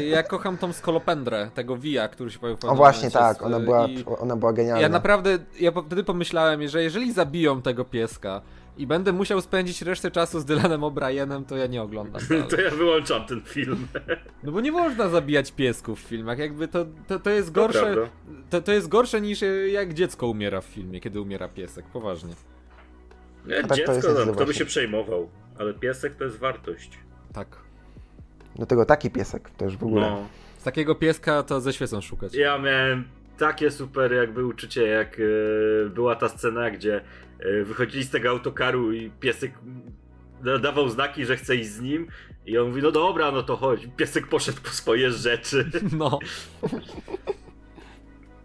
Ja 0.07 0.23
kocham 0.23 0.57
tą 0.59 0.73
skolopendrę, 0.73 1.51
tego 1.55 1.77
Via, 1.77 2.09
który 2.09 2.31
się 2.31 2.39
pojawił 2.39 2.61
w 2.61 2.65
O 2.65 2.75
właśnie 2.75 3.11
tak, 3.11 3.37
z- 3.39 3.43
ona 3.43 3.61
była, 3.61 3.87
i- 3.89 4.05
ona 4.19 4.37
była 4.37 4.53
genialna. 4.53 4.81
Ja 4.83 4.89
naprawdę, 4.89 5.39
ja 5.61 5.73
wtedy 5.87 6.05
pomyślałem, 6.05 6.69
że 6.69 6.83
jeżeli 6.83 7.13
zabiją 7.13 7.63
tego 7.63 7.85
pieska 7.85 8.41
i 8.77 8.87
będę 8.87 9.13
musiał 9.13 9.41
spędzić 9.41 9.83
resztę 9.83 10.11
czasu 10.11 10.41
z 10.41 10.45
Dylanem 10.45 10.81
O'Brienem, 10.81 11.45
to 11.45 11.57
ja 11.57 11.67
nie 11.67 11.83
oglądam 11.83 12.23
dalej. 12.29 12.45
To 12.49 12.61
ja 12.61 12.71
wyłączam 12.71 13.27
ten 13.27 13.41
film. 13.41 13.87
No 14.43 14.53
bo 14.53 14.61
nie 14.61 14.73
można 14.73 15.09
zabijać 15.09 15.53
piesków 15.53 16.01
w 16.01 16.03
filmach, 16.03 16.39
jakby 16.39 16.69
to, 16.69 16.87
to, 17.09 17.19
to 17.19 17.31
jest 17.31 17.49
To 17.49 17.55
gorsze, 17.61 17.81
prawda. 17.95 18.11
to, 18.51 18.63
to 18.63 18.73
jest 18.73 18.89
gorsze 18.89 19.21
niż 19.21 19.43
e, 19.43 19.47
jak 19.69 19.95
dziecko 19.95 20.27
umiera 20.27 20.61
w 20.61 20.65
filmie, 20.65 21.01
kiedy 21.01 21.21
umiera 21.21 21.49
piesek, 21.49 21.85
poważnie. 21.93 22.35
Nie, 23.47 23.55
tak 23.55 23.67
to 23.69 23.75
dziecko 23.77 23.93
niestety 23.95 24.25
tam, 24.27 24.35
kto 24.35 24.47
by 24.47 24.55
się 24.55 24.65
przejmował. 24.65 25.29
Ale 25.59 25.75
piesek 25.75 26.15
to 26.15 26.25
jest 26.25 26.39
wartość. 26.39 26.99
Tak. 27.33 27.57
Do 28.57 28.67
tego 28.67 28.85
taki 28.85 29.11
piesek, 29.11 29.51
to 29.57 29.65
już 29.65 29.77
w 29.77 29.83
ogóle. 29.83 30.11
No. 30.11 30.27
Z 30.59 30.63
takiego 30.65 30.95
pieska 30.95 31.43
to 31.43 31.61
ze 31.61 31.73
świecą 31.73 32.01
szukać. 32.01 32.35
Ja 32.35 32.59
miałem 32.59 33.05
takie 33.43 33.71
super 33.71 34.13
jakby 34.13 34.47
uczucie, 34.47 34.87
jak 34.87 35.17
e, 35.21 35.91
była 35.91 36.17
ta 36.17 36.29
scena, 36.29 36.71
gdzie 36.71 37.01
e, 37.39 37.65
wychodzili 37.65 38.05
z 38.05 38.11
tego 38.11 38.31
autokaru 38.31 38.93
i 38.93 39.11
piesek 39.11 39.53
dawał 40.63 40.89
znaki, 40.89 41.25
że 41.25 41.37
chce 41.37 41.57
iść 41.57 41.71
z 41.71 41.81
nim. 41.81 42.07
I 42.47 42.59
on 42.59 42.69
mówi, 42.69 42.83
no 42.83 42.93
dobra, 42.93 43.33
no 43.33 43.43
to 43.43 43.57
chodź. 43.57 43.89
Piesek 43.97 44.27
poszedł 44.27 44.61
po 44.63 44.71
swoje 44.71 45.11
rzeczy. 45.11 45.71
No. 45.99 46.19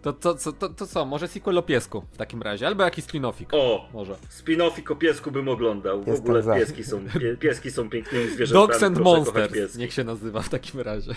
To, 0.02 0.12
to, 0.12 0.34
to, 0.34 0.52
to, 0.52 0.68
to 0.68 0.86
co, 0.86 1.04
może 1.04 1.28
sequel 1.28 1.58
o 1.58 1.62
piesku 1.62 2.04
w 2.12 2.16
takim 2.16 2.42
razie, 2.42 2.66
albo 2.66 2.84
jakiś 2.84 3.04
spin-offik. 3.04 3.46
O, 3.50 3.88
Może. 3.92 4.16
spin-offik 4.30 4.92
o 4.92 4.96
piesku 4.96 5.30
bym 5.30 5.48
oglądał. 5.48 6.02
W 6.02 6.06
Jestem 6.06 6.24
ogóle 6.24 6.58
pieski 6.58 6.84
są, 6.84 7.04
pie, 7.20 7.36
pieski 7.36 7.70
są 7.70 7.90
pięknymi 7.90 8.30
zwierzętami. 8.34 8.68
Dogs 8.68 8.82
and 8.82 8.98
Monsters, 8.98 9.76
niech 9.76 9.92
się 9.92 10.04
nazywa 10.04 10.42
w 10.42 10.48
takim 10.48 10.80
razie. 10.80 11.14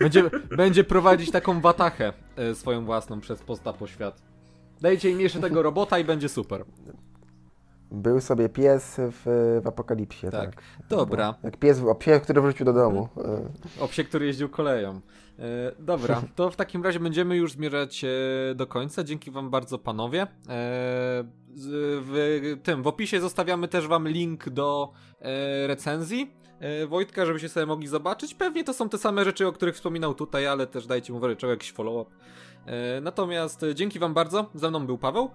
Będzie, 0.00 0.30
będzie 0.56 0.84
prowadzić 0.84 1.30
taką 1.30 1.60
watachę 1.60 2.12
e, 2.36 2.54
swoją 2.54 2.84
własną 2.84 3.20
przez 3.20 3.42
postapo 3.42 3.86
świat. 3.86 4.22
Dajcie 4.80 5.10
im 5.10 5.20
jeszcze 5.20 5.40
tego 5.40 5.62
robota 5.62 5.98
i 5.98 6.04
będzie 6.04 6.28
super. 6.28 6.64
Był 7.90 8.20
sobie 8.20 8.48
pies 8.48 8.96
w, 8.98 9.22
w 9.64 9.66
apokalipsie, 9.66 10.26
Tak. 10.30 10.54
tak. 10.54 10.62
Dobra. 10.88 11.34
Jak 11.42 11.56
pies, 11.56 11.82
o 11.82 11.94
pies, 11.94 12.22
który 12.22 12.40
wrócił 12.40 12.66
do 12.66 12.72
domu. 12.72 13.08
O 13.80 13.88
psie, 13.88 14.04
który 14.04 14.26
jeździł 14.26 14.48
koleją. 14.48 15.00
E, 15.38 15.72
dobra, 15.78 16.22
to 16.34 16.50
w 16.50 16.56
takim 16.56 16.84
razie 16.84 17.00
będziemy 17.00 17.36
już 17.36 17.52
zmierzać 17.52 18.04
e, 18.04 18.08
do 18.54 18.66
końca. 18.66 19.04
Dzięki 19.04 19.30
wam 19.30 19.50
bardzo, 19.50 19.78
panowie. 19.78 20.22
E, 20.22 20.26
w 22.02 22.56
tym, 22.62 22.82
w 22.82 22.86
opisie 22.86 23.20
zostawiamy 23.20 23.68
też 23.68 23.86
wam 23.86 24.08
link 24.08 24.48
do 24.48 24.92
e, 25.20 25.66
recenzji 25.66 26.32
e, 26.60 26.86
Wojtka, 26.86 27.26
żebyście 27.26 27.48
sobie 27.48 27.66
mogli 27.66 27.88
zobaczyć. 27.88 28.34
Pewnie 28.34 28.64
to 28.64 28.74
są 28.74 28.88
te 28.88 28.98
same 28.98 29.24
rzeczy, 29.24 29.46
o 29.46 29.52
których 29.52 29.74
wspominał 29.74 30.14
tutaj, 30.14 30.46
ale 30.46 30.66
też 30.66 30.86
dajcie 30.86 31.12
mu 31.12 31.20
czego 31.36 31.50
jakiś 31.50 31.72
follow-up. 31.72 32.10
E, 32.66 33.00
natomiast 33.00 33.62
e, 33.62 33.74
dzięki 33.74 33.98
wam 33.98 34.14
bardzo. 34.14 34.50
Ze 34.54 34.70
mną 34.70 34.86
był 34.86 34.98
Paweł. 34.98 35.30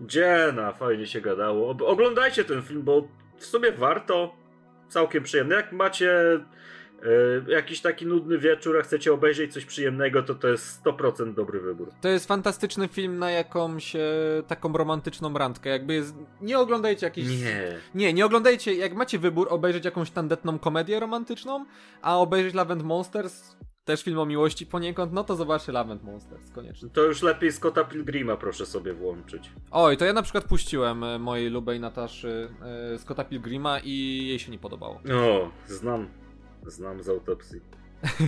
Dziena, 0.00 0.72
fajnie 0.72 1.06
się 1.06 1.20
gadało. 1.20 1.76
Oglądajcie 1.86 2.44
ten 2.44 2.62
film, 2.62 2.82
bo 2.82 3.08
w 3.38 3.46
sumie 3.46 3.72
warto. 3.72 4.34
Całkiem 4.88 5.22
przyjemny. 5.22 5.54
Jak 5.54 5.72
macie 5.72 6.40
jakiś 7.48 7.80
taki 7.80 8.06
nudny 8.06 8.38
wieczór, 8.38 8.78
a 8.78 8.82
chcecie 8.82 9.12
obejrzeć 9.12 9.52
coś 9.52 9.64
przyjemnego, 9.64 10.22
to 10.22 10.34
to 10.34 10.48
jest 10.48 10.84
100% 10.84 11.34
dobry 11.34 11.60
wybór. 11.60 11.88
To 12.00 12.08
jest 12.08 12.26
fantastyczny 12.26 12.88
film 12.88 13.18
na 13.18 13.30
jakąś 13.30 13.96
e, 13.96 14.00
taką 14.46 14.72
romantyczną 14.72 15.34
randkę. 15.38 15.70
Jakby 15.70 15.94
jest... 15.94 16.14
Nie 16.40 16.58
oglądajcie 16.58 17.06
jakichś... 17.06 17.28
Nie. 17.28 17.78
Nie, 17.94 18.12
nie 18.12 18.26
oglądajcie, 18.26 18.74
jak 18.74 18.94
macie 18.94 19.18
wybór, 19.18 19.46
obejrzeć 19.50 19.84
jakąś 19.84 20.10
tandetną 20.10 20.58
komedię 20.58 21.00
romantyczną, 21.00 21.66
a 22.02 22.18
obejrzeć 22.18 22.54
Love 22.54 22.72
and 22.72 22.82
Monsters, 22.82 23.56
też 23.86 24.02
film 24.02 24.18
o 24.18 24.26
miłości 24.26 24.66
poniekąd, 24.66 25.12
no 25.12 25.24
to 25.24 25.36
zobaczcie 25.36 25.72
Love 25.72 25.92
and 25.92 26.04
Monsters, 26.04 26.50
koniecznie. 26.50 26.88
To 26.90 27.02
już 27.02 27.22
lepiej 27.22 27.52
Scotta 27.52 27.84
Pilgrima 27.84 28.36
proszę 28.36 28.66
sobie 28.66 28.92
włączyć. 28.92 29.50
Oj, 29.70 29.96
to 29.96 30.04
ja 30.04 30.12
na 30.12 30.22
przykład 30.22 30.44
puściłem 30.44 31.04
e, 31.04 31.18
mojej 31.18 31.50
lubej 31.50 31.80
Nataszy 31.80 32.48
e, 32.94 32.98
Scotta 32.98 33.24
Pilgrima 33.24 33.78
i 33.78 34.26
jej 34.28 34.38
się 34.38 34.52
nie 34.52 34.58
podobało. 34.58 35.00
O, 35.14 35.50
znam. 35.66 36.08
Znam 36.66 37.02
z 37.02 37.08
autopsji. 37.08 37.60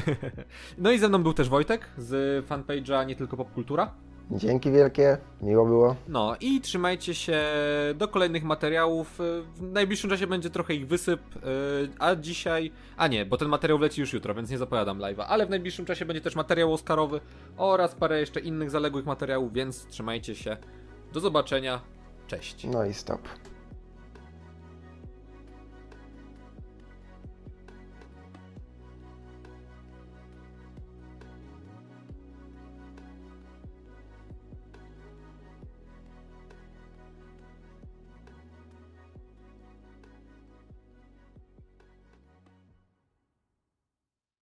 no 0.79 0.91
i 0.91 0.99
ze 0.99 1.09
mną 1.09 1.23
był 1.23 1.35
też 1.35 1.49
Wojtek 1.49 1.89
z 1.99 2.47
fanpage'a 2.47 3.07
Nie 3.07 3.17
Tylko 3.17 3.37
Popkultura. 3.37 3.95
Dzięki 4.31 4.71
wielkie, 4.71 5.19
miło 5.43 5.67
było. 5.67 5.97
No 6.09 6.37
i 6.41 6.61
trzymajcie 6.61 7.15
się 7.15 7.43
do 7.95 8.09
kolejnych 8.09 8.45
materiałów. 8.45 9.19
W 9.55 9.63
najbliższym 9.63 10.11
czasie 10.11 10.27
będzie 10.27 10.51
trochę 10.51 10.75
ich 10.75 10.87
wysyp, 10.87 11.21
e, 11.37 11.41
a 11.99 12.17
dzisiaj. 12.17 12.73
A 12.97 13.09
nie, 13.09 13.27
bo 13.27 13.37
ten 13.37 13.49
materiał 13.49 13.79
leci 13.79 14.01
już 14.01 14.13
jutro, 14.13 14.35
więc 14.35 14.51
nie 14.51 14.59
zapowiadam 14.59 14.99
live'a. 14.99 15.25
Ale 15.29 15.47
w 15.47 15.51
najbliższym 15.51 15.85
czasie 15.85 16.05
będzie 16.05 16.21
też 16.21 16.37
materiał 16.37 16.73
Oscarowy 16.73 17.21
oraz 17.57 17.95
parę 17.95 18.21
jeszcze 18.21 18.41
innych 18.41 18.71
zaległych 18.71 19.07
materiałów, 19.07 19.53
więc 19.53 19.87
trzymajcie 19.87 20.35
się. 20.35 20.57
Do 21.13 21.21
zobaczenia. 21.21 21.81
Cześć. 22.27 22.67
No 22.73 22.85
i 22.85 22.95
stop. 22.95 23.21